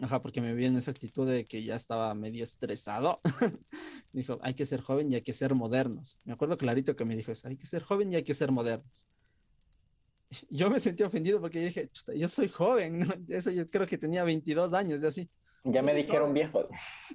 Ajá, 0.00 0.22
porque 0.22 0.40
me 0.40 0.54
vi 0.54 0.66
en 0.66 0.76
esa 0.76 0.92
actitud 0.92 1.28
de 1.28 1.44
que 1.44 1.64
ya 1.64 1.74
estaba 1.74 2.14
medio 2.14 2.44
estresado. 2.44 3.20
dijo, 4.12 4.38
hay 4.42 4.54
que 4.54 4.64
ser 4.64 4.80
joven 4.80 5.10
y 5.10 5.16
hay 5.16 5.22
que 5.22 5.32
ser 5.32 5.54
modernos. 5.54 6.20
Me 6.24 6.32
acuerdo 6.32 6.56
clarito 6.56 6.94
que 6.94 7.04
me 7.04 7.16
dijo 7.16 7.32
eso, 7.32 7.48
hay 7.48 7.56
que 7.56 7.66
ser 7.66 7.82
joven 7.82 8.12
y 8.12 8.16
hay 8.16 8.22
que 8.22 8.34
ser 8.34 8.52
modernos. 8.52 9.08
Yo 10.50 10.70
me 10.70 10.78
sentí 10.78 11.02
ofendido 11.02 11.40
porque 11.40 11.64
dije, 11.64 11.90
yo 12.14 12.28
soy 12.28 12.48
joven, 12.48 12.98
¿no? 13.00 13.06
Eso 13.28 13.50
yo 13.50 13.68
creo 13.70 13.86
que 13.86 13.96
tenía 13.96 14.24
22 14.24 14.74
años 14.74 15.02
y 15.02 15.06
así 15.06 15.30
Ya 15.72 15.82
me 15.82 15.92
dijeron 15.94 16.32
viejo. 16.32 16.68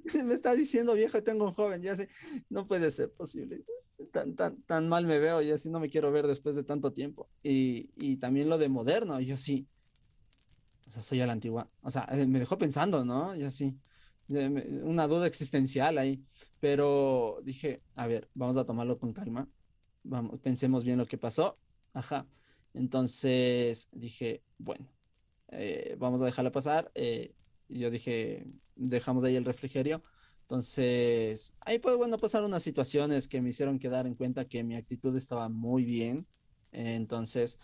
Me 0.24 0.34
está 0.34 0.54
diciendo 0.54 0.94
viejo, 0.94 1.22
tengo 1.22 1.44
un 1.44 1.52
joven, 1.52 1.82
ya 1.82 1.96
sé, 1.96 2.08
no 2.48 2.66
puede 2.66 2.90
ser 2.90 3.12
posible. 3.12 3.64
Tan, 4.12 4.34
tan, 4.36 4.62
tan 4.62 4.88
mal 4.88 5.06
me 5.06 5.18
veo 5.18 5.42
y 5.42 5.50
así 5.50 5.68
no 5.68 5.80
me 5.80 5.88
quiero 5.88 6.12
ver 6.12 6.26
después 6.26 6.54
de 6.54 6.62
tanto 6.62 6.92
tiempo. 6.92 7.28
Y, 7.42 7.90
y 7.96 8.16
también 8.18 8.48
lo 8.48 8.58
de 8.58 8.68
moderno, 8.68 9.20
yo 9.20 9.36
sí. 9.36 9.66
O 10.86 10.90
sea, 10.90 11.02
soy 11.02 11.20
a 11.20 11.26
la 11.26 11.32
antigua. 11.32 11.68
O 11.80 11.90
sea, 11.90 12.06
eh, 12.12 12.26
me 12.26 12.38
dejó 12.38 12.58
pensando, 12.58 13.04
¿no? 13.04 13.34
Yo 13.34 13.50
sí. 13.50 13.76
Una 14.28 15.06
duda 15.08 15.26
existencial 15.26 15.98
ahí. 15.98 16.22
Pero 16.60 17.40
dije, 17.42 17.82
a 17.94 18.06
ver, 18.06 18.28
vamos 18.34 18.56
a 18.56 18.64
tomarlo 18.64 18.98
con 18.98 19.12
calma. 19.12 19.48
Vamos, 20.02 20.38
pensemos 20.40 20.84
bien 20.84 20.98
lo 20.98 21.06
que 21.06 21.18
pasó. 21.18 21.54
Ajá. 21.92 22.26
Entonces 22.74 23.88
dije, 23.92 24.42
bueno, 24.58 24.86
eh, 25.48 25.96
vamos 25.98 26.20
a 26.20 26.26
dejarla 26.26 26.52
pasar. 26.52 26.90
Eh, 26.94 27.34
yo 27.68 27.90
dije, 27.90 28.46
dejamos 28.76 29.24
ahí 29.24 29.36
el 29.36 29.44
refrigerio. 29.44 30.02
Entonces, 30.42 31.54
ahí 31.60 31.78
pues 31.78 31.96
bueno, 31.96 32.18
pasaron 32.18 32.48
unas 32.48 32.62
situaciones 32.62 33.28
que 33.28 33.40
me 33.40 33.50
hicieron 33.50 33.78
quedar 33.78 34.06
en 34.06 34.14
cuenta 34.14 34.44
que 34.46 34.62
mi 34.64 34.76
actitud 34.76 35.16
estaba 35.16 35.48
muy 35.48 35.84
bien. 35.84 36.26
entonces, 36.72 37.58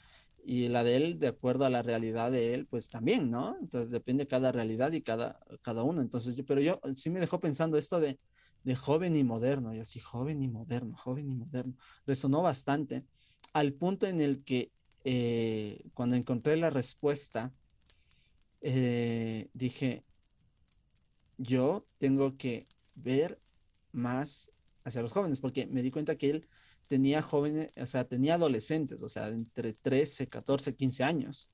y 0.44 0.68
la 0.68 0.84
de 0.84 0.96
él, 0.96 1.18
de 1.18 1.28
acuerdo 1.28 1.64
a 1.66 1.70
la 1.70 1.82
realidad 1.82 2.30
de 2.32 2.54
él, 2.54 2.66
pues 2.66 2.88
también, 2.88 3.30
¿no? 3.30 3.56
Entonces 3.60 3.90
depende 3.90 4.26
cada 4.26 4.52
realidad 4.52 4.92
y 4.92 5.02
cada, 5.02 5.38
cada 5.62 5.82
uno. 5.82 6.00
Entonces, 6.00 6.34
pero 6.46 6.60
yo 6.60 6.80
sí 6.94 7.10
me 7.10 7.20
dejó 7.20 7.38
pensando 7.40 7.76
esto 7.76 8.00
de, 8.00 8.18
de 8.64 8.76
joven 8.76 9.16
y 9.16 9.24
moderno, 9.24 9.74
y 9.74 9.80
así, 9.80 10.00
joven 10.00 10.42
y 10.42 10.48
moderno, 10.48 10.96
joven 10.96 11.30
y 11.30 11.34
moderno. 11.34 11.74
Resonó 12.06 12.42
bastante 12.42 13.04
al 13.52 13.74
punto 13.74 14.06
en 14.06 14.20
el 14.20 14.44
que 14.44 14.72
eh, 15.04 15.82
cuando 15.94 16.16
encontré 16.16 16.56
la 16.56 16.70
respuesta, 16.70 17.52
eh, 18.60 19.48
dije, 19.54 20.04
yo 21.38 21.86
tengo 21.98 22.36
que 22.36 22.66
ver 22.94 23.40
más 23.92 24.52
hacia 24.84 25.02
los 25.02 25.12
jóvenes, 25.12 25.40
porque 25.40 25.66
me 25.66 25.82
di 25.82 25.90
cuenta 25.90 26.16
que 26.16 26.30
él 26.30 26.48
tenía 26.88 27.22
jóvenes, 27.22 27.70
o 27.76 27.86
sea, 27.86 28.04
tenía 28.04 28.34
adolescentes, 28.34 29.02
o 29.02 29.08
sea, 29.08 29.28
entre 29.28 29.72
13, 29.72 30.26
14, 30.26 30.74
15 30.74 31.04
años. 31.04 31.48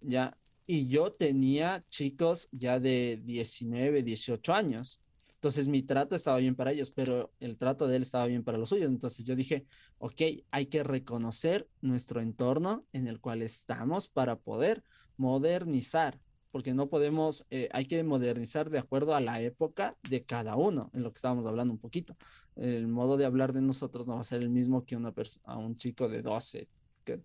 Ya, 0.00 0.36
y 0.66 0.88
yo 0.88 1.12
tenía 1.12 1.84
chicos 1.88 2.48
ya 2.52 2.78
de 2.78 3.20
19, 3.24 4.02
18 4.02 4.54
años. 4.54 5.02
Entonces 5.34 5.68
mi 5.68 5.82
trato 5.82 6.16
estaba 6.16 6.38
bien 6.38 6.54
para 6.54 6.72
ellos, 6.72 6.90
pero 6.90 7.32
el 7.40 7.58
trato 7.58 7.86
de 7.86 7.96
él 7.96 8.02
estaba 8.02 8.26
bien 8.26 8.44
para 8.44 8.56
los 8.56 8.70
suyos. 8.70 8.90
Entonces 8.90 9.26
yo 9.26 9.36
dije, 9.36 9.66
ok, 9.98 10.22
hay 10.50 10.66
que 10.66 10.82
reconocer 10.82 11.68
nuestro 11.82 12.20
entorno 12.22 12.86
en 12.92 13.06
el 13.08 13.20
cual 13.20 13.42
estamos 13.42 14.08
para 14.08 14.36
poder 14.36 14.84
modernizar, 15.16 16.20
porque 16.50 16.74
no 16.74 16.88
podemos, 16.88 17.46
eh, 17.50 17.68
hay 17.72 17.86
que 17.86 18.02
modernizar 18.04 18.70
de 18.70 18.78
acuerdo 18.78 19.14
a 19.14 19.20
la 19.20 19.40
época 19.40 19.96
de 20.08 20.24
cada 20.24 20.56
uno, 20.56 20.90
en 20.94 21.02
lo 21.02 21.10
que 21.10 21.16
estábamos 21.16 21.46
hablando 21.46 21.72
un 21.72 21.80
poquito. 21.80 22.16
El 22.56 22.86
modo 22.86 23.16
de 23.16 23.24
hablar 23.24 23.52
de 23.52 23.60
nosotros 23.60 24.06
no 24.06 24.14
va 24.14 24.20
a 24.20 24.24
ser 24.24 24.42
el 24.42 24.50
mismo 24.50 24.84
que 24.84 24.96
una 24.96 25.12
a 25.44 25.58
un 25.58 25.76
chico 25.76 26.08
de 26.08 26.22
12, 26.22 26.68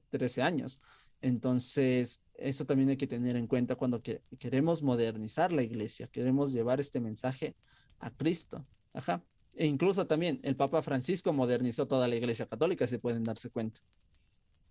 13 0.09 0.41
años. 0.41 0.79
Entonces, 1.21 2.23
eso 2.35 2.65
también 2.65 2.89
hay 2.89 2.97
que 2.97 3.07
tener 3.07 3.35
en 3.35 3.47
cuenta 3.47 3.75
cuando 3.75 4.01
queremos 4.01 4.81
modernizar 4.81 5.51
la 5.51 5.63
iglesia, 5.63 6.07
queremos 6.07 6.53
llevar 6.53 6.79
este 6.79 6.99
mensaje 6.99 7.55
a 7.99 8.09
Cristo. 8.11 8.65
Ajá. 8.93 9.23
E 9.55 9.65
incluso 9.65 10.07
también 10.07 10.39
el 10.43 10.55
Papa 10.55 10.81
Francisco 10.81 11.33
modernizó 11.33 11.85
toda 11.85 12.07
la 12.07 12.15
iglesia 12.15 12.47
católica, 12.47 12.87
si 12.87 12.97
pueden 12.97 13.23
darse 13.23 13.49
cuenta. 13.49 13.81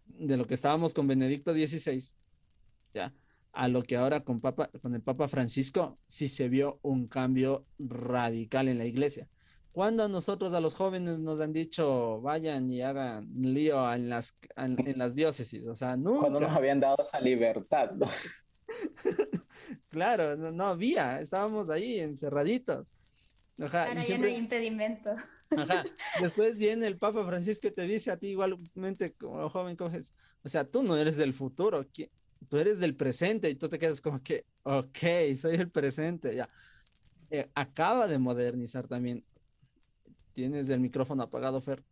De 0.06 0.36
lo 0.36 0.46
que 0.46 0.54
estábamos 0.54 0.94
con 0.94 1.06
Benedicto 1.06 1.52
XVI, 1.52 2.02
ya, 2.92 3.12
a 3.52 3.68
lo 3.68 3.82
que 3.82 3.96
ahora 3.96 4.20
con, 4.20 4.40
Papa, 4.40 4.70
con 4.80 4.94
el 4.94 5.02
Papa 5.02 5.28
Francisco 5.28 5.98
sí 6.06 6.28
se 6.28 6.48
vio 6.48 6.78
un 6.82 7.08
cambio 7.08 7.66
radical 7.78 8.68
en 8.68 8.78
la 8.78 8.84
iglesia. 8.84 9.28
Cuando 9.72 10.04
a 10.04 10.08
nosotros, 10.08 10.54
a 10.54 10.60
los 10.60 10.74
jóvenes, 10.74 11.18
nos 11.18 11.40
han 11.40 11.52
dicho 11.52 12.20
vayan 12.20 12.70
y 12.70 12.82
hagan 12.82 13.28
lío 13.36 13.92
en 13.92 14.08
las, 14.08 14.36
en, 14.56 14.98
las 14.98 15.14
diócesis, 15.14 15.68
o 15.68 15.74
sea, 15.76 15.96
nunca. 15.96 16.20
Cuando 16.22 16.40
nos 16.40 16.50
habían 16.50 16.80
dado 16.80 16.96
esa 17.04 17.20
libertad. 17.20 17.92
claro, 19.88 20.36
no, 20.36 20.66
había, 20.66 21.20
estábamos 21.20 21.70
ahí 21.70 22.00
encerraditos. 22.00 22.92
Ajá, 23.60 23.92
y 23.92 24.02
siempre... 24.02 24.30
no 24.30 24.36
hay 24.36 24.42
impedimento. 24.42 25.10
Ajá. 25.56 25.84
Después 26.20 26.58
viene 26.58 26.86
el 26.86 26.98
Papa 26.98 27.24
Francisco 27.24 27.68
y 27.68 27.72
te 27.72 27.82
dice 27.82 28.10
a 28.10 28.16
ti 28.16 28.28
igualmente 28.28 29.12
como 29.14 29.48
joven 29.48 29.76
coges, 29.76 30.12
o 30.42 30.48
sea, 30.48 30.64
tú 30.64 30.82
no 30.82 30.96
eres 30.96 31.16
del 31.16 31.34
futuro, 31.34 31.84
tú 32.48 32.58
eres 32.58 32.80
del 32.80 32.94
presente 32.94 33.50
y 33.50 33.54
tú 33.54 33.68
te 33.68 33.78
quedas 33.78 34.00
como 34.00 34.22
que, 34.22 34.44
ok, 34.62 34.98
soy 35.36 35.56
el 35.56 35.70
presente, 35.70 36.34
ya. 36.34 36.48
Eh, 37.30 37.50
acaba 37.54 38.08
de 38.08 38.18
modernizar 38.18 38.86
también. 38.86 39.24
Tienes 40.32 40.68
el 40.68 40.80
micrófono 40.80 41.24
apagado, 41.24 41.60
Fer. 41.60 41.82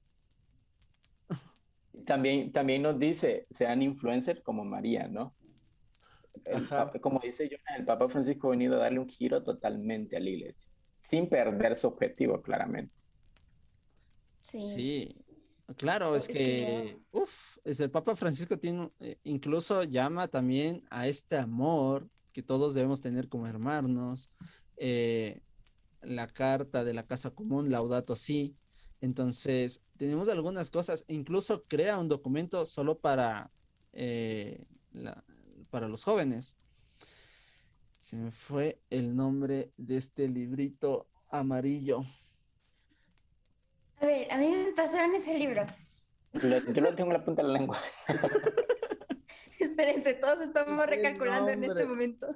También, 2.06 2.52
también 2.52 2.82
nos 2.82 2.98
dice, 2.98 3.46
sean 3.50 3.82
influencers 3.82 4.42
como 4.42 4.64
María, 4.64 5.08
¿no? 5.08 5.34
como 7.00 7.18
dice 7.20 7.48
yo, 7.48 7.56
el 7.76 7.86
Papa 7.86 8.08
Francisco 8.08 8.48
ha 8.48 8.50
venido 8.50 8.76
a 8.76 8.80
darle 8.80 8.98
un 8.98 9.08
giro 9.08 9.42
totalmente 9.42 10.16
a 10.16 10.20
la 10.20 10.28
iglesia, 10.28 10.70
sin 11.08 11.28
perder 11.28 11.74
su 11.74 11.88
objetivo, 11.88 12.42
claramente. 12.42 12.94
Sí. 14.42 14.60
sí. 14.60 15.25
Claro, 15.74 16.14
es, 16.14 16.28
que, 16.28 17.00
uff, 17.10 17.58
es 17.64 17.80
el 17.80 17.90
Papa 17.90 18.14
Francisco 18.14 18.56
tiene, 18.56 18.88
eh, 19.00 19.18
incluso 19.24 19.82
llama 19.82 20.28
también 20.28 20.84
a 20.90 21.08
este 21.08 21.36
amor 21.36 22.08
que 22.32 22.42
todos 22.42 22.74
debemos 22.74 23.00
tener 23.00 23.28
como 23.28 23.48
hermanos, 23.48 24.30
eh, 24.76 25.42
la 26.02 26.28
carta 26.28 26.84
de 26.84 26.94
la 26.94 27.04
casa 27.04 27.30
común, 27.30 27.70
Laudato 27.70 28.14
Si. 28.14 28.54
Entonces, 29.00 29.82
tenemos 29.96 30.28
algunas 30.28 30.70
cosas, 30.70 31.04
incluso 31.08 31.62
crea 31.62 31.98
un 31.98 32.08
documento 32.08 32.64
solo 32.64 32.98
para, 32.98 33.50
eh, 33.92 34.66
para 35.70 35.88
los 35.88 36.04
jóvenes. 36.04 36.56
Se 37.98 38.16
me 38.16 38.30
fue 38.30 38.80
el 38.90 39.16
nombre 39.16 39.72
de 39.76 39.96
este 39.96 40.28
librito 40.28 41.08
amarillo. 41.28 42.04
A 44.00 44.06
ver, 44.06 44.30
a 44.30 44.38
mí 44.38 44.48
me 44.48 44.72
pasaron 44.72 45.14
ese 45.14 45.38
libro. 45.38 45.64
yo 46.32 46.82
lo 46.82 46.94
tengo 46.94 47.10
en 47.10 47.18
la 47.18 47.24
punta 47.24 47.42
de 47.42 47.48
la 47.48 47.58
lengua. 47.58 47.78
Espérense, 49.58 50.14
todos 50.14 50.42
estamos 50.42 50.86
recalculando 50.86 51.50
en 51.50 51.64
este 51.64 51.86
momento. 51.86 52.28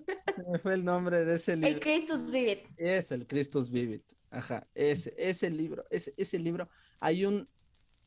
me 0.50 0.58
fue 0.62 0.74
el 0.74 0.84
nombre 0.84 1.24
de 1.24 1.36
ese 1.36 1.56
libro. 1.56 1.68
El 1.68 1.80
Christus 1.80 2.30
Vivit. 2.30 2.60
Es 2.76 3.12
el 3.12 3.26
Christus 3.26 3.70
Vivit. 3.70 4.04
Ajá, 4.30 4.62
ese, 4.74 5.14
ese 5.18 5.50
libro, 5.50 5.84
ese, 5.90 6.14
ese 6.16 6.38
libro, 6.38 6.68
hay 7.00 7.24
un, 7.24 7.48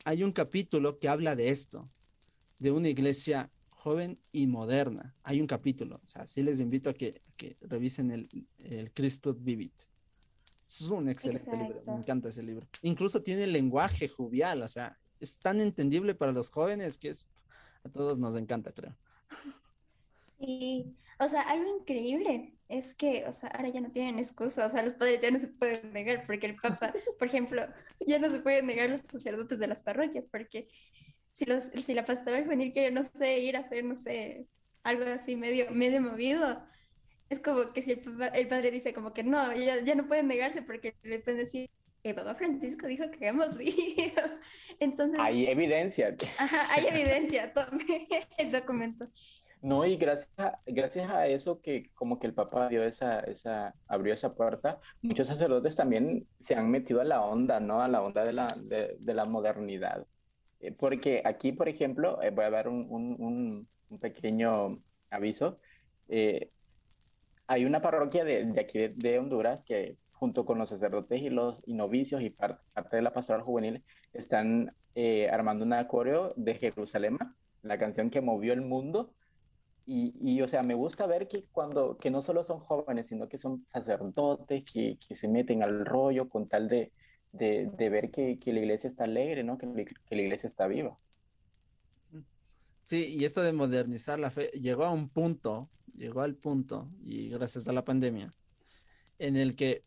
hay 0.05 0.23
un 0.23 0.31
capítulo 0.31 0.97
que 0.97 1.09
habla 1.09 1.35
de 1.35 1.49
esto, 1.49 1.89
de 2.59 2.71
una 2.71 2.87
iglesia 2.87 3.51
joven 3.69 4.19
y 4.31 4.47
moderna. 4.47 5.15
Hay 5.23 5.41
un 5.41 5.47
capítulo, 5.47 5.99
o 6.01 6.07
sea, 6.07 6.25
sí 6.25 6.41
les 6.41 6.59
invito 6.59 6.89
a 6.89 6.93
que, 6.93 7.21
que 7.35 7.57
revisen 7.61 8.11
el, 8.11 8.47
el 8.57 8.91
Christus 8.93 9.43
Vivit. 9.43 9.73
Es 10.81 10.89
un 10.89 11.09
excelente 11.09 11.55
libro, 11.55 11.83
me 11.85 11.93
encanta 11.93 12.29
ese 12.29 12.43
libro. 12.43 12.67
Incluso 12.81 13.21
tiene 13.21 13.47
lenguaje 13.47 14.07
jovial, 14.07 14.61
o 14.61 14.67
sea, 14.67 14.97
es 15.19 15.37
tan 15.37 15.61
entendible 15.61 16.15
para 16.15 16.31
los 16.31 16.49
jóvenes 16.49 16.97
que 16.97 17.09
es, 17.09 17.27
a 17.83 17.89
todos 17.89 18.19
nos 18.19 18.35
encanta, 18.35 18.71
creo. 18.71 18.95
Sí, 20.39 20.95
o 21.19 21.29
sea, 21.29 21.41
algo 21.41 21.79
increíble 21.79 22.53
es 22.67 22.93
que, 22.93 23.23
o 23.25 23.33
sea, 23.33 23.49
ahora 23.49 23.69
ya 23.69 23.81
no 23.81 23.91
tienen 23.91 24.19
excusa, 24.19 24.65
o 24.65 24.69
sea, 24.69 24.83
los 24.83 24.93
padres 24.93 25.21
ya 25.21 25.31
no 25.31 25.39
se 25.39 25.47
pueden 25.47 25.93
negar, 25.93 26.25
porque 26.25 26.47
el 26.47 26.55
Papa, 26.55 26.91
por 27.19 27.27
ejemplo, 27.27 27.63
ya 28.05 28.19
no 28.19 28.29
se 28.29 28.39
pueden 28.39 28.65
negar 28.65 28.89
los 28.89 29.01
sacerdotes 29.01 29.59
de 29.59 29.67
las 29.67 29.81
parroquias, 29.81 30.25
porque 30.25 30.67
si, 31.31 31.45
los, 31.45 31.65
si 31.65 31.93
la 31.93 32.05
pastoral 32.05 32.43
juvenil 32.43 32.71
quiere, 32.71 32.91
no 32.91 33.03
sé, 33.05 33.39
ir 33.39 33.55
a 33.55 33.61
hacer, 33.61 33.83
no 33.83 33.95
sé, 33.95 34.47
algo 34.83 35.05
así 35.05 35.35
medio, 35.35 35.71
medio 35.71 36.01
movido, 36.01 36.63
es 37.33 37.39
como 37.39 37.73
que 37.73 37.81
si 37.81 37.91
el, 37.91 38.47
padre 38.47 38.71
dice 38.71 38.93
como 38.93 39.13
que 39.13 39.23
no, 39.23 39.53
ya, 39.53 39.83
ya, 39.83 39.95
no 39.95 40.07
pueden 40.07 40.27
negarse 40.27 40.61
porque 40.61 40.95
le 41.03 41.19
pueden 41.19 41.39
decir, 41.39 41.69
el 42.03 42.15
Papa 42.15 42.35
Francisco 42.35 42.87
dijo 42.87 43.09
que 43.11 43.27
hagamos 43.27 43.55
lío. 43.57 43.73
Entonces... 44.79 45.19
Hay 45.19 45.47
evidencia. 45.47 46.15
Ajá, 46.37 46.73
hay 46.73 46.87
evidencia, 46.87 47.53
tome 47.53 48.07
el 48.37 48.51
documento. 48.51 49.07
No, 49.61 49.85
y 49.85 49.95
gracias 49.95 50.31
a, 50.37 50.57
gracias 50.65 51.09
a 51.09 51.25
eso 51.27 51.61
que 51.61 51.89
como 51.95 52.19
que 52.19 52.27
el 52.27 52.33
Papa 52.33 52.67
dio 52.67 52.83
esa, 52.83 53.21
esa, 53.21 53.73
abrió 53.87 54.13
esa 54.13 54.35
puerta, 54.35 54.81
muchos 55.01 55.27
sacerdotes 55.27 55.77
también 55.77 56.27
se 56.41 56.55
han 56.55 56.69
metido 56.69 56.99
a 56.99 57.05
la 57.05 57.21
onda, 57.21 57.61
¿no? 57.61 57.81
A 57.81 57.87
la 57.87 58.01
onda 58.01 58.25
de 58.25 58.33
la, 58.33 58.53
de, 58.61 58.97
de 58.99 59.13
la 59.13 59.23
modernidad. 59.23 60.05
Eh, 60.59 60.73
porque 60.73 61.21
aquí, 61.23 61.53
por 61.53 61.69
ejemplo, 61.69 62.21
eh, 62.21 62.31
voy 62.31 62.45
a 62.45 62.49
dar 62.49 62.67
un, 62.67 62.87
un, 62.89 63.67
un 63.89 63.99
pequeño 63.99 64.79
aviso. 65.09 65.55
Eh, 66.09 66.49
hay 67.47 67.65
una 67.65 67.81
parroquia 67.81 68.23
de, 68.23 68.59
aquí 68.59 68.87
de, 68.87 69.19
Honduras 69.19 69.61
que 69.61 69.97
junto 70.11 70.45
con 70.45 70.57
los 70.57 70.69
sacerdotes 70.69 71.21
y 71.21 71.29
los 71.29 71.67
novicios 71.67 72.21
y 72.21 72.29
parte, 72.29 72.61
de 72.91 73.01
la 73.01 73.13
pastoral 73.13 73.41
juvenil 73.41 73.83
están 74.13 74.73
eh, 74.95 75.29
armando 75.29 75.65
una 75.65 75.87
coreo 75.87 76.33
de 76.35 76.55
Jerusalén, 76.55 77.17
la 77.61 77.77
canción 77.77 78.09
que 78.09 78.21
movió 78.21 78.53
el 78.53 78.61
mundo. 78.61 79.13
Y, 79.85 80.13
y, 80.21 80.41
o 80.41 80.47
sea, 80.47 80.63
me 80.63 80.75
gusta 80.75 81.07
ver 81.07 81.27
que 81.27 81.43
cuando, 81.51 81.97
que 81.97 82.09
no 82.09 82.21
solo 82.21 82.45
son 82.45 82.59
jóvenes, 82.59 83.07
sino 83.07 83.27
que 83.27 83.37
son 83.37 83.65
sacerdotes 83.67 84.63
que, 84.63 84.97
que 85.05 85.15
se 85.15 85.27
meten 85.27 85.61
al 85.61 85.85
rollo 85.85 86.29
con 86.29 86.47
tal 86.47 86.69
de, 86.69 86.93
de, 87.33 87.89
ver 87.89 88.11
que, 88.11 88.39
que, 88.39 88.53
la 88.53 88.59
iglesia 88.59 88.87
está 88.87 89.05
alegre, 89.05 89.43
¿no? 89.43 89.57
Que, 89.57 89.65
la 89.65 90.21
iglesia 90.21 90.47
está 90.47 90.67
viva. 90.67 90.95
Sí, 92.83 93.15
y 93.17 93.23
esto 93.23 93.41
de 93.41 93.53
modernizar 93.53 94.19
la 94.19 94.29
fe 94.29 94.51
llegó 94.53 94.83
a 94.83 94.91
un 94.91 95.09
punto, 95.09 95.69
llegó 95.93 96.21
al 96.21 96.35
punto, 96.35 96.89
y 97.01 97.29
gracias 97.29 97.67
a 97.67 97.73
la 97.73 97.85
pandemia, 97.85 98.31
en 99.19 99.37
el 99.37 99.55
que 99.55 99.83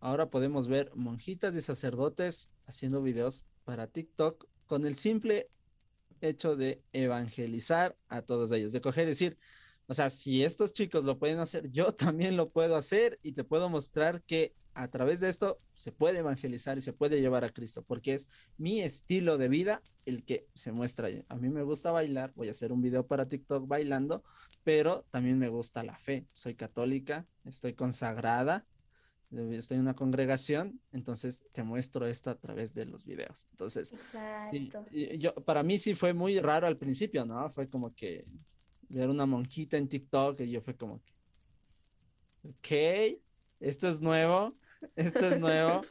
ahora 0.00 0.30
podemos 0.30 0.68
ver 0.68 0.92
monjitas 0.94 1.56
y 1.56 1.60
sacerdotes 1.60 2.50
haciendo 2.66 3.02
videos 3.02 3.46
para 3.64 3.88
TikTok 3.88 4.46
con 4.66 4.86
el 4.86 4.96
simple 4.96 5.48
hecho 6.20 6.56
de 6.56 6.82
evangelizar 6.92 7.96
a 8.08 8.22
todos 8.22 8.52
ellos, 8.52 8.72
de 8.72 8.80
coger 8.80 9.04
y 9.04 9.08
decir, 9.08 9.38
o 9.86 9.94
sea, 9.94 10.10
si 10.10 10.44
estos 10.44 10.72
chicos 10.72 11.04
lo 11.04 11.18
pueden 11.18 11.38
hacer, 11.38 11.70
yo 11.70 11.92
también 11.92 12.36
lo 12.36 12.48
puedo 12.48 12.76
hacer 12.76 13.18
y 13.22 13.32
te 13.32 13.42
puedo 13.42 13.68
mostrar 13.68 14.22
que 14.22 14.52
a 14.78 14.86
través 14.86 15.18
de 15.18 15.28
esto 15.28 15.58
se 15.74 15.90
puede 15.90 16.20
evangelizar 16.20 16.78
y 16.78 16.80
se 16.80 16.92
puede 16.92 17.20
llevar 17.20 17.42
a 17.42 17.50
Cristo, 17.50 17.82
porque 17.82 18.14
es 18.14 18.28
mi 18.58 18.80
estilo 18.80 19.36
de 19.36 19.48
vida 19.48 19.82
el 20.06 20.24
que 20.24 20.46
se 20.54 20.70
muestra. 20.70 21.08
A 21.28 21.34
mí 21.34 21.48
me 21.48 21.64
gusta 21.64 21.90
bailar, 21.90 22.32
voy 22.36 22.46
a 22.46 22.52
hacer 22.52 22.70
un 22.70 22.80
video 22.80 23.04
para 23.04 23.28
TikTok 23.28 23.66
bailando, 23.66 24.22
pero 24.62 25.04
también 25.10 25.36
me 25.36 25.48
gusta 25.48 25.82
la 25.82 25.98
fe. 25.98 26.28
Soy 26.30 26.54
católica, 26.54 27.26
estoy 27.44 27.74
consagrada, 27.74 28.66
estoy 29.32 29.78
en 29.78 29.82
una 29.82 29.96
congregación, 29.96 30.80
entonces 30.92 31.42
te 31.52 31.64
muestro 31.64 32.06
esto 32.06 32.30
a 32.30 32.36
través 32.36 32.72
de 32.72 32.86
los 32.86 33.04
videos. 33.04 33.48
Entonces, 33.50 33.92
yo, 35.18 35.34
para 35.44 35.64
mí 35.64 35.76
sí 35.78 35.94
fue 35.94 36.14
muy 36.14 36.38
raro 36.38 36.68
al 36.68 36.76
principio, 36.76 37.24
¿no? 37.24 37.50
Fue 37.50 37.68
como 37.68 37.92
que 37.96 38.24
ver 38.88 39.10
una 39.10 39.26
monjita 39.26 39.76
en 39.76 39.88
TikTok 39.88 40.40
y 40.42 40.52
yo 40.52 40.60
fue 40.60 40.76
como 40.76 41.02
que, 41.02 41.12
ok, 42.44 43.20
esto 43.60 43.88
es 43.88 44.00
nuevo, 44.00 44.54
esto 44.96 45.26
es 45.26 45.38
nuevo, 45.38 45.82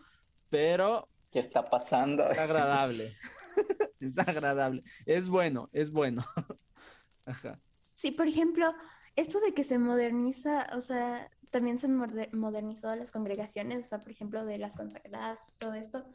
pero... 0.50 1.08
¿Qué 1.32 1.40
está 1.40 1.70
pasando? 1.70 2.30
Es 2.30 2.40
agradable. 2.40 3.16
es 4.00 4.18
agradable. 4.18 4.84
Es 5.06 5.28
bueno, 5.28 5.70
es 5.74 5.92
bueno. 5.92 6.24
Ajá. 7.26 7.60
Sí, 7.94 8.12
por 8.12 8.28
ejemplo, 8.28 8.74
esto 9.16 9.40
de 9.40 9.54
que 9.54 9.64
se 9.64 9.78
moderniza, 9.78 10.68
o 10.74 10.82
sea, 10.82 11.30
también 11.52 11.80
se 11.80 11.88
han 11.88 11.98
modernizado 12.34 12.96
las 12.96 13.12
congregaciones, 13.12 13.86
o 13.86 13.90
sea, 13.90 14.04
por 14.04 14.12
ejemplo, 14.12 14.46
de 14.46 14.58
las 14.58 14.76
consagradas, 14.76 15.54
todo 15.58 15.74
esto. 15.74 16.06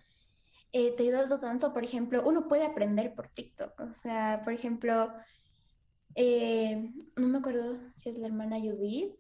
Eh, 0.73 0.95
te 0.97 1.03
ayuda 1.03 1.39
tanto, 1.39 1.75
por 1.75 1.85
ejemplo, 1.85 2.23
uno 2.25 2.49
puede 2.49 2.64
aprender 2.64 3.14
por 3.14 3.29
TikTok, 3.29 3.79
o 3.81 3.95
sea, 3.95 4.41
por 4.43 4.55
ejemplo, 4.55 5.12
eh, 6.14 6.91
no 7.16 7.29
me 7.29 7.39
acuerdo 7.39 7.79
si 7.95 8.09
es 8.09 8.18
la 8.18 8.29
hermana 8.29 8.59
Judith, 8.59 9.14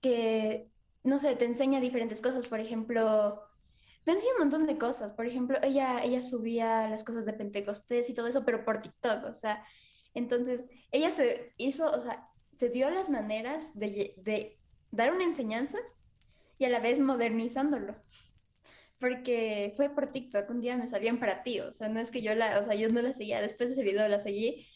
que 0.00 0.69
no 1.02 1.18
sé, 1.18 1.36
te 1.36 1.44
enseña 1.44 1.80
diferentes 1.80 2.20
cosas, 2.20 2.46
por 2.46 2.60
ejemplo, 2.60 3.42
te 4.04 4.12
enseña 4.12 4.32
un 4.34 4.40
montón 4.40 4.66
de 4.66 4.78
cosas, 4.78 5.12
por 5.12 5.26
ejemplo, 5.26 5.58
ella, 5.62 6.02
ella 6.02 6.22
subía 6.22 6.88
las 6.88 7.04
cosas 7.04 7.26
de 7.26 7.32
Pentecostés 7.32 8.08
y 8.08 8.14
todo 8.14 8.26
eso, 8.26 8.44
pero 8.44 8.64
por 8.64 8.80
TikTok, 8.80 9.24
o 9.24 9.34
sea, 9.34 9.64
entonces 10.14 10.64
ella 10.90 11.10
se 11.10 11.52
hizo, 11.56 11.90
o 11.90 12.00
sea, 12.00 12.28
se 12.56 12.68
dio 12.68 12.90
las 12.90 13.08
maneras 13.08 13.78
de, 13.78 14.14
de 14.18 14.58
dar 14.90 15.12
una 15.12 15.24
enseñanza 15.24 15.78
y 16.58 16.64
a 16.64 16.70
la 16.70 16.80
vez 16.80 16.98
modernizándolo. 16.98 17.96
Porque 18.98 19.72
fue 19.76 19.88
por 19.88 20.12
TikTok, 20.12 20.50
un 20.50 20.60
día 20.60 20.76
me 20.76 20.86
salían 20.86 21.18
para 21.18 21.42
ti, 21.42 21.60
o 21.60 21.72
sea, 21.72 21.88
no 21.88 22.00
es 22.00 22.10
que 22.10 22.20
yo 22.20 22.34
la, 22.34 22.60
o 22.60 22.64
sea, 22.64 22.74
yo 22.74 22.88
no 22.88 23.00
la 23.00 23.14
seguía, 23.14 23.40
después 23.40 23.70
de 23.70 23.74
ese 23.76 23.82
video 23.82 24.06
la 24.08 24.20
seguí, 24.20 24.66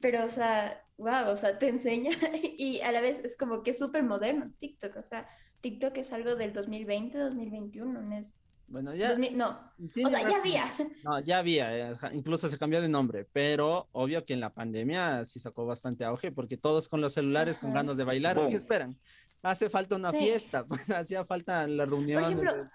pero, 0.00 0.24
o 0.24 0.30
sea, 0.30 0.82
wow, 0.96 1.28
o 1.28 1.36
sea, 1.36 1.58
te 1.58 1.68
enseña 1.68 2.10
y 2.56 2.80
a 2.80 2.92
la 2.92 3.02
vez 3.02 3.18
es 3.24 3.36
como 3.36 3.62
que 3.62 3.72
es 3.72 3.78
súper 3.78 4.04
moderno 4.04 4.52
TikTok, 4.58 4.96
o 4.96 5.02
sea, 5.02 5.28
TikTok 5.60 5.96
es 5.98 6.12
algo 6.12 6.36
del 6.36 6.52
2020, 6.52 7.18
2021, 7.18 8.02
no 8.02 8.16
es... 8.16 8.34
Bueno, 8.68 8.94
ya... 8.94 9.16
no, 9.32 9.58
o 9.78 10.10
sea, 10.10 10.28
ya 10.28 10.36
había. 10.36 10.64
No, 11.02 11.18
ya 11.20 11.38
había, 11.38 11.90
eh, 11.90 11.96
incluso 12.12 12.48
se 12.48 12.58
cambió 12.58 12.82
de 12.82 12.88
nombre, 12.88 13.26
pero 13.32 13.88
obvio 13.92 14.26
que 14.26 14.34
en 14.34 14.40
la 14.40 14.52
pandemia 14.52 15.24
sí 15.24 15.40
sacó 15.40 15.64
bastante 15.64 16.04
auge, 16.04 16.32
porque 16.32 16.58
todos 16.58 16.90
con 16.90 17.00
los 17.00 17.14
celulares 17.14 17.58
con 17.58 17.72
ganas 17.72 17.96
de 17.96 18.04
bailar, 18.04 18.46
¿qué 18.48 18.56
esperan? 18.56 18.98
Hace 19.42 19.70
falta 19.70 19.96
una 19.96 20.12
fiesta, 20.12 20.66
pues, 20.68 20.90
hacía 20.90 21.24
falta 21.24 21.66
la 21.66 21.86
reunión. 21.86 22.22
Por 22.22 22.30
ejemplo, 22.30 22.70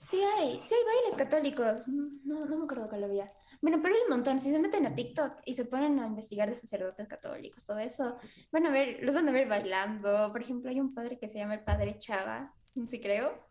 sí 0.00 0.20
hay, 0.20 0.60
sí 0.60 0.74
hay 0.74 0.84
bailes 0.84 1.16
católicos, 1.16 1.88
no, 1.88 2.44
no 2.44 2.58
me 2.58 2.64
acuerdo 2.64 2.88
cuál 2.88 3.04
había. 3.04 3.32
Bueno, 3.62 3.80
pero 3.82 3.94
hay 3.94 4.00
un 4.02 4.10
montón. 4.10 4.40
Si 4.40 4.50
se 4.50 4.58
meten 4.58 4.86
a 4.86 4.94
TikTok 4.94 5.40
y 5.44 5.54
se 5.54 5.64
ponen 5.64 5.98
a 6.00 6.06
investigar 6.06 6.48
de 6.48 6.56
sacerdotes 6.56 7.08
católicos, 7.08 7.64
todo 7.64 7.78
eso, 7.78 8.16
van 8.52 8.66
a 8.66 8.70
ver, 8.70 8.98
los 9.02 9.14
van 9.14 9.28
a 9.28 9.32
ver 9.32 9.48
bailando. 9.48 10.30
Por 10.32 10.42
ejemplo, 10.42 10.70
hay 10.70 10.80
un 10.80 10.94
padre 10.94 11.18
que 11.18 11.28
se 11.28 11.38
llama 11.38 11.54
el 11.54 11.64
Padre 11.64 11.98
Chava, 11.98 12.54
sí 12.86 13.00
creo, 13.00 13.46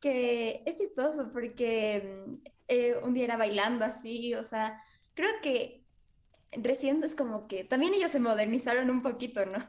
que 0.00 0.62
es 0.66 0.76
chistoso 0.76 1.30
porque 1.32 2.24
mm, 2.26 2.34
eh, 2.68 2.96
un 3.02 3.14
día 3.14 3.24
era 3.24 3.36
bailando 3.36 3.84
así, 3.84 4.34
o 4.34 4.44
sea, 4.44 4.82
creo 5.14 5.30
que 5.42 5.84
recién 6.52 7.02
es 7.04 7.14
como 7.14 7.46
que 7.48 7.64
también 7.64 7.94
ellos 7.94 8.10
se 8.12 8.20
modernizaron 8.20 8.90
un 8.90 9.02
poquito, 9.02 9.44
¿no? 9.46 9.68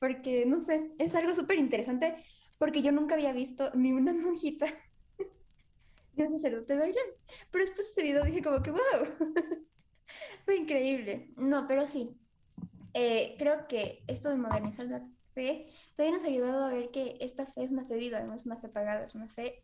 Porque, 0.00 0.44
no 0.46 0.60
sé, 0.60 0.92
es 0.98 1.14
algo 1.14 1.34
súper 1.34 1.58
interesante 1.58 2.16
porque 2.58 2.82
yo 2.82 2.92
nunca 2.92 3.14
había 3.14 3.32
visto 3.32 3.70
ni 3.74 3.92
una 3.92 4.12
monjita 4.12 4.66
un 6.22 6.30
sacerdote 6.30 6.76
bailar. 6.76 7.04
Pero 7.50 7.64
después 7.64 7.86
de 7.86 7.92
ese 7.92 8.02
video 8.02 8.24
dije 8.24 8.42
como 8.42 8.62
que, 8.62 8.70
wow, 8.70 8.80
fue 10.44 10.56
increíble. 10.56 11.30
No, 11.36 11.66
pero 11.66 11.86
sí, 11.86 12.16
eh, 12.94 13.34
creo 13.38 13.66
que 13.66 14.02
esto 14.06 14.30
de 14.30 14.36
modernizar 14.36 14.86
la 14.86 15.06
fe 15.34 15.66
también 15.96 16.16
nos 16.16 16.24
ha 16.24 16.28
ayudado 16.28 16.64
a 16.64 16.72
ver 16.72 16.90
que 16.90 17.16
esta 17.20 17.46
fe 17.46 17.64
es 17.64 17.72
una 17.72 17.84
fe 17.84 17.96
viva, 17.96 18.20
no 18.20 18.34
es 18.34 18.46
una 18.46 18.56
fe 18.56 18.68
pagada, 18.68 19.04
es 19.04 19.14
una 19.14 19.28
fe 19.28 19.62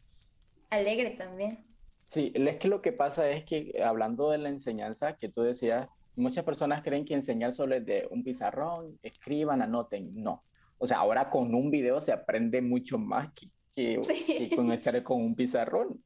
alegre 0.69 1.11
también. 1.11 1.65
Sí, 2.07 2.33
es 2.35 2.57
que 2.57 2.67
lo 2.67 2.83
que 2.83 2.93
pasa 2.93 3.31
es 3.31 3.45
que 3.45 3.81
hablando 3.85 4.31
de 4.31 4.39
la 4.39 4.49
enseñanza 4.49 5.17
que 5.17 5.29
tú 5.29 5.43
decías, 5.43 5.89
muchas 6.17 6.45
personas 6.45 6.83
creen 6.83 7.05
que 7.05 7.15
enseñar 7.15 7.55
solo 7.55 7.77
es 7.77 7.87
de 7.87 8.09
un 8.11 8.25
pizarrón, 8.25 8.99
escriban, 9.03 9.63
anoten. 9.63 10.11
No. 10.15 10.43
O 10.79 10.87
sea, 10.87 10.99
ahora 10.99 11.31
con 11.31 11.55
un 11.55 11.71
video 11.71 12.01
se 12.01 12.13
aprende 12.13 12.63
mucho 12.63 12.99
más 12.99 13.33
que, 13.33 13.47
que, 13.77 14.01
con 14.57 14.73
estar 14.73 15.01
con 15.05 15.23
un 15.23 15.37
pizarrón. 15.37 16.03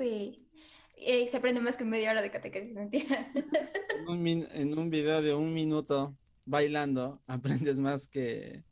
Sí. 0.00 0.48
Y 0.96 1.28
se 1.28 1.36
aprende 1.36 1.60
más 1.60 1.76
que 1.76 1.84
media 1.84 2.10
hora 2.10 2.22
de 2.22 2.30
catequesis, 2.30 2.74
mentira. 2.74 3.30
En 4.54 4.78
un, 4.78 4.90
video 4.90 5.20
de 5.20 5.34
un 5.34 5.52
minuto 5.52 6.16
bailando, 6.46 7.20
aprendes 7.26 7.78
más 7.78 8.08
que 8.08 8.64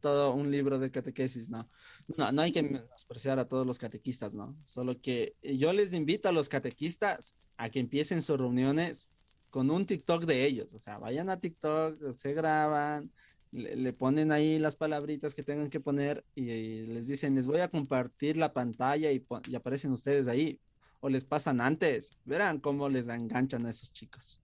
todo 0.00 0.32
un 0.32 0.50
libro 0.50 0.78
de 0.78 0.90
catequesis, 0.90 1.50
¿no? 1.50 1.68
No, 2.16 2.32
no 2.32 2.40
hay 2.40 2.52
que 2.52 2.62
menospreciar 2.62 3.38
a 3.38 3.46
todos 3.46 3.66
los 3.66 3.78
catequistas, 3.78 4.32
¿no? 4.32 4.56
Solo 4.64 4.98
que 5.00 5.36
yo 5.42 5.74
les 5.74 5.92
invito 5.92 6.30
a 6.30 6.32
los 6.32 6.48
catequistas 6.48 7.36
a 7.58 7.68
que 7.68 7.78
empiecen 7.78 8.22
sus 8.22 8.38
reuniones 8.38 9.10
con 9.50 9.70
un 9.70 9.84
TikTok 9.84 10.24
de 10.24 10.46
ellos, 10.46 10.72
o 10.72 10.78
sea, 10.78 10.96
vayan 10.96 11.28
a 11.28 11.38
TikTok, 11.38 12.12
se 12.14 12.32
graban, 12.32 13.12
le, 13.52 13.92
ponen 13.92 14.32
ahí 14.32 14.58
las 14.58 14.76
palabritas 14.76 15.34
que 15.34 15.42
tengan 15.42 15.68
que 15.68 15.80
poner 15.80 16.24
y, 16.34 16.86
les 16.86 17.06
dicen, 17.06 17.34
les 17.34 17.46
voy 17.46 17.60
a 17.60 17.68
compartir 17.68 18.36
la 18.36 18.52
pantalla 18.52 19.10
y 19.10 19.22
aparecen 19.54 19.92
ustedes 19.92 20.28
ahí 20.28 20.60
o 21.00 21.08
les 21.08 21.24
pasan 21.24 21.60
antes. 21.60 22.18
Verán 22.24 22.60
cómo 22.60 22.88
les 22.88 23.08
enganchan 23.08 23.66
a 23.66 23.70
esos 23.70 23.92
chicos. 23.92 24.40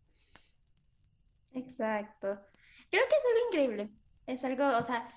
Exacto. 1.52 2.38
Creo 2.90 3.02
que 3.09 3.16
es 3.16 3.24
algo 3.24 3.46
increíble. 3.48 3.90
Es 4.26 4.44
algo, 4.44 4.76
o 4.76 4.82
sea, 4.82 5.09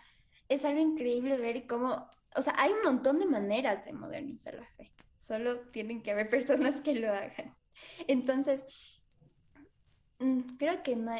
es 0.48 0.66
algo 0.66 0.80
increíble 0.80 1.38
ver 1.38 1.68
cómo, 1.68 2.10
o 2.36 2.42
sea, 2.42 2.54
hay 2.58 2.72
un 2.72 2.82
montón 2.84 3.20
de 3.20 3.26
maneras 3.26 3.84
de 3.86 3.94
modernizar 3.94 4.54
la 4.56 4.68
fe. 4.76 4.94
Solo 5.18 5.60
tienen 5.72 6.02
que 6.02 6.12
haber 6.12 6.30
personas 6.30 6.82
que 6.82 6.96
lo 6.96 7.12
hagan. 7.12 7.56
Entonces, 8.08 8.66
mm, 10.20 10.58
creo 10.58 10.84
que 10.84 10.96
no 10.96 11.14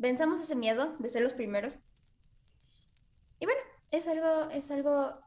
pensamos 0.00 0.40
ese 0.40 0.56
miedo 0.56 0.96
de 0.98 1.08
ser 1.08 1.22
los 1.22 1.34
primeros. 1.34 1.76
Y 3.40 3.46
bueno, 3.46 3.60
es 3.90 4.08
algo, 4.08 4.50
es 4.50 4.70
algo 4.70 5.20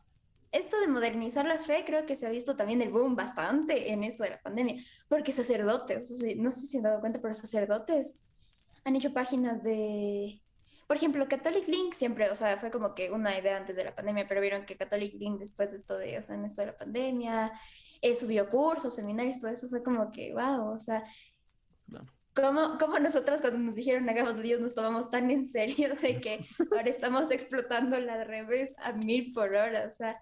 esto 0.51 0.79
de 0.79 0.87
modernizar 0.87 1.45
la 1.45 1.59
fe, 1.59 1.83
creo 1.85 2.05
que 2.05 2.15
se 2.15 2.25
ha 2.25 2.29
visto 2.29 2.55
también 2.55 2.81
el 2.81 2.89
boom 2.89 3.15
bastante 3.15 3.91
en 3.91 4.03
esto 4.03 4.23
de 4.23 4.31
la 4.31 4.41
pandemia, 4.41 4.83
porque 5.07 5.31
sacerdotes, 5.31 6.11
no 6.37 6.51
sé 6.51 6.67
si 6.67 6.77
han 6.77 6.83
dado 6.83 6.99
cuenta, 6.99 7.21
pero 7.21 7.33
sacerdotes 7.33 8.13
han 8.83 8.95
hecho 8.95 9.13
páginas 9.13 9.63
de, 9.63 10.41
por 10.87 10.97
ejemplo, 10.97 11.25
Catholic 11.29 11.67
Link 11.69 11.93
siempre, 11.93 12.29
o 12.29 12.35
sea, 12.35 12.57
fue 12.57 12.69
como 12.69 12.93
que 12.93 13.11
una 13.11 13.37
idea 13.37 13.55
antes 13.55 13.77
de 13.77 13.85
la 13.85 13.95
pandemia, 13.95 14.27
pero 14.27 14.41
vieron 14.41 14.65
que 14.65 14.75
Catholic 14.75 15.13
Link 15.13 15.39
después 15.39 15.71
de 15.71 15.77
esto 15.77 15.97
de, 15.97 16.17
o 16.17 16.21
sea, 16.21 16.35
en 16.35 16.43
esto 16.43 16.61
de 16.61 16.67
la 16.67 16.77
pandemia, 16.77 17.53
eh, 18.01 18.15
subió 18.15 18.49
cursos, 18.49 18.95
seminarios, 18.95 19.39
todo 19.39 19.51
eso 19.51 19.69
fue 19.69 19.83
como 19.83 20.11
que, 20.11 20.33
wow, 20.33 20.73
o 20.73 20.77
sea, 20.77 21.03
como, 22.33 22.77
como 22.77 22.99
nosotros 22.99 23.41
cuando 23.41 23.59
nos 23.59 23.75
dijeron 23.75 24.09
hagamos 24.09 24.41
Dios 24.41 24.59
nos 24.59 24.73
tomamos 24.73 25.09
tan 25.09 25.29
en 25.31 25.45
serio 25.45 25.95
de 25.95 26.19
que 26.19 26.45
ahora 26.71 26.89
estamos 26.89 27.29
explotando 27.31 27.99
las 27.99 28.25
redes 28.27 28.73
a 28.77 28.93
mil 28.93 29.31
por 29.33 29.53
hora, 29.55 29.85
o 29.87 29.91
sea, 29.91 30.17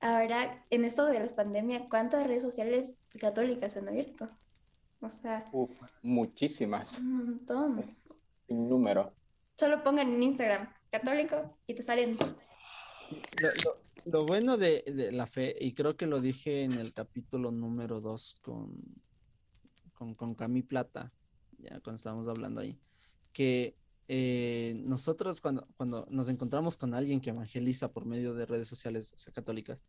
ahora 0.00 0.64
en 0.70 0.84
esto 0.84 1.06
de 1.06 1.20
la 1.20 1.26
pandemia, 1.26 1.86
¿cuántas 1.88 2.26
redes 2.26 2.42
sociales 2.42 2.94
católicas 3.18 3.76
han 3.76 3.88
abierto? 3.88 4.28
O 5.00 5.10
sea, 5.22 5.44
muchísimas. 6.02 6.98
Un 6.98 7.16
montón. 7.16 7.96
Sin 8.46 8.68
número. 8.68 9.12
Solo 9.58 9.82
pongan 9.82 10.12
en 10.12 10.22
Instagram 10.22 10.72
católico 10.90 11.56
y 11.66 11.74
te 11.74 11.82
salen. 11.82 12.18
Lo, 14.04 14.24
bueno 14.24 14.56
de, 14.56 14.84
la 15.12 15.26
fe, 15.26 15.56
y 15.58 15.74
creo 15.74 15.96
que 15.96 16.06
lo 16.06 16.20
dije 16.20 16.62
en 16.62 16.72
el 16.72 16.92
capítulo 16.92 17.50
número 17.50 18.00
2 18.00 18.36
con, 18.40 18.72
con, 19.94 20.14
con 20.14 20.34
Cami 20.34 20.62
Plata, 20.62 21.12
ya 21.58 21.80
cuando 21.80 21.96
estábamos 21.96 22.28
hablando 22.28 22.60
ahí, 22.60 22.78
que 23.32 23.76
eh, 24.08 24.80
nosotros 24.84 25.40
cuando, 25.40 25.66
cuando 25.76 26.06
nos 26.10 26.28
encontramos 26.28 26.76
con 26.76 26.94
alguien 26.94 27.20
que 27.20 27.30
evangeliza 27.30 27.92
por 27.92 28.06
medio 28.06 28.34
de 28.34 28.46
redes 28.46 28.68
sociales 28.68 29.14
católicas, 29.32 29.82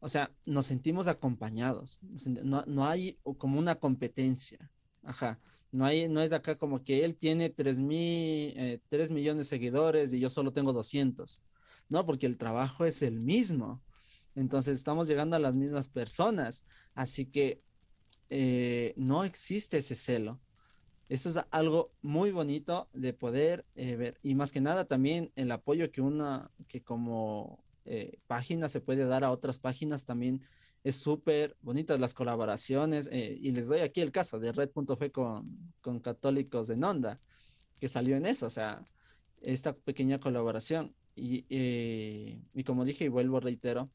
o 0.00 0.08
sea, 0.08 0.34
nos 0.44 0.66
sentimos 0.66 1.06
acompañados, 1.06 2.00
no, 2.42 2.64
no 2.66 2.86
hay 2.86 3.18
como 3.38 3.58
una 3.58 3.76
competencia, 3.76 4.70
ajá, 5.02 5.40
no, 5.70 5.84
hay, 5.84 6.08
no 6.08 6.20
es 6.22 6.32
acá 6.32 6.58
como 6.58 6.82
que 6.82 7.04
él 7.04 7.16
tiene 7.16 7.50
3, 7.50 7.78
mil, 7.80 8.52
eh, 8.56 8.80
millones 9.10 9.46
de 9.46 9.56
seguidores 9.56 10.12
y 10.12 10.18
yo 10.18 10.28
solo 10.28 10.52
tengo 10.52 10.72
200, 10.72 11.42
no, 11.88 12.04
porque 12.04 12.26
el 12.26 12.36
trabajo 12.36 12.84
es 12.84 13.00
el 13.02 13.20
mismo, 13.20 13.80
entonces 14.34 14.76
estamos 14.76 15.06
llegando 15.08 15.36
a 15.36 15.38
las 15.38 15.56
mismas 15.56 15.88
personas, 15.88 16.64
así 16.94 17.26
que 17.26 17.62
eh, 18.28 18.94
no 18.96 19.24
existe 19.24 19.76
ese 19.76 19.94
celo. 19.94 20.40
Eso 21.12 21.28
es 21.28 21.38
algo 21.50 21.92
muy 22.00 22.30
bonito 22.30 22.88
de 22.94 23.12
poder 23.12 23.66
eh, 23.74 23.96
ver 23.96 24.18
y 24.22 24.34
más 24.34 24.50
que 24.50 24.62
nada 24.62 24.86
también 24.86 25.30
el 25.36 25.52
apoyo 25.52 25.92
que 25.92 26.00
una, 26.00 26.50
que 26.68 26.82
como 26.82 27.62
eh, 27.84 28.18
página 28.26 28.70
se 28.70 28.80
puede 28.80 29.04
dar 29.04 29.22
a 29.22 29.30
otras 29.30 29.58
páginas 29.58 30.06
también 30.06 30.40
es 30.84 30.96
súper 30.96 31.54
bonita 31.60 31.98
las 31.98 32.14
colaboraciones 32.14 33.10
eh, 33.12 33.36
y 33.38 33.50
les 33.50 33.66
doy 33.66 33.80
aquí 33.80 34.00
el 34.00 34.10
caso 34.10 34.38
de 34.38 34.52
Red.fe 34.52 35.12
con, 35.12 35.74
con 35.82 36.00
Católicos 36.00 36.66
de 36.66 36.78
Nonda 36.78 37.18
que 37.78 37.88
salió 37.88 38.16
en 38.16 38.24
eso, 38.24 38.46
o 38.46 38.50
sea, 38.50 38.82
esta 39.42 39.74
pequeña 39.74 40.18
colaboración 40.18 40.94
y, 41.14 41.44
y 41.50 42.64
como 42.64 42.86
dije 42.86 43.04
y 43.04 43.08
vuelvo 43.08 43.38
reitero, 43.38 43.90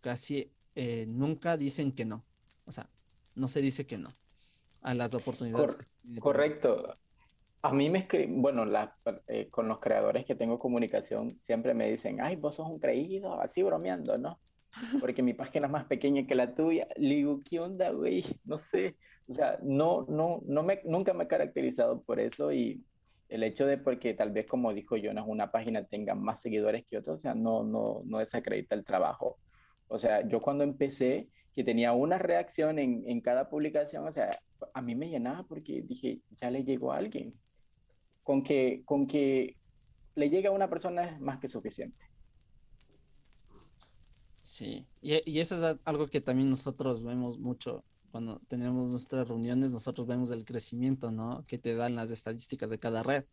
casi 0.00 0.52
nunca 1.08 1.56
dicen 1.56 1.90
que 1.90 2.04
no, 2.04 2.24
o 2.66 2.70
sea, 2.70 2.88
no 3.34 3.48
se 3.48 3.60
dice 3.62 3.84
que 3.84 3.98
no 3.98 4.12
a 4.82 4.94
las 4.94 5.14
oportunidades. 5.14 5.76
correcto. 6.20 6.94
A 7.62 7.72
mí 7.72 7.90
me 7.90 7.98
escriben, 7.98 8.40
bueno, 8.40 8.64
eh, 9.26 9.48
con 9.50 9.66
los 9.66 9.80
creadores 9.80 10.24
que 10.24 10.36
tengo 10.36 10.58
comunicación, 10.58 11.28
siempre 11.42 11.74
me 11.74 11.90
dicen, 11.90 12.20
ay, 12.20 12.36
vos 12.36 12.54
sos 12.54 12.68
un 12.68 12.78
creído, 12.78 13.40
así 13.40 13.62
bromeando, 13.62 14.16
¿no? 14.16 14.38
Porque 15.00 15.22
mi 15.22 15.34
página 15.34 15.66
es 15.66 15.72
más 15.72 15.84
pequeña 15.84 16.26
que 16.26 16.34
la 16.34 16.54
tuya. 16.54 16.86
Le 16.96 17.16
digo, 17.16 17.40
¿qué 17.44 17.58
onda, 17.58 17.90
güey? 17.90 18.24
No 18.44 18.58
sé. 18.58 18.96
O 19.26 19.34
sea, 19.34 19.58
no, 19.62 20.06
no, 20.08 20.40
no 20.46 20.62
me, 20.62 20.80
nunca 20.84 21.12
me 21.12 21.24
he 21.24 21.28
caracterizado 21.28 22.00
por 22.02 22.20
eso 22.20 22.52
y 22.52 22.82
el 23.28 23.42
hecho 23.42 23.66
de 23.66 23.76
porque 23.76 24.14
tal 24.14 24.30
vez, 24.30 24.46
como 24.46 24.72
dijo 24.72 24.96
Jonas, 24.96 25.24
una 25.26 25.50
página 25.50 25.84
tenga 25.84 26.14
más 26.14 26.40
seguidores 26.40 26.86
que 26.86 26.98
otra, 26.98 27.12
o 27.12 27.18
sea, 27.18 27.34
no, 27.34 27.62
no, 27.62 28.02
no 28.06 28.18
desacredita 28.18 28.74
el 28.74 28.84
trabajo. 28.84 29.38
O 29.88 29.98
sea, 29.98 30.26
yo 30.26 30.40
cuando 30.40 30.64
empecé, 30.64 31.28
que 31.58 31.64
tenía 31.64 31.92
una 31.92 32.18
reacción 32.18 32.78
en, 32.78 33.02
en 33.08 33.20
cada 33.20 33.48
publicación, 33.48 34.06
o 34.06 34.12
sea, 34.12 34.30
a 34.74 34.80
mí 34.80 34.94
me 34.94 35.08
llenaba 35.08 35.42
porque 35.42 35.82
dije, 35.82 36.20
ya 36.40 36.52
le 36.52 36.62
llegó 36.62 36.92
a 36.92 36.98
alguien. 36.98 37.34
Con 38.22 38.44
que, 38.44 38.82
con 38.84 39.08
que 39.08 39.56
le 40.14 40.30
llegue 40.30 40.46
a 40.46 40.52
una 40.52 40.70
persona 40.70 41.02
es 41.06 41.20
más 41.20 41.40
que 41.40 41.48
suficiente. 41.48 41.98
Sí, 44.40 44.86
y, 45.02 45.20
y, 45.28 45.40
eso 45.40 45.56
es 45.56 45.80
algo 45.84 46.06
que 46.06 46.20
también 46.20 46.48
nosotros 46.48 47.02
vemos 47.02 47.40
mucho 47.40 47.82
cuando 48.12 48.38
tenemos 48.46 48.92
nuestras 48.92 49.26
reuniones, 49.26 49.72
nosotros 49.72 50.06
vemos 50.06 50.30
el 50.30 50.44
crecimiento, 50.44 51.10
¿no? 51.10 51.44
Que 51.48 51.58
te 51.58 51.74
dan 51.74 51.96
las 51.96 52.12
estadísticas 52.12 52.70
de 52.70 52.78
cada 52.78 53.02
red. 53.02 53.24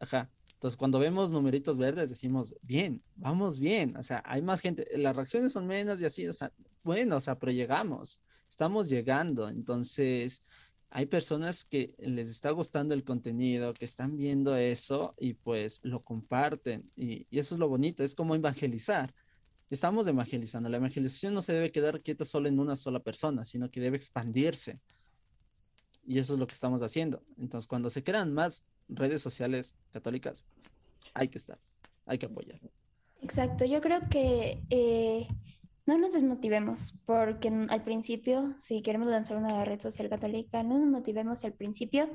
Ajá. 0.00 0.30
Entonces, 0.56 0.78
cuando 0.78 0.98
vemos 0.98 1.32
numeritos 1.32 1.76
verdes, 1.76 2.08
decimos, 2.08 2.56
bien, 2.62 3.02
vamos 3.14 3.58
bien. 3.58 3.94
O 3.98 4.02
sea, 4.02 4.22
hay 4.24 4.40
más 4.40 4.62
gente, 4.62 4.86
las 4.96 5.14
reacciones 5.14 5.52
son 5.52 5.66
menos 5.66 6.00
y 6.00 6.06
así, 6.06 6.26
o 6.26 6.32
sea, 6.32 6.50
bueno, 6.82 7.16
o 7.16 7.20
sea, 7.20 7.38
pero 7.38 7.52
llegamos, 7.52 8.22
estamos 8.48 8.88
llegando. 8.88 9.50
Entonces, 9.50 10.42
hay 10.88 11.04
personas 11.04 11.62
que 11.62 11.94
les 11.98 12.30
está 12.30 12.52
gustando 12.52 12.94
el 12.94 13.04
contenido, 13.04 13.74
que 13.74 13.84
están 13.84 14.16
viendo 14.16 14.56
eso 14.56 15.14
y 15.18 15.34
pues 15.34 15.80
lo 15.82 16.00
comparten. 16.02 16.90
Y, 16.96 17.26
eso 17.30 17.54
es 17.54 17.58
lo 17.58 17.68
bonito, 17.68 18.02
es 18.02 18.14
como 18.14 18.34
evangelizar. 18.34 19.14
Estamos 19.68 20.06
evangelizando. 20.06 20.70
La 20.70 20.78
evangelización 20.78 21.34
no 21.34 21.42
se 21.42 21.52
debe 21.52 21.70
quedar 21.70 22.00
quieta 22.00 22.24
solo 22.24 22.48
en 22.48 22.58
una 22.58 22.76
sola 22.76 23.00
persona, 23.00 23.44
sino 23.44 23.70
que 23.70 23.80
debe 23.80 23.98
expandirse. 23.98 24.80
Y 26.02 26.18
eso 26.18 26.32
es 26.32 26.40
lo 26.40 26.46
que 26.46 26.54
estamos 26.54 26.80
haciendo. 26.80 27.22
Entonces, 27.36 27.68
cuando 27.68 27.90
se 27.90 28.02
crean 28.02 28.32
más 28.32 28.64
redes 28.88 29.22
sociales 29.22 29.76
católicas, 29.92 30.46
hay 31.14 31.28
que 31.28 31.38
estar, 31.38 31.58
hay 32.06 32.18
que 32.18 32.26
apoyar. 32.26 32.60
Exacto, 33.20 33.64
yo 33.64 33.80
creo 33.80 34.08
que 34.08 34.62
eh, 34.70 35.26
no 35.86 35.98
nos 35.98 36.12
desmotivemos, 36.12 36.94
porque 37.04 37.48
al 37.68 37.84
principio, 37.84 38.54
si 38.58 38.82
queremos 38.82 39.08
lanzar 39.08 39.36
una 39.36 39.64
red 39.64 39.80
social 39.80 40.08
católica, 40.08 40.62
no 40.62 40.78
nos 40.78 40.88
motivemos 40.88 41.44
al 41.44 41.54
principio 41.54 42.08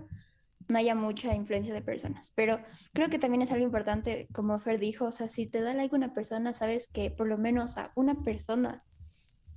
no 0.71 0.77
haya 0.77 0.95
mucha 0.95 1.35
influencia 1.35 1.73
de 1.73 1.81
personas. 1.81 2.31
Pero 2.35 2.59
creo 2.93 3.09
que 3.09 3.19
también 3.19 3.41
es 3.41 3.51
algo 3.51 3.65
importante, 3.65 4.27
como 4.33 4.59
Fer 4.59 4.79
dijo, 4.79 5.05
o 5.05 5.11
sea, 5.11 5.27
si 5.27 5.45
te 5.45 5.61
da 5.61 5.73
like 5.73 5.95
una 5.95 6.13
persona, 6.13 6.53
sabes 6.53 6.87
que 6.87 7.11
por 7.11 7.27
lo 7.27 7.37
menos 7.37 7.77
a 7.77 7.91
una 7.95 8.23
persona 8.23 8.83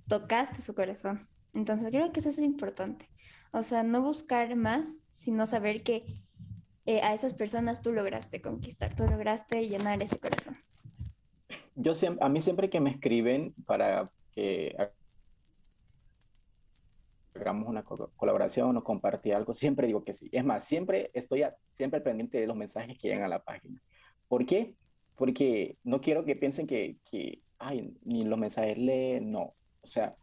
tocaste 0.08 0.60
su 0.60 0.74
corazón. 0.74 1.28
Entonces 1.54 1.88
creo 1.88 2.12
que 2.12 2.20
eso 2.20 2.28
es 2.28 2.38
importante. 2.38 3.08
O 3.52 3.62
sea, 3.62 3.82
no 3.84 4.02
buscar 4.02 4.56
más, 4.56 4.96
sino 5.10 5.46
saber 5.46 5.82
que 5.84 6.20
eh, 6.86 7.00
a 7.02 7.14
esas 7.14 7.34
personas 7.34 7.82
tú 7.82 7.92
lograste 7.92 8.40
conquistar, 8.40 8.94
tú 8.94 9.04
lograste 9.04 9.66
llenar 9.68 10.02
ese 10.02 10.18
corazón 10.18 10.56
yo 11.74 11.94
siempre, 11.94 12.24
a 12.24 12.28
mí 12.28 12.40
siempre 12.40 12.70
que 12.70 12.80
me 12.80 12.90
escriben 12.90 13.54
para 13.66 14.10
que 14.32 14.76
hagamos 17.34 17.68
una 17.68 17.82
colaboración 17.82 18.76
o 18.76 18.84
compartir 18.84 19.34
algo, 19.34 19.54
siempre 19.54 19.86
digo 19.86 20.04
que 20.04 20.12
sí. 20.12 20.28
Es 20.32 20.44
más, 20.44 20.64
siempre 20.64 21.10
estoy 21.14 21.44
siempre 21.72 22.00
pendiente 22.00 22.40
de 22.40 22.46
los 22.46 22.56
mensajes 22.56 22.96
que 22.98 23.08
llegan 23.08 23.24
a 23.24 23.28
la 23.28 23.42
página. 23.42 23.80
¿Por 24.28 24.46
qué? 24.46 24.74
Porque 25.16 25.76
no 25.82 26.00
quiero 26.00 26.24
que 26.24 26.36
piensen 26.36 26.66
que, 26.66 26.96
que 27.10 27.42
ay, 27.58 27.96
ni 28.04 28.24
los 28.24 28.38
mensajes 28.38 28.78
leen, 28.78 29.32
no. 29.32 29.54
O 29.82 29.88
sea, 29.88 30.16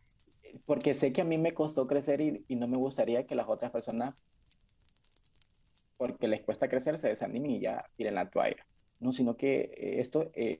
porque 0.65 0.93
sé 0.93 1.11
que 1.11 1.21
a 1.21 1.25
mí 1.25 1.37
me 1.37 1.53
costó 1.53 1.85
crecer 1.85 2.21
y, 2.21 2.45
y 2.47 2.55
no 2.55 2.67
me 2.67 2.77
gustaría 2.77 3.25
que 3.25 3.35
las 3.35 3.47
otras 3.47 3.71
personas, 3.71 4.15
porque 6.01 6.27
les 6.27 6.41
cuesta 6.41 6.67
crecer, 6.67 6.97
se 6.97 7.09
desanimen 7.09 7.51
y 7.51 7.59
ya 7.59 7.85
tiren 7.95 8.15
la 8.15 8.27
toalla. 8.27 8.65
No, 8.99 9.11
sino 9.11 9.37
que 9.37 9.71
eh, 9.77 9.99
esto, 9.99 10.31
eh, 10.33 10.59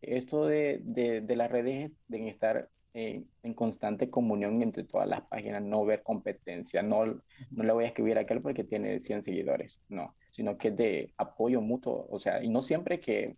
esto 0.00 0.46
de, 0.46 0.78
de, 0.84 1.34
las 1.34 1.50
redes 1.50 1.90
deben 2.06 2.28
estar 2.28 2.68
en 2.94 3.54
constante 3.54 4.08
comunión 4.08 4.62
entre 4.62 4.84
todas 4.84 5.08
las 5.08 5.22
páginas, 5.22 5.64
no 5.64 5.84
ver 5.84 6.04
competencia, 6.04 6.80
no, 6.80 7.06
no 7.06 7.64
le 7.64 7.72
voy 7.72 7.82
a 7.82 7.88
escribir 7.88 8.18
a 8.18 8.20
aquel 8.20 8.40
porque 8.40 8.62
tiene 8.62 9.00
100 9.00 9.24
seguidores, 9.24 9.80
no, 9.88 10.14
sino 10.30 10.56
que 10.56 10.68
es 10.68 10.76
de 10.76 11.12
apoyo 11.16 11.60
mutuo, 11.60 12.06
o 12.08 12.20
sea, 12.20 12.40
y 12.40 12.48
no 12.48 12.62
siempre 12.62 13.00
que, 13.00 13.34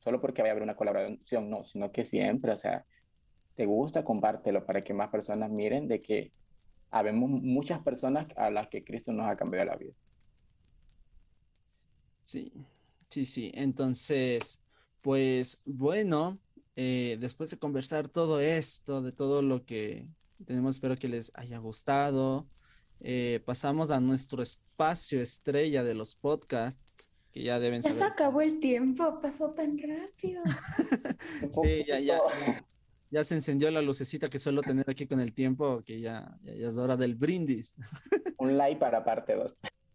solo 0.00 0.20
porque 0.20 0.42
vaya 0.42 0.50
a 0.50 0.54
haber 0.54 0.64
una 0.64 0.74
colaboración, 0.74 1.50
no, 1.50 1.62
sino 1.62 1.92
que 1.92 2.02
siempre, 2.02 2.50
o 2.50 2.56
sea, 2.56 2.84
te 3.54 3.64
gusta, 3.64 4.02
compártelo 4.02 4.66
para 4.66 4.80
que 4.80 4.92
más 4.92 5.10
personas 5.10 5.50
miren 5.50 5.86
de 5.86 6.00
que 6.00 6.32
habemos 6.90 7.30
muchas 7.30 7.78
personas 7.80 8.26
a 8.36 8.50
las 8.50 8.66
que 8.66 8.82
Cristo 8.82 9.12
nos 9.12 9.28
ha 9.28 9.36
cambiado 9.36 9.66
la 9.66 9.76
vida. 9.76 9.94
Sí, 12.24 12.52
sí, 13.08 13.24
sí, 13.24 13.52
entonces 13.54 14.64
pues 15.04 15.60
bueno, 15.66 16.38
eh, 16.76 17.18
después 17.20 17.50
de 17.50 17.58
conversar 17.58 18.08
todo 18.08 18.40
esto, 18.40 19.02
de 19.02 19.12
todo 19.12 19.42
lo 19.42 19.66
que 19.66 20.08
tenemos, 20.46 20.76
espero 20.76 20.96
que 20.96 21.08
les 21.08 21.30
haya 21.34 21.58
gustado. 21.58 22.48
Eh, 23.00 23.42
pasamos 23.44 23.90
a 23.90 24.00
nuestro 24.00 24.42
espacio 24.42 25.20
estrella 25.20 25.84
de 25.84 25.92
los 25.92 26.16
podcasts, 26.16 27.10
que 27.32 27.42
ya 27.42 27.60
deben 27.60 27.82
ser. 27.82 27.92
Ya 27.92 27.98
se 27.98 28.04
acabó 28.04 28.40
el 28.40 28.60
tiempo, 28.60 29.20
pasó 29.20 29.50
tan 29.50 29.76
rápido. 29.76 30.42
sí, 31.62 31.84
ya, 31.86 32.00
ya, 32.00 32.18
ya, 33.10 33.24
se 33.24 33.34
encendió 33.34 33.70
la 33.70 33.82
lucecita 33.82 34.30
que 34.30 34.38
suelo 34.38 34.62
tener 34.62 34.88
aquí 34.88 35.06
con 35.06 35.20
el 35.20 35.34
tiempo, 35.34 35.82
que 35.84 36.00
ya, 36.00 36.34
ya, 36.42 36.66
es 36.66 36.78
hora 36.78 36.96
del 36.96 37.14
brindis. 37.14 37.74
Un 38.38 38.56
like 38.56 38.80
para 38.80 39.04
parte 39.04 39.34
2. 39.34 39.52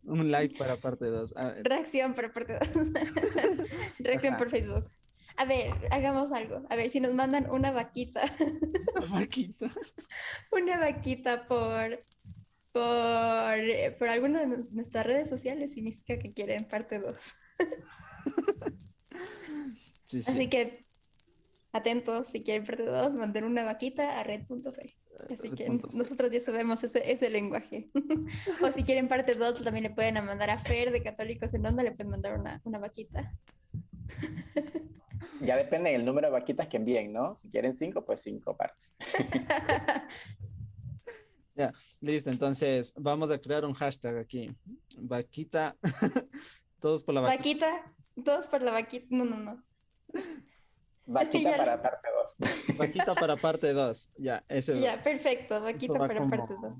Un 0.09 0.31
like 0.31 0.57
para 0.57 0.77
parte 0.77 1.05
2. 1.05 1.33
Reacción 1.63 2.13
para 2.15 2.33
parte 2.33 2.53
2. 2.53 2.69
Reacción 3.99 4.37
por 4.37 4.49
Facebook. 4.49 4.89
A 5.37 5.45
ver, 5.45 5.71
hagamos 5.91 6.31
algo. 6.31 6.65
A 6.69 6.75
ver, 6.75 6.89
si 6.89 6.99
nos 6.99 7.13
mandan 7.13 7.49
una 7.49 7.71
vaquita. 7.71 8.21
¿Una 8.95 9.05
vaquita? 9.21 9.67
una 10.51 10.79
vaquita 10.79 11.47
por, 11.47 12.03
por, 12.73 13.57
por 13.97 14.07
alguna 14.09 14.45
de 14.45 14.65
nuestras 14.71 15.05
redes 15.05 15.29
sociales 15.29 15.73
significa 15.73 16.17
que 16.17 16.33
quieren 16.33 16.67
parte 16.67 16.99
2. 16.99 17.15
sí, 20.05 20.21
sí. 20.23 20.31
Así 20.31 20.49
que 20.49 20.88
atentos, 21.71 22.27
si 22.27 22.43
quieren 22.43 22.65
parte 22.65 22.83
2, 22.83 23.13
manden 23.13 23.43
una 23.43 23.63
vaquita 23.63 24.19
a 24.19 24.23
red.fe. 24.23 24.95
Así 25.31 25.51
que 25.51 25.69
nosotros 25.93 26.31
ya 26.31 26.39
sabemos 26.39 26.83
ese, 26.83 27.11
ese 27.11 27.29
lenguaje. 27.29 27.89
o 28.63 28.71
si 28.71 28.83
quieren 28.83 29.07
parte 29.07 29.35
2, 29.35 29.63
también 29.63 29.83
le 29.83 29.89
pueden 29.91 30.13
mandar 30.25 30.49
a 30.49 30.57
Fer 30.57 30.91
de 30.91 31.03
Católicos 31.03 31.53
en 31.53 31.65
Onda, 31.65 31.83
le 31.83 31.91
pueden 31.91 32.09
mandar 32.09 32.39
una, 32.39 32.61
una 32.63 32.79
vaquita. 32.79 33.33
ya 35.41 35.57
depende 35.57 35.91
del 35.91 36.05
número 36.05 36.27
de 36.27 36.33
vaquitas 36.33 36.67
que 36.67 36.77
envíen, 36.77 37.11
¿no? 37.11 37.35
Si 37.35 37.49
quieren 37.49 37.75
cinco, 37.75 38.05
pues 38.05 38.21
cinco 38.21 38.55
partes. 38.55 38.95
ya, 41.55 41.73
listo. 41.99 42.29
Entonces, 42.29 42.93
vamos 42.95 43.29
a 43.29 43.39
crear 43.39 43.65
un 43.65 43.73
hashtag 43.73 44.17
aquí. 44.17 44.55
Vaquita. 44.97 45.75
todos 46.79 47.03
por 47.03 47.13
la 47.13 47.21
vaquita. 47.21 47.71
Vaquita. 47.71 47.93
Todos 48.23 48.47
por 48.47 48.61
la 48.61 48.71
vaquita. 48.71 49.07
No, 49.09 49.25
no, 49.25 49.37
no. 49.37 49.63
Vaquita 51.09 51.57
para 51.57 51.81
parte 51.81 52.07
2. 52.37 52.77
Vaquita 52.77 53.15
para 53.15 53.35
parte 53.35 53.73
2. 53.73 54.11
Ya, 54.17 54.43
ese. 54.47 54.79
Ya, 54.79 55.01
perfecto. 55.01 55.59
Vaquita 55.59 55.97
para 55.97 56.27
parte 56.27 56.53
2. 56.61 56.73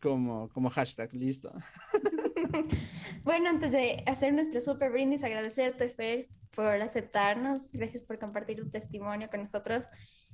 Como, 0.00 0.48
como 0.48 0.70
hashtag, 0.70 1.12
listo. 1.12 1.52
bueno, 3.22 3.50
antes 3.50 3.70
de 3.70 4.02
hacer 4.06 4.32
nuestro 4.32 4.62
super 4.62 4.90
brindis, 4.90 5.22
agradecerte, 5.22 5.88
Fer, 5.90 6.28
por 6.54 6.80
aceptarnos. 6.80 7.70
Gracias 7.70 8.02
por 8.02 8.18
compartir 8.18 8.56
tu 8.56 8.70
testimonio 8.70 9.28
con 9.28 9.42
nosotros. 9.42 9.84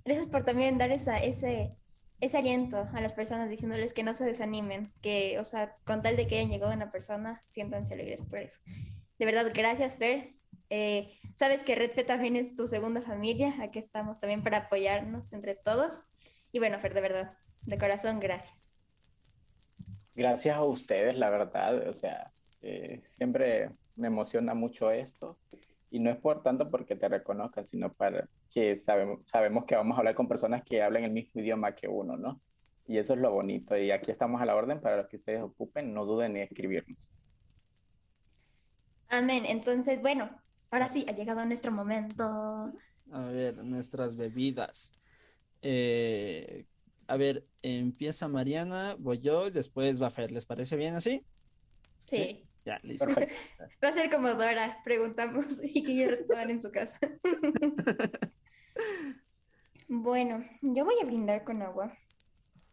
Gracias 0.05 0.28
por 0.28 0.45
también 0.45 0.78
dar 0.78 0.93
esa, 0.93 1.16
ese, 1.16 1.76
ese 2.20 2.38
aliento 2.38 2.88
a 2.93 3.01
las 3.01 3.12
personas 3.12 3.51
diciéndoles 3.51 3.93
que 3.93 4.05
no 4.05 4.14
se 4.14 4.24
desanimen, 4.24 4.93
que, 5.01 5.40
o 5.40 5.45
sea, 5.45 5.76
con 5.84 6.01
tal 6.01 6.16
de 6.16 6.28
que 6.28 6.38
hayan 6.38 6.51
llegado 6.51 6.72
una 6.72 6.93
persona, 6.93 7.40
siéntanse 7.45 7.95
alegres 7.95 8.22
por 8.22 8.38
eso. 8.38 8.61
De 9.18 9.26
verdad, 9.26 9.51
gracias, 9.53 9.99
Fer. 9.99 10.41
Eh, 10.74 11.12
sabes 11.34 11.64
que 11.64 11.74
Red 11.74 12.06
también 12.06 12.34
es 12.34 12.56
tu 12.56 12.66
segunda 12.66 13.02
familia, 13.02 13.52
aquí 13.60 13.78
estamos 13.78 14.18
también 14.20 14.42
para 14.42 14.56
apoyarnos 14.56 15.30
entre 15.34 15.54
todos. 15.54 16.00
Y 16.50 16.60
bueno, 16.60 16.78
Fer, 16.80 16.94
de 16.94 17.02
verdad, 17.02 17.36
de 17.66 17.76
corazón, 17.76 18.20
gracias. 18.20 18.58
Gracias 20.14 20.56
a 20.56 20.64
ustedes, 20.64 21.18
la 21.18 21.28
verdad, 21.28 21.86
o 21.86 21.92
sea, 21.92 22.32
eh, 22.62 23.02
siempre 23.04 23.68
me 23.96 24.06
emociona 24.06 24.54
mucho 24.54 24.90
esto 24.90 25.38
y 25.90 25.98
no 25.98 26.08
es 26.08 26.16
por 26.16 26.42
tanto 26.42 26.66
porque 26.68 26.96
te 26.96 27.06
reconozcan, 27.06 27.66
sino 27.66 27.92
para 27.92 28.26
que 28.50 28.78
sabemos, 28.78 29.20
sabemos 29.26 29.66
que 29.66 29.76
vamos 29.76 29.96
a 29.96 29.98
hablar 29.98 30.14
con 30.14 30.26
personas 30.26 30.64
que 30.64 30.82
hablan 30.82 31.04
el 31.04 31.10
mismo 31.10 31.42
idioma 31.42 31.74
que 31.74 31.86
uno, 31.86 32.16
¿no? 32.16 32.40
Y 32.86 32.96
eso 32.96 33.12
es 33.12 33.18
lo 33.18 33.30
bonito. 33.30 33.76
Y 33.76 33.90
aquí 33.90 34.10
estamos 34.10 34.40
a 34.40 34.46
la 34.46 34.56
orden 34.56 34.80
para 34.80 34.96
los 34.96 35.06
que 35.08 35.18
ustedes 35.18 35.42
ocupen, 35.42 35.92
no 35.92 36.06
duden 36.06 36.34
en 36.34 36.44
escribirnos. 36.44 37.10
Amén. 39.10 39.44
Entonces, 39.46 40.00
bueno, 40.00 40.30
Ahora 40.72 40.88
sí, 40.88 41.04
ha 41.06 41.12
llegado 41.12 41.44
nuestro 41.44 41.70
momento. 41.70 42.24
A 42.24 43.20
ver, 43.30 43.62
nuestras 43.62 44.16
bebidas. 44.16 44.94
Eh, 45.60 46.64
a 47.06 47.18
ver, 47.18 47.46
empieza 47.60 48.26
Mariana, 48.26 48.96
voy 48.98 49.20
yo 49.20 49.48
y 49.48 49.50
después 49.50 50.00
va 50.00 50.06
a 50.06 50.10
Fer. 50.10 50.32
¿Les 50.32 50.46
parece 50.46 50.78
bien 50.78 50.94
así? 50.94 51.26
Sí. 52.06 52.48
Ya, 52.64 52.80
listo. 52.84 53.10
Va 53.84 53.88
a 53.88 53.92
ser 53.92 54.10
como 54.10 54.28
Dora, 54.30 54.80
preguntamos 54.82 55.44
y 55.62 55.82
que 55.82 55.92
ellos 55.92 56.20
estaban 56.20 56.48
en 56.48 56.58
su 56.58 56.72
casa. 56.72 56.98
bueno, 59.88 60.42
yo 60.62 60.86
voy 60.86 60.94
a 61.02 61.04
brindar 61.04 61.44
con 61.44 61.60
agua, 61.60 61.98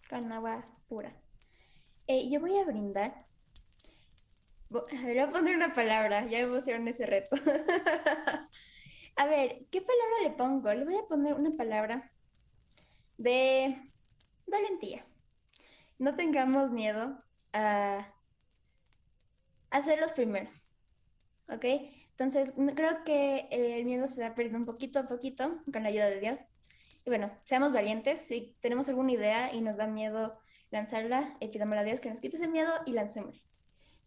con 0.09 0.31
agua 0.31 0.65
pura. 0.87 1.13
Eh, 2.07 2.29
yo 2.29 2.39
voy 2.39 2.57
a 2.57 2.63
brindar 2.63 3.25
a 4.71 5.05
ver, 5.05 5.15
voy 5.15 5.19
a 5.19 5.31
poner 5.31 5.55
una 5.55 5.73
palabra, 5.73 6.25
ya 6.27 6.45
me 6.45 6.55
pusieron 6.55 6.87
ese 6.87 7.05
reto. 7.05 7.35
a 9.15 9.27
ver, 9.27 9.65
¿qué 9.71 9.81
palabra 9.81 10.15
le 10.23 10.31
pongo? 10.31 10.73
Le 10.73 10.85
voy 10.85 10.95
a 10.95 11.07
poner 11.07 11.33
una 11.33 11.55
palabra 11.57 12.11
de 13.17 13.75
valentía. 14.45 15.05
No 15.97 16.15
tengamos 16.15 16.71
miedo 16.71 17.21
a, 17.53 18.13
hacer 19.71 19.99
los 19.99 20.11
primeros. 20.13 20.53
¿Ok? 21.49 21.65
Entonces, 22.11 22.53
creo 22.75 23.03
que 23.03 23.47
el 23.51 23.85
miedo 23.85 24.07
se 24.07 24.21
va 24.21 24.35
perdiendo 24.35 24.59
un 24.59 24.65
poquito 24.65 24.99
a 24.99 25.07
poquito 25.07 25.61
con 25.71 25.83
la 25.83 25.89
ayuda 25.89 26.09
de 26.09 26.19
Dios. 26.19 26.39
Y 27.05 27.09
bueno, 27.09 27.31
seamos 27.43 27.73
valientes. 27.73 28.21
Si 28.21 28.55
tenemos 28.61 28.87
alguna 28.87 29.13
idea 29.13 29.53
y 29.53 29.61
nos 29.61 29.77
da 29.77 29.87
miedo 29.87 30.37
lanzarla, 30.69 31.35
eh, 31.39 31.49
pidámosle 31.49 31.79
a 31.79 31.83
Dios 31.83 31.99
que 31.99 32.09
nos 32.09 32.21
quite 32.21 32.37
ese 32.37 32.47
miedo 32.47 32.71
y 32.85 32.91
lancemos 32.91 33.49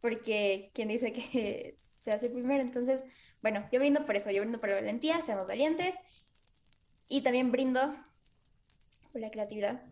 porque 0.03 0.71
quien 0.75 0.89
dice 0.89 1.13
que 1.15 1.79
se 2.01 2.13
hace 2.13 2.29
primero. 2.29 2.63
Entonces, 2.63 3.03
bueno, 3.41 3.67
yo 3.73 3.81
brindo 3.81 4.05
por 4.05 4.17
eso, 4.17 4.31
yo 4.31 4.43
brindo 4.43 4.61
por 4.61 4.69
la 4.69 4.75
valentía, 4.75 5.23
seamos 5.23 5.47
valientes 5.47 5.97
y 7.09 7.23
también 7.23 7.51
brindo 7.51 7.95
por 9.11 9.21
la 9.21 9.31
creatividad, 9.31 9.83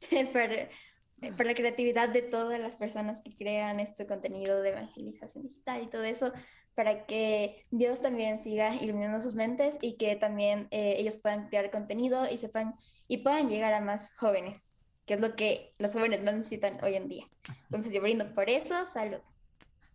por, 0.32 1.46
la 1.46 1.54
creatividad 1.54 2.08
de 2.10 2.22
todas 2.22 2.60
las 2.60 2.76
personas 2.76 3.20
que 3.20 3.34
crean 3.34 3.80
este 3.80 4.06
contenido 4.06 4.60
de 4.60 4.70
evangelización 4.70 5.44
digital 5.44 5.82
y 5.82 5.86
todo 5.88 6.04
eso, 6.04 6.32
para 6.74 7.06
que 7.06 7.66
Dios 7.70 8.02
también 8.02 8.42
siga 8.42 8.74
iluminando 8.76 9.20
sus 9.20 9.34
mentes 9.34 9.78
y 9.80 9.96
que 9.96 10.16
también 10.16 10.68
eh, 10.70 10.96
ellos 10.98 11.18
puedan 11.18 11.48
crear 11.48 11.70
contenido 11.70 12.28
y 12.30 12.38
sepan 12.38 12.74
y 13.08 13.18
puedan 13.18 13.48
llegar 13.48 13.74
a 13.74 13.80
más 13.80 14.16
jóvenes, 14.16 14.80
que 15.06 15.14
es 15.14 15.20
lo 15.20 15.36
que 15.36 15.72
los 15.78 15.92
jóvenes 15.92 16.24
más 16.24 16.34
necesitan 16.34 16.82
hoy 16.82 16.94
en 16.94 17.08
día. 17.08 17.28
Entonces 17.64 17.92
yo 17.92 18.00
brindo 18.00 18.32
por 18.34 18.48
eso, 18.48 18.86
salud. 18.86 19.20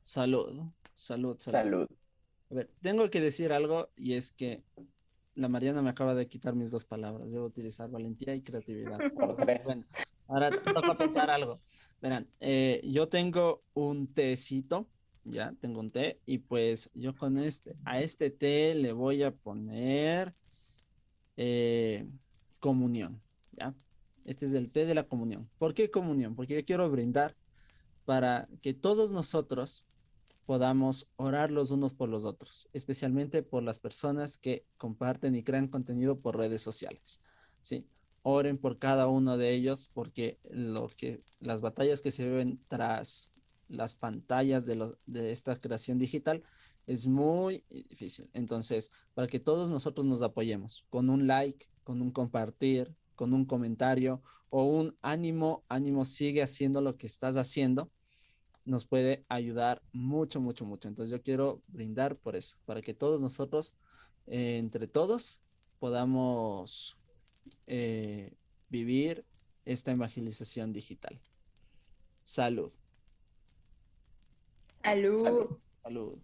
Salud, 0.07 0.71
salud, 0.93 1.35
salud. 1.37 1.85
A 2.49 2.53
ver, 2.53 2.71
tengo 2.79 3.09
que 3.09 3.19
decir 3.19 3.51
algo 3.51 3.89
y 3.97 4.13
es 4.13 4.31
que 4.31 4.63
la 5.35 5.49
Mariana 5.49 5.81
me 5.81 5.89
acaba 5.89 6.15
de 6.15 6.29
quitar 6.29 6.55
mis 6.55 6.71
dos 6.71 6.85
palabras. 6.85 7.33
Debo 7.33 7.43
utilizar 7.43 7.91
valentía 7.91 8.33
y 8.33 8.41
creatividad. 8.41 8.99
bueno, 9.65 9.83
ahora 10.29 10.49
toca 10.49 10.97
pensar 10.97 11.29
algo. 11.29 11.59
Verán, 12.01 12.25
eh, 12.39 12.79
yo 12.85 13.09
tengo 13.09 13.65
un 13.73 14.07
tecito, 14.07 14.87
ya, 15.25 15.53
tengo 15.59 15.81
un 15.81 15.89
té, 15.89 16.21
y 16.25 16.37
pues 16.37 16.89
yo 16.93 17.13
con 17.13 17.37
este, 17.37 17.75
a 17.83 17.99
este 17.99 18.29
té 18.29 18.75
le 18.75 18.93
voy 18.93 19.23
a 19.23 19.31
poner 19.35 20.33
eh, 21.35 22.07
comunión, 22.61 23.21
ya. 23.51 23.75
Este 24.23 24.45
es 24.45 24.53
el 24.53 24.71
té 24.71 24.85
de 24.85 24.95
la 24.95 25.03
comunión. 25.03 25.49
¿Por 25.57 25.73
qué 25.73 25.91
comunión? 25.91 26.33
Porque 26.33 26.55
yo 26.55 26.63
quiero 26.63 26.89
brindar 26.89 27.35
para 28.05 28.47
que 28.61 28.73
todos 28.73 29.11
nosotros 29.11 29.83
podamos 30.47 31.09
orar 31.17 31.51
los 31.51 31.71
unos 31.71 31.93
por 31.93 32.07
los 32.07 32.23
otros, 32.23 32.69
especialmente 32.71 33.43
por 33.43 33.63
las 33.63 33.79
personas 33.79 34.37
que 34.37 34.65
comparten 34.77 35.35
y 35.35 35.43
crean 35.43 35.67
contenido 35.67 36.21
por 36.21 36.37
redes 36.37 36.61
sociales. 36.61 37.19
¿sí? 37.59 37.85
Oren 38.21 38.57
por 38.57 38.79
cada 38.79 39.07
uno 39.07 39.37
de 39.37 39.53
ellos 39.53 39.91
porque 39.93 40.39
lo 40.49 40.87
que, 40.87 41.19
las 41.41 41.59
batallas 41.59 42.01
que 42.01 42.11
se 42.11 42.29
ven 42.29 42.61
tras 42.69 43.33
las 43.67 43.95
pantallas 43.95 44.65
de, 44.65 44.89
de 45.05 45.31
esta 45.33 45.59
creación 45.59 45.99
digital 45.99 46.41
es 46.85 47.07
muy 47.07 47.65
difícil. 47.69 48.29
Entonces, 48.31 48.93
para 49.15 49.27
que 49.27 49.41
todos 49.41 49.69
nosotros 49.69 50.05
nos 50.05 50.21
apoyemos 50.21 50.85
con 50.89 51.09
un 51.09 51.27
like, 51.27 51.67
con 51.83 52.01
un 52.01 52.09
compartir, 52.09 52.95
con 53.15 53.33
un 53.33 53.43
comentario 53.43 54.23
o 54.49 54.63
un 54.63 54.95
ánimo, 55.01 55.65
ánimo, 55.67 56.05
sigue 56.05 56.41
haciendo 56.41 56.79
lo 56.79 56.95
que 56.95 57.07
estás 57.07 57.35
haciendo 57.35 57.91
nos 58.67 58.85
puede 58.85 59.25
ayudar 59.29 59.81
mucho, 59.93 60.39
mucho, 60.41 60.65
mucho. 60.65 60.87
Entonces 60.87 61.09
yo 61.09 61.21
quiero 61.23 61.61
brindar 61.67 62.15
por 62.15 62.35
eso, 62.35 62.57
para 62.65 62.81
que 62.81 62.93
todos 62.93 63.21
nosotros, 63.21 63.73
eh, 64.27 64.57
entre 64.57 64.87
todos, 64.87 65.41
podamos 65.79 66.97
eh, 67.65 68.33
vivir 68.69 69.25
esta 69.65 69.91
evangelización 69.91 70.73
digital. 70.73 71.19
Salud. 72.23 72.71
Salud. 74.83 75.57
Salud. 75.81 76.17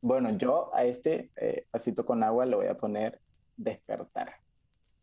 Bueno, 0.00 0.36
yo 0.36 0.74
a 0.74 0.84
este 0.84 1.30
eh, 1.36 1.66
vasito 1.72 2.04
con 2.04 2.24
agua 2.24 2.44
le 2.44 2.56
voy 2.56 2.66
a 2.66 2.76
poner 2.76 3.20
despertar, 3.56 4.40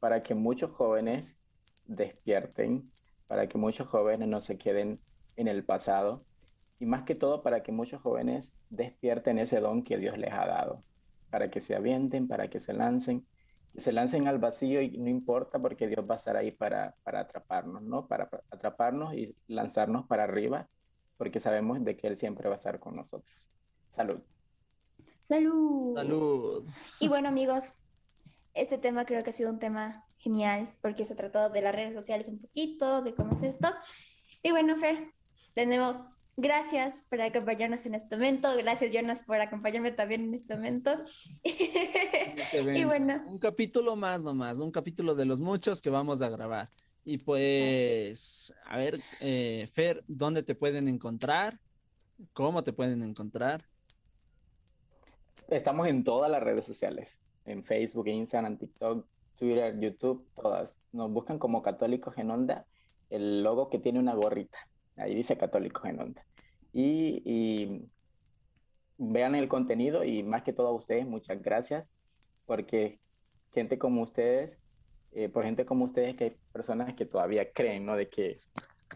para 0.01 0.21
que 0.21 0.35
muchos 0.35 0.71
jóvenes 0.71 1.37
despierten, 1.85 2.91
para 3.27 3.47
que 3.47 3.57
muchos 3.57 3.87
jóvenes 3.87 4.27
no 4.27 4.41
se 4.41 4.57
queden 4.57 4.99
en 5.35 5.47
el 5.47 5.63
pasado 5.63 6.19
y 6.79 6.85
más 6.85 7.03
que 7.03 7.15
todo 7.15 7.43
para 7.43 7.61
que 7.61 7.71
muchos 7.71 8.01
jóvenes 8.01 8.53
despierten 8.69 9.37
ese 9.37 9.59
don 9.59 9.83
que 9.83 9.97
Dios 9.97 10.17
les 10.17 10.31
ha 10.31 10.45
dado, 10.45 10.83
para 11.29 11.51
que 11.51 11.59
se 11.59 11.75
avienten, 11.75 12.27
para 12.27 12.49
que 12.49 12.59
se 12.59 12.73
lancen, 12.73 13.25
que 13.73 13.81
se 13.81 13.91
lancen 13.91 14.27
al 14.27 14.39
vacío 14.39 14.81
y 14.81 14.97
no 14.97 15.09
importa 15.09 15.59
porque 15.59 15.87
Dios 15.87 16.05
va 16.09 16.15
a 16.15 16.17
estar 16.17 16.37
ahí 16.37 16.51
para, 16.51 16.95
para 17.03 17.21
atraparnos, 17.21 17.81
¿no? 17.81 18.07
Para 18.07 18.29
atraparnos 18.49 19.13
y 19.13 19.35
lanzarnos 19.47 20.07
para 20.07 20.23
arriba, 20.23 20.69
porque 21.17 21.39
sabemos 21.39 21.83
de 21.83 21.97
que 21.97 22.07
Él 22.07 22.17
siempre 22.17 22.47
va 22.47 22.55
a 22.55 22.57
estar 22.57 22.79
con 22.79 22.95
nosotros. 22.95 23.35
Salud. 23.89 24.21
Salud. 25.19 25.95
Salud. 25.95 26.65
Y 26.99 27.07
bueno 27.09 27.27
amigos, 27.27 27.73
este 28.53 28.77
tema 28.77 29.05
creo 29.05 29.23
que 29.23 29.29
ha 29.31 29.33
sido 29.33 29.49
un 29.49 29.59
tema 29.59 30.05
genial 30.17 30.69
porque 30.81 31.05
se 31.05 31.13
ha 31.13 31.17
tratado 31.17 31.49
de 31.49 31.61
las 31.61 31.75
redes 31.75 31.93
sociales 31.93 32.27
un 32.27 32.39
poquito, 32.39 33.01
de 33.01 33.13
cómo 33.13 33.35
es 33.35 33.43
esto. 33.43 33.69
Y 34.41 34.51
bueno, 34.51 34.75
Fer, 34.77 35.13
nuevo, 35.65 36.05
gracias 36.37 37.03
por 37.09 37.21
acompañarnos 37.21 37.85
en 37.85 37.95
este 37.95 38.15
momento. 38.15 38.55
Gracias, 38.57 38.93
Jonas, 38.93 39.19
por 39.19 39.39
acompañarme 39.41 39.91
también 39.91 40.21
en 40.21 40.33
este 40.33 40.55
momento. 40.55 40.91
Este, 41.43 42.63
ven, 42.63 43.23
un 43.27 43.37
capítulo 43.37 43.95
más 43.95 44.23
nomás, 44.23 44.59
un 44.59 44.71
capítulo 44.71 45.13
de 45.13 45.25
los 45.25 45.41
muchos 45.41 45.81
que 45.81 45.89
vamos 45.89 46.21
a 46.21 46.29
grabar. 46.29 46.69
Y 47.03 47.17
pues, 47.17 48.53
a 48.65 48.77
ver, 48.77 48.99
eh, 49.19 49.67
Fer, 49.71 50.03
¿dónde 50.07 50.43
te 50.43 50.55
pueden 50.55 50.87
encontrar? 50.87 51.59
¿Cómo 52.33 52.63
te 52.63 52.73
pueden 52.73 53.03
encontrar? 53.03 53.65
Estamos 55.49 55.87
en 55.87 56.03
todas 56.03 56.29
las 56.29 56.43
redes 56.43 56.65
sociales, 56.65 57.19
en 57.45 57.63
Facebook, 57.63 58.07
Instagram, 58.07 58.57
TikTok, 58.57 59.05
Twitter, 59.35 59.79
YouTube, 59.79 60.27
todas. 60.35 60.79
Nos 60.91 61.11
buscan 61.11 61.39
como 61.39 61.61
Católicos 61.61 62.17
en 62.17 62.29
Onda, 62.29 62.65
el 63.09 63.41
logo 63.41 63.69
que 63.69 63.79
tiene 63.79 63.99
una 63.99 64.13
gorrita. 64.13 64.68
Ahí 64.99 65.15
dice 65.15 65.37
Católicos 65.37 65.85
en 65.85 65.99
Onda. 65.99 66.25
Y, 66.73 67.85
vean 69.01 69.33
el 69.33 69.47
contenido 69.47 70.03
y 70.03 70.23
más 70.23 70.43
que 70.43 70.51
todo 70.51 70.67
a 70.67 70.73
ustedes, 70.73 71.07
muchas 71.07 71.41
gracias, 71.41 71.87
porque 72.45 72.99
gente 73.53 73.77
como 73.77 74.01
ustedes, 74.01 74.57
eh, 75.13 75.29
por 75.29 75.45
gente 75.45 75.65
como 75.65 75.85
ustedes, 75.85 76.17
que 76.17 76.23
hay 76.25 76.37
personas 76.51 76.93
que 76.95 77.05
todavía 77.05 77.49
creen, 77.53 77.85
¿no? 77.85 77.95
De 77.95 78.07
que, 78.07 78.35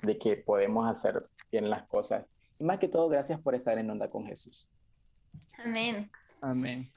de 0.01 0.17
que 0.17 0.35
podemos 0.35 0.91
hacer 0.91 1.23
bien 1.51 1.69
las 1.69 1.87
cosas. 1.87 2.25
Y 2.59 2.65
más 2.65 2.79
que 2.79 2.89
todo, 2.89 3.07
gracias 3.07 3.39
por 3.39 3.55
estar 3.55 3.77
en 3.77 3.89
onda 3.89 4.09
con 4.09 4.25
Jesús. 4.25 4.67
Amén. 5.57 6.11
Amén. 6.41 6.89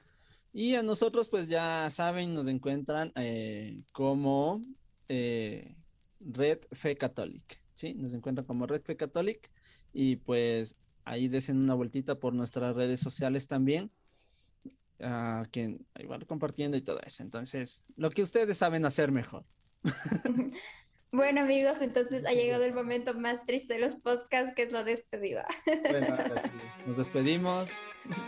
Y 0.51 0.75
a 0.75 0.83
nosotros, 0.83 1.29
pues 1.29 1.47
ya 1.47 1.89
saben, 1.89 2.33
nos 2.33 2.47
encuentran 2.47 3.11
eh, 3.15 3.83
como 3.93 4.61
eh, 5.07 5.75
Red 6.19 6.59
Fe 6.71 6.97
Católica. 6.97 7.55
Sí, 7.77 7.93
nos 7.93 8.11
encuentran 8.13 8.47
como 8.47 8.65
Red 8.65 8.81
Fe 8.81 8.97
Católica. 8.97 9.49
Y 9.93 10.15
pues 10.15 10.77
ahí 11.05 11.27
desen 11.27 11.57
una 11.57 11.75
vueltita 11.75 12.19
por 12.19 12.33
nuestras 12.33 12.75
redes 12.75 12.99
sociales 12.99 13.47
también. 13.47 13.91
Uh, 14.99 15.43
que 15.51 15.77
igual 15.99 16.25
compartiendo 16.25 16.75
y 16.75 16.81
todo 16.81 16.99
eso. 17.05 17.21
Entonces, 17.21 17.85
lo 17.95 18.09
que 18.09 18.23
ustedes 18.23 18.57
saben 18.57 18.83
hacer 18.83 19.11
mejor. 19.11 19.45
Bueno 21.09 21.41
amigos, 21.41 21.77
entonces 21.79 22.25
ha 22.25 22.33
llegado 22.33 22.65
el 22.65 22.73
momento 22.73 23.13
más 23.13 23.45
triste 23.45 23.75
de 23.75 23.79
los 23.79 23.95
podcasts, 23.95 24.53
que 24.53 24.63
es 24.63 24.73
la 24.73 24.83
despedida. 24.83 25.47
Bueno, 25.89 26.07
ahora 26.09 26.41
sí. 26.43 26.49
Nos 26.85 26.97
despedimos. 26.97 27.81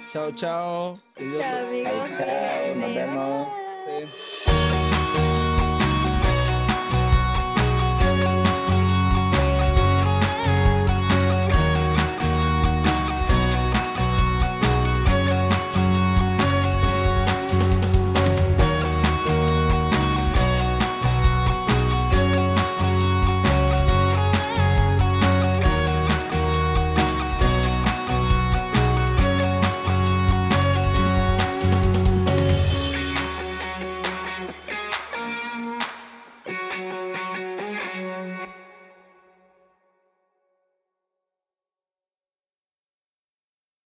Chao, 0.08 0.32
chao. 0.34 0.94
Chao 1.18 1.68
amigos. 1.68 2.10
Chao, 2.18 2.76
nos 2.76 2.96
vemos. 2.96 4.79